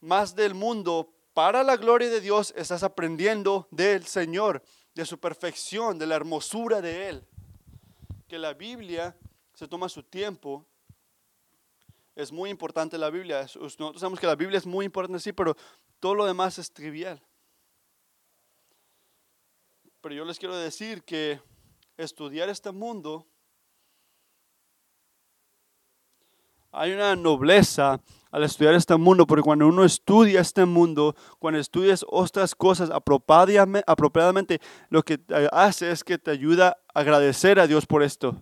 más 0.00 0.34
del 0.34 0.54
mundo 0.54 1.12
para 1.34 1.62
la 1.62 1.76
gloria 1.76 2.08
de 2.08 2.20
Dios, 2.20 2.54
estás 2.56 2.82
aprendiendo 2.82 3.68
del 3.70 4.06
Señor, 4.06 4.62
de 4.94 5.04
su 5.04 5.18
perfección, 5.18 5.98
de 5.98 6.06
la 6.06 6.16
hermosura 6.16 6.80
de 6.80 7.08
Él. 7.08 7.26
Que 8.26 8.38
la 8.38 8.54
Biblia 8.54 9.16
se 9.52 9.68
toma 9.68 9.88
su 9.88 10.02
tiempo. 10.02 10.66
Es 12.14 12.32
muy 12.32 12.48
importante 12.48 12.96
la 12.96 13.10
Biblia. 13.10 13.42
Nosotros 13.42 14.00
sabemos 14.00 14.18
que 14.18 14.26
la 14.26 14.34
Biblia 14.34 14.56
es 14.56 14.66
muy 14.66 14.86
importante, 14.86 15.20
sí, 15.20 15.32
pero 15.32 15.54
todo 16.00 16.14
lo 16.14 16.24
demás 16.24 16.58
es 16.58 16.72
trivial. 16.72 17.22
Pero 20.06 20.14
yo 20.14 20.24
les 20.24 20.38
quiero 20.38 20.56
decir 20.56 21.02
que 21.02 21.40
estudiar 21.96 22.48
este 22.48 22.70
mundo, 22.70 23.26
hay 26.70 26.92
una 26.92 27.16
nobleza 27.16 28.00
al 28.30 28.44
estudiar 28.44 28.74
este 28.74 28.94
mundo, 28.94 29.26
porque 29.26 29.42
cuando 29.42 29.66
uno 29.66 29.82
estudia 29.82 30.40
este 30.40 30.64
mundo, 30.64 31.16
cuando 31.40 31.58
estudias 31.58 32.06
otras 32.08 32.54
cosas 32.54 32.88
apropiadamente, 32.88 34.60
lo 34.90 35.02
que 35.02 35.18
hace 35.50 35.90
es 35.90 36.04
que 36.04 36.18
te 36.18 36.30
ayuda 36.30 36.78
a 36.94 37.00
agradecer 37.00 37.58
a 37.58 37.66
Dios 37.66 37.84
por 37.84 38.04
esto. 38.04 38.40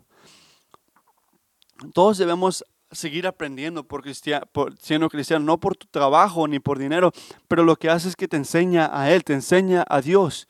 Todos 1.94 2.18
debemos 2.18 2.62
seguir 2.90 3.26
aprendiendo 3.26 3.88
por, 3.88 4.04
por 4.52 4.78
siendo 4.78 5.08
cristiano, 5.08 5.46
no 5.46 5.58
por 5.58 5.76
tu 5.78 5.86
trabajo 5.86 6.46
ni 6.46 6.58
por 6.58 6.78
dinero, 6.78 7.10
pero 7.48 7.64
lo 7.64 7.76
que 7.76 7.88
hace 7.88 8.10
es 8.10 8.16
que 8.16 8.28
te 8.28 8.36
enseña 8.36 8.90
a 8.92 9.10
Él, 9.10 9.24
te 9.24 9.32
enseña 9.32 9.82
a 9.88 10.02
Dios. 10.02 10.46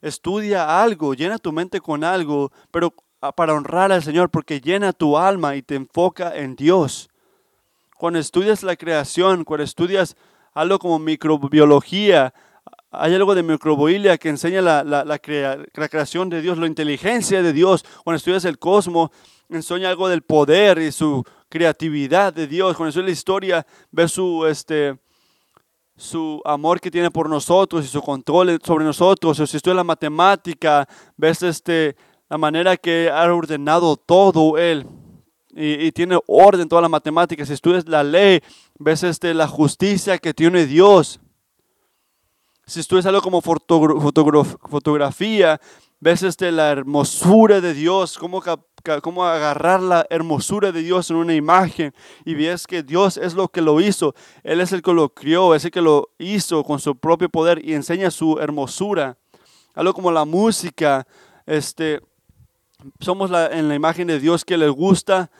Estudia 0.00 0.82
algo, 0.82 1.14
llena 1.14 1.38
tu 1.38 1.52
mente 1.52 1.80
con 1.80 2.04
algo, 2.04 2.52
pero 2.70 2.94
para 3.34 3.54
honrar 3.54 3.90
al 3.90 4.02
Señor, 4.02 4.30
porque 4.30 4.60
llena 4.60 4.92
tu 4.92 5.18
alma 5.18 5.56
y 5.56 5.62
te 5.62 5.74
enfoca 5.74 6.36
en 6.36 6.54
Dios. 6.54 7.08
Cuando 7.96 8.18
estudias 8.18 8.62
la 8.62 8.76
creación, 8.76 9.44
cuando 9.44 9.64
estudias 9.64 10.16
algo 10.54 10.78
como 10.78 10.98
microbiología, 10.98 12.32
hay 12.90 13.14
algo 13.14 13.34
de 13.34 13.42
microbiología 13.42 14.16
que 14.18 14.28
enseña 14.28 14.62
la, 14.62 14.84
la, 14.84 15.18
creación 15.18 16.30
de 16.30 16.40
Dios, 16.40 16.58
la 16.58 16.66
inteligencia 16.66 17.42
de 17.42 17.52
Dios. 17.52 17.84
Cuando 18.04 18.16
estudias 18.16 18.44
el 18.44 18.58
cosmos, 18.58 19.10
enseña 19.48 19.90
algo 19.90 20.08
del 20.08 20.22
poder 20.22 20.78
y 20.78 20.92
su 20.92 21.24
creatividad 21.48 22.32
de 22.32 22.46
Dios. 22.46 22.76
Cuando 22.76 22.90
estudias 22.90 23.06
la 23.06 23.12
historia, 23.12 23.66
ves 23.90 24.12
su, 24.12 24.46
este, 24.46 24.96
su 25.98 26.40
amor 26.44 26.80
que 26.80 26.92
tiene 26.92 27.10
por 27.10 27.28
nosotros 27.28 27.84
y 27.84 27.88
su 27.88 28.00
control 28.00 28.60
sobre 28.64 28.84
nosotros. 28.84 29.38
O 29.38 29.46
si 29.46 29.56
estudias 29.56 29.76
la 29.76 29.84
matemática, 29.84 30.88
ves 31.16 31.42
este, 31.42 31.96
la 32.30 32.38
manera 32.38 32.76
que 32.76 33.10
ha 33.10 33.24
ordenado 33.34 33.96
todo 33.96 34.56
Él. 34.56 34.86
Y, 35.50 35.90
tiene 35.90 36.16
orden 36.28 36.68
toda 36.68 36.82
la 36.82 36.88
matemática. 36.88 37.44
Si 37.44 37.52
estudias 37.52 37.88
la 37.88 38.04
ley, 38.04 38.40
ves 38.78 39.02
este, 39.02 39.34
la 39.34 39.48
justicia 39.48 40.18
que 40.18 40.32
tiene 40.32 40.66
Dios. 40.66 41.18
Si 42.64 42.78
estudias 42.78 43.06
algo 43.06 43.20
como 43.20 43.42
fotografía, 43.42 45.60
ves 46.00 46.22
este, 46.22 46.52
la 46.52 46.70
hermosura 46.70 47.60
de 47.60 47.74
Dios, 47.74 48.18
cómo, 48.18 48.42
cómo 49.02 49.24
agarrar 49.24 49.80
la 49.82 50.06
hermosura 50.10 50.72
de 50.72 50.82
Dios 50.82 51.10
en 51.10 51.16
una 51.16 51.34
imagen 51.34 51.92
y 52.24 52.34
ves 52.34 52.66
que 52.66 52.82
Dios 52.82 53.16
es 53.16 53.34
lo 53.34 53.48
que 53.48 53.60
lo 53.60 53.80
hizo. 53.80 54.14
Él 54.42 54.60
es 54.60 54.72
el 54.72 54.82
que 54.82 54.92
lo 54.92 55.08
crió, 55.10 55.54
es 55.54 55.64
el 55.64 55.70
que 55.70 55.80
lo 55.80 56.10
hizo 56.18 56.62
con 56.64 56.78
su 56.78 56.96
propio 56.96 57.28
poder 57.28 57.64
y 57.64 57.74
enseña 57.74 58.10
su 58.10 58.38
hermosura. 58.38 59.16
Algo 59.74 59.94
como 59.94 60.10
la 60.10 60.24
música, 60.24 61.06
este, 61.46 62.00
somos 63.00 63.30
la, 63.30 63.46
en 63.48 63.68
la 63.68 63.74
imagen 63.74 64.06
de 64.06 64.20
Dios 64.20 64.44
que 64.44 64.56
le 64.56 64.68
gusta 64.68 65.30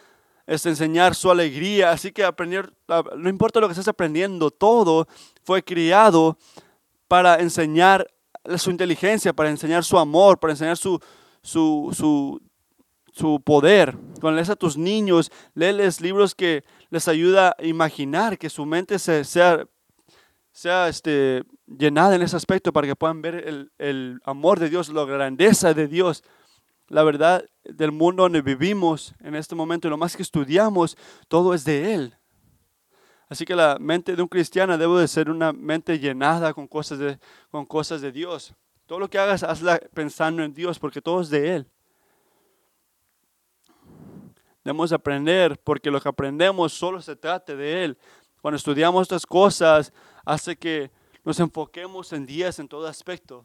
es 0.46 0.64
enseñar 0.66 1.14
su 1.14 1.30
alegría. 1.30 1.90
Así 1.90 2.10
que 2.10 2.24
aprender, 2.24 2.72
no 3.16 3.28
importa 3.28 3.60
lo 3.60 3.68
que 3.68 3.72
estés 3.72 3.88
aprendiendo, 3.88 4.50
todo 4.50 5.06
fue 5.44 5.62
criado 5.62 6.38
para 7.06 7.36
enseñar 7.36 8.06
su 8.56 8.70
inteligencia, 8.70 9.32
para 9.32 9.50
enseñar 9.50 9.84
su 9.84 9.98
amor, 9.98 10.38
para 10.38 10.52
enseñar 10.52 10.76
su, 10.76 10.98
su, 11.42 11.90
su, 11.94 12.40
su 13.12 13.40
poder. 13.42 13.96
Cuando 14.20 14.36
lees 14.36 14.48
a 14.48 14.56
tus 14.56 14.76
niños, 14.78 15.30
léeles 15.54 16.00
libros 16.00 16.34
que 16.34 16.64
les 16.88 17.08
ayuda 17.08 17.54
a 17.58 17.64
imaginar, 17.64 18.38
que 18.38 18.48
su 18.48 18.64
mente 18.64 18.98
se, 18.98 19.24
sea, 19.24 19.66
sea 20.52 20.88
este, 20.88 21.42
llenada 21.66 22.14
en 22.14 22.22
ese 22.22 22.36
aspecto 22.36 22.72
para 22.72 22.86
que 22.86 22.96
puedan 22.96 23.20
ver 23.20 23.34
el, 23.46 23.72
el 23.78 24.20
amor 24.24 24.60
de 24.60 24.70
Dios, 24.70 24.88
la 24.88 25.04
grandeza 25.04 25.74
de 25.74 25.88
Dios 25.88 26.22
la 26.88 27.02
verdad 27.02 27.44
del 27.64 27.92
mundo 27.92 28.24
donde 28.24 28.42
vivimos 28.42 29.14
en 29.20 29.34
este 29.34 29.54
momento 29.54 29.88
lo 29.88 29.98
más 29.98 30.16
que 30.16 30.22
estudiamos, 30.22 30.96
todo 31.28 31.54
es 31.54 31.64
de 31.64 31.94
Él. 31.94 32.14
Así 33.28 33.44
que 33.44 33.54
la 33.54 33.76
mente 33.78 34.16
de 34.16 34.22
un 34.22 34.28
cristiano 34.28 34.78
debe 34.78 35.00
de 35.00 35.08
ser 35.08 35.30
una 35.30 35.52
mente 35.52 35.98
llenada 35.98 36.54
con 36.54 36.66
cosas 36.66 36.98
de, 36.98 37.18
con 37.50 37.66
cosas 37.66 38.00
de 38.00 38.10
Dios. 38.10 38.54
Todo 38.86 38.98
lo 38.98 39.10
que 39.10 39.18
hagas, 39.18 39.42
hazla 39.42 39.78
pensando 39.92 40.42
en 40.42 40.54
Dios, 40.54 40.78
porque 40.78 41.02
todo 41.02 41.20
es 41.20 41.28
de 41.28 41.56
Él. 41.56 41.66
Debemos 44.64 44.92
aprender, 44.92 45.58
porque 45.58 45.90
lo 45.90 46.00
que 46.00 46.08
aprendemos 46.08 46.72
solo 46.72 47.02
se 47.02 47.14
trata 47.14 47.54
de 47.54 47.84
Él. 47.84 47.98
Cuando 48.40 48.56
estudiamos 48.56 49.02
estas 49.02 49.26
cosas, 49.26 49.92
hace 50.24 50.56
que 50.56 50.90
nos 51.22 51.38
enfoquemos 51.40 52.12
en 52.14 52.24
Dios 52.24 52.58
en 52.58 52.68
todo 52.68 52.86
aspecto. 52.86 53.44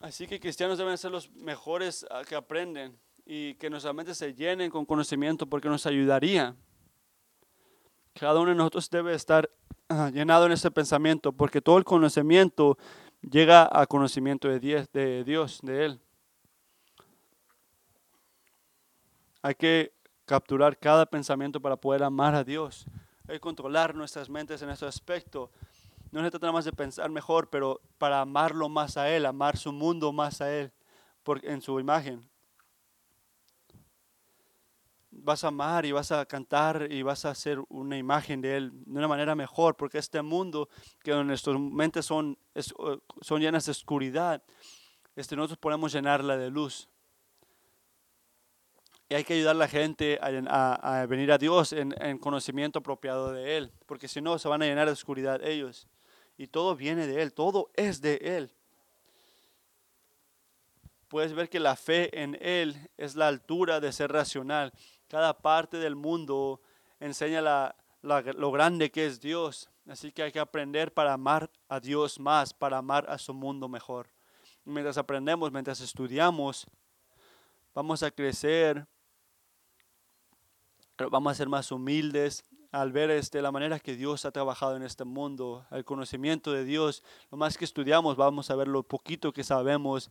Así 0.00 0.26
que 0.26 0.40
cristianos 0.40 0.78
deben 0.78 0.96
ser 0.98 1.10
los 1.10 1.30
mejores 1.30 2.06
ah, 2.10 2.22
que 2.26 2.34
aprenden 2.34 2.98
y 3.24 3.54
que 3.54 3.68
nuestra 3.70 3.92
mente 3.92 4.14
se 4.14 4.34
llenen 4.34 4.70
con 4.70 4.86
conocimiento 4.86 5.46
porque 5.46 5.68
nos 5.68 5.86
ayudaría. 5.86 6.56
Cada 8.14 8.38
uno 8.40 8.50
de 8.50 8.56
nosotros 8.56 8.90
debe 8.90 9.14
estar 9.14 9.50
ah, 9.88 10.10
llenado 10.12 10.46
en 10.46 10.52
ese 10.52 10.70
pensamiento 10.70 11.32
porque 11.32 11.60
todo 11.60 11.78
el 11.78 11.84
conocimiento 11.84 12.76
llega 13.22 13.68
a 13.70 13.86
conocimiento 13.86 14.48
de 14.48 14.60
Dios, 15.24 15.60
de, 15.62 15.84
Él. 15.84 16.00
Hay 19.42 19.54
que 19.54 19.92
capturar 20.26 20.78
cada 20.78 21.06
pensamiento 21.06 21.60
para 21.60 21.76
poder 21.76 22.02
amar 22.02 22.34
a 22.34 22.44
Dios. 22.44 22.86
Hay 23.26 23.36
que 23.36 23.40
controlar 23.40 23.94
nuestras 23.94 24.28
mentes 24.28 24.60
en 24.62 24.70
ese 24.70 24.86
aspecto 24.86 25.50
no 26.12 26.24
se 26.24 26.30
trata 26.30 26.50
más 26.50 26.64
de 26.64 26.72
pensar 26.72 27.08
mejor, 27.10 27.50
pero 27.50 27.80
para 27.98 28.20
amarlo 28.20 28.68
más 28.68 28.96
a 28.96 29.08
Él, 29.08 29.26
amar 29.26 29.56
su 29.56 29.72
mundo 29.72 30.12
más 30.12 30.40
a 30.40 30.52
Él 30.52 30.72
en 31.42 31.62
su 31.62 31.78
imagen. 31.78 32.28
Vas 35.22 35.44
a 35.44 35.48
amar 35.48 35.84
y 35.86 35.92
vas 35.92 36.12
a 36.12 36.24
cantar 36.26 36.88
y 36.90 37.02
vas 37.02 37.24
a 37.24 37.30
hacer 37.30 37.58
una 37.68 37.96
imagen 37.96 38.40
de 38.40 38.56
Él 38.56 38.70
de 38.72 38.98
una 38.98 39.08
manera 39.08 39.34
mejor, 39.34 39.76
porque 39.76 39.98
este 39.98 40.22
mundo 40.22 40.68
que 41.02 41.12
nuestras 41.12 41.58
mentes 41.58 42.06
son, 42.06 42.38
son 43.20 43.40
llenas 43.40 43.66
de 43.66 43.72
oscuridad, 43.72 44.42
este, 45.16 45.36
nosotros 45.36 45.58
podemos 45.58 45.92
llenarla 45.92 46.36
de 46.36 46.50
luz. 46.50 46.88
Y 49.08 49.14
hay 49.14 49.24
que 49.24 49.34
ayudar 49.34 49.56
a 49.56 49.58
la 49.58 49.68
gente 49.68 50.18
a, 50.22 51.04
venir 51.08 51.32
a 51.32 51.38
Dios 51.38 51.72
en, 51.72 51.94
en, 52.00 52.16
conocimiento 52.16 52.78
apropiado 52.78 53.32
de 53.32 53.56
Él, 53.56 53.72
porque 53.86 54.06
si 54.06 54.20
no 54.20 54.38
se 54.38 54.48
van 54.48 54.62
a 54.62 54.66
llenar 54.66 54.86
de 54.86 54.92
oscuridad 54.92 55.44
ellos 55.44 55.88
y 56.38 56.46
todo 56.46 56.76
viene 56.76 57.06
de 57.06 57.20
Él, 57.20 57.32
todo 57.34 57.70
es 57.74 58.00
de 58.00 58.16
Él. 58.22 58.54
Puedes 61.10 61.32
ver 61.32 61.48
que 61.48 61.58
la 61.58 61.74
fe 61.74 62.22
en 62.22 62.38
Él 62.40 62.88
es 62.96 63.16
la 63.16 63.26
altura 63.26 63.80
de 63.80 63.90
ser 63.90 64.12
racional. 64.12 64.72
Cada 65.10 65.36
parte 65.36 65.78
del 65.78 65.96
mundo 65.96 66.60
enseña 67.00 67.74
lo 68.00 68.52
grande 68.52 68.92
que 68.92 69.06
es 69.06 69.20
Dios. 69.20 69.68
Así 69.88 70.12
que 70.12 70.22
hay 70.22 70.30
que 70.30 70.38
aprender 70.38 70.94
para 70.94 71.12
amar 71.12 71.50
a 71.68 71.80
Dios 71.80 72.20
más, 72.20 72.54
para 72.54 72.78
amar 72.78 73.10
a 73.10 73.18
su 73.18 73.34
mundo 73.34 73.68
mejor. 73.68 74.08
Mientras 74.64 74.96
aprendemos, 74.98 75.50
mientras 75.50 75.80
estudiamos, 75.80 76.64
vamos 77.74 78.04
a 78.04 78.12
crecer, 78.12 78.86
vamos 81.10 81.32
a 81.32 81.34
ser 81.34 81.48
más 81.48 81.72
humildes, 81.72 82.44
al 82.70 82.92
ver 82.92 83.10
este, 83.10 83.42
la 83.42 83.50
manera 83.50 83.80
que 83.80 83.96
Dios 83.96 84.24
ha 84.24 84.30
trabajado 84.30 84.76
en 84.76 84.84
este 84.84 85.02
mundo, 85.02 85.66
el 85.72 85.84
conocimiento 85.84 86.52
de 86.52 86.64
Dios, 86.64 87.02
lo 87.32 87.36
más 87.36 87.58
que 87.58 87.64
estudiamos, 87.64 88.14
vamos 88.16 88.48
a 88.48 88.54
ver 88.54 88.68
lo 88.68 88.84
poquito 88.84 89.32
que 89.32 89.42
sabemos 89.42 90.08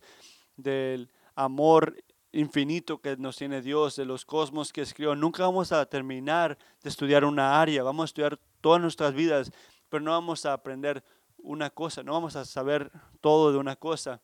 del 0.58 1.10
amor 1.34 1.96
infinito 2.32 3.00
que 3.00 3.16
nos 3.16 3.36
tiene 3.36 3.62
Dios, 3.62 3.96
de 3.96 4.04
los 4.04 4.24
cosmos 4.24 4.72
que 4.72 4.82
escribió. 4.82 5.14
Nunca 5.14 5.44
vamos 5.44 5.72
a 5.72 5.84
terminar 5.86 6.56
de 6.82 6.88
estudiar 6.88 7.24
una 7.24 7.60
área, 7.60 7.82
vamos 7.82 8.04
a 8.04 8.06
estudiar 8.06 8.38
todas 8.60 8.80
nuestras 8.80 9.14
vidas, 9.14 9.50
pero 9.88 10.02
no 10.02 10.12
vamos 10.12 10.46
a 10.46 10.52
aprender 10.52 11.02
una 11.38 11.70
cosa, 11.70 12.02
no 12.02 12.12
vamos 12.12 12.36
a 12.36 12.44
saber 12.44 12.90
todo 13.20 13.52
de 13.52 13.58
una 13.58 13.76
cosa. 13.76 14.20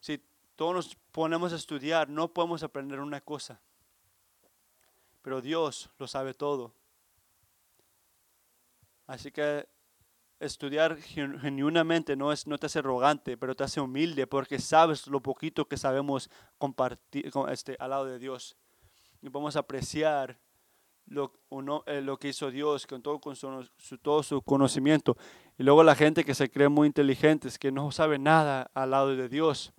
Si 0.00 0.22
todos 0.56 0.74
nos 0.74 0.96
ponemos 1.12 1.52
a 1.52 1.56
estudiar, 1.56 2.08
no 2.08 2.32
podemos 2.32 2.62
aprender 2.62 3.00
una 3.00 3.20
cosa, 3.20 3.60
pero 5.22 5.40
Dios 5.40 5.90
lo 5.98 6.06
sabe 6.06 6.34
todo. 6.34 6.74
Así 9.06 9.30
que 9.30 9.66
estudiar 10.44 10.96
genuinamente 11.00 12.16
no, 12.16 12.32
es, 12.32 12.46
no 12.46 12.58
te 12.58 12.66
hace 12.66 12.78
arrogante, 12.80 13.36
pero 13.36 13.54
te 13.54 13.64
hace 13.64 13.80
humilde 13.80 14.26
porque 14.26 14.58
sabes 14.58 15.06
lo 15.06 15.20
poquito 15.20 15.66
que 15.66 15.76
sabemos 15.76 16.30
compartir 16.58 17.30
este, 17.48 17.76
al 17.78 17.90
lado 17.90 18.06
de 18.06 18.18
Dios. 18.18 18.56
Y 19.22 19.30
podemos 19.30 19.56
apreciar 19.56 20.38
lo, 21.06 21.32
eh, 21.86 22.00
lo 22.00 22.18
que 22.18 22.28
hizo 22.28 22.50
Dios 22.50 22.86
con 22.86 23.02
todo, 23.02 23.20
con 23.20 23.36
su, 23.36 23.68
todo 24.02 24.22
su 24.22 24.42
conocimiento. 24.42 25.16
Y 25.58 25.62
luego 25.62 25.82
la 25.82 25.94
gente 25.94 26.24
que 26.24 26.34
se 26.34 26.50
cree 26.50 26.68
muy 26.68 26.86
inteligentes, 26.86 27.58
que 27.58 27.72
no 27.72 27.90
sabe 27.90 28.18
nada 28.18 28.70
al 28.74 28.90
lado 28.90 29.14
de 29.14 29.28
Dios. 29.28 29.72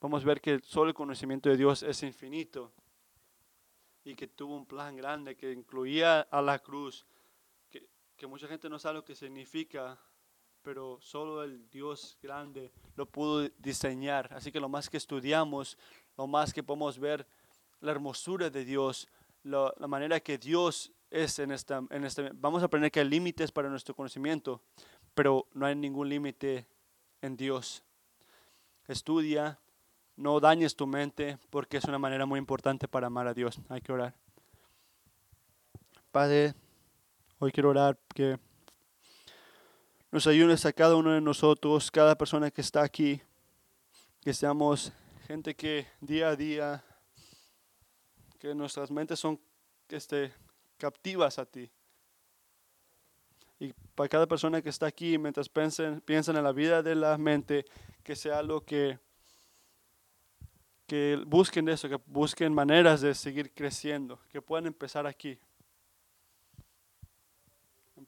Vamos 0.00 0.22
a 0.22 0.26
ver 0.26 0.40
que 0.40 0.60
solo 0.62 0.88
el 0.88 0.94
conocimiento 0.94 1.48
de 1.48 1.56
Dios 1.56 1.82
es 1.82 2.02
infinito 2.02 2.72
y 4.04 4.14
que 4.14 4.28
tuvo 4.28 4.56
un 4.56 4.66
plan 4.66 4.96
grande 4.96 5.36
que 5.36 5.52
incluía 5.52 6.20
a 6.20 6.40
la 6.40 6.60
cruz, 6.60 7.06
que 8.16 8.26
mucha 8.26 8.48
gente 8.48 8.68
no 8.68 8.78
sabe 8.78 8.94
lo 8.94 9.04
que 9.04 9.14
significa, 9.14 9.98
pero 10.62 10.98
solo 11.00 11.44
el 11.44 11.68
Dios 11.70 12.18
grande 12.22 12.72
lo 12.96 13.06
pudo 13.06 13.48
diseñar. 13.58 14.32
Así 14.32 14.50
que 14.50 14.58
lo 14.58 14.68
más 14.68 14.88
que 14.90 14.96
estudiamos, 14.96 15.78
lo 16.16 16.26
más 16.26 16.52
que 16.52 16.62
podemos 16.62 16.98
ver 16.98 17.26
la 17.80 17.92
hermosura 17.92 18.50
de 18.50 18.64
Dios, 18.64 19.08
la, 19.42 19.72
manera 19.86 20.18
que 20.20 20.38
Dios 20.38 20.92
es 21.10 21.38
en 21.38 21.52
esta, 21.52 21.82
en 21.90 22.04
este, 22.04 22.30
vamos 22.34 22.62
a 22.62 22.66
aprender 22.66 22.90
que 22.90 23.00
hay 23.00 23.08
límites 23.08 23.52
para 23.52 23.68
nuestro 23.68 23.94
conocimiento, 23.94 24.62
pero 25.14 25.46
no 25.52 25.66
hay 25.66 25.76
ningún 25.76 26.08
límite 26.08 26.66
en 27.20 27.36
Dios. 27.36 27.84
Estudia, 28.88 29.60
no 30.16 30.40
dañes 30.40 30.74
tu 30.74 30.86
mente, 30.86 31.38
porque 31.50 31.76
es 31.76 31.84
una 31.84 31.98
manera 31.98 32.26
muy 32.26 32.38
importante 32.38 32.88
para 32.88 33.08
amar 33.08 33.28
a 33.28 33.34
Dios. 33.34 33.60
Hay 33.68 33.82
que 33.82 33.92
orar. 33.92 34.14
Padre, 36.10 36.54
Hoy 37.38 37.52
quiero 37.52 37.68
orar 37.68 37.98
que 38.14 38.38
nos 40.10 40.26
ayudes 40.26 40.64
a 40.64 40.72
cada 40.72 40.96
uno 40.96 41.12
de 41.12 41.20
nosotros, 41.20 41.90
cada 41.90 42.16
persona 42.16 42.50
que 42.50 42.62
está 42.62 42.82
aquí, 42.82 43.20
que 44.22 44.32
seamos 44.32 44.90
gente 45.26 45.54
que 45.54 45.86
día 46.00 46.30
a 46.30 46.36
día, 46.36 46.82
que 48.38 48.54
nuestras 48.54 48.90
mentes 48.90 49.20
son 49.20 49.38
este, 49.90 50.32
captivas 50.78 51.38
a 51.38 51.44
ti. 51.44 51.70
Y 53.60 53.74
para 53.94 54.08
cada 54.08 54.26
persona 54.26 54.62
que 54.62 54.70
está 54.70 54.86
aquí, 54.86 55.18
mientras 55.18 55.50
piensen, 55.50 56.00
piensan 56.00 56.38
en 56.38 56.44
la 56.44 56.52
vida 56.52 56.82
de 56.82 56.94
la 56.94 57.18
mente, 57.18 57.66
que 58.02 58.16
sea 58.16 58.38
algo 58.38 58.62
que, 58.62 58.98
que 60.86 61.22
busquen 61.26 61.68
eso, 61.68 61.86
que 61.86 61.98
busquen 62.06 62.54
maneras 62.54 63.02
de 63.02 63.14
seguir 63.14 63.52
creciendo, 63.52 64.20
que 64.30 64.40
puedan 64.40 64.64
empezar 64.64 65.06
aquí. 65.06 65.38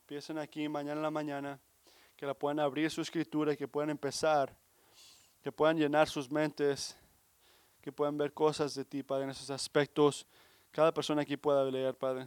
Empiecen 0.08 0.38
aquí 0.38 0.70
mañana 0.70 0.94
en 0.94 1.02
la 1.02 1.10
mañana, 1.10 1.60
que 2.16 2.24
la 2.24 2.32
puedan 2.32 2.60
abrir 2.60 2.90
su 2.90 3.02
escritura, 3.02 3.54
que 3.54 3.68
puedan 3.68 3.90
empezar, 3.90 4.56
que 5.42 5.52
puedan 5.52 5.76
llenar 5.76 6.08
sus 6.08 6.30
mentes, 6.30 6.96
que 7.82 7.92
puedan 7.92 8.16
ver 8.16 8.32
cosas 8.32 8.74
de 8.74 8.86
ti, 8.86 9.02
Padre, 9.02 9.24
en 9.24 9.30
esos 9.32 9.50
aspectos. 9.50 10.26
Cada 10.70 10.94
persona 10.94 11.20
aquí 11.20 11.36
pueda 11.36 11.62
leer, 11.62 11.94
Padre. 11.94 12.26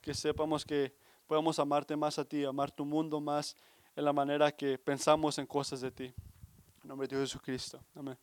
Que 0.00 0.12
sepamos 0.12 0.64
que 0.64 0.92
podemos 1.28 1.60
amarte 1.60 1.94
más 1.94 2.18
a 2.18 2.24
ti, 2.24 2.44
amar 2.44 2.72
tu 2.72 2.84
mundo 2.84 3.20
más 3.20 3.54
en 3.94 4.04
la 4.04 4.12
manera 4.12 4.50
que 4.50 4.76
pensamos 4.76 5.38
en 5.38 5.46
cosas 5.46 5.80
de 5.80 5.92
ti. 5.92 6.12
En 6.82 6.88
nombre 6.88 7.06
de 7.06 7.14
Jesucristo. 7.14 7.80
Amén. 7.94 8.18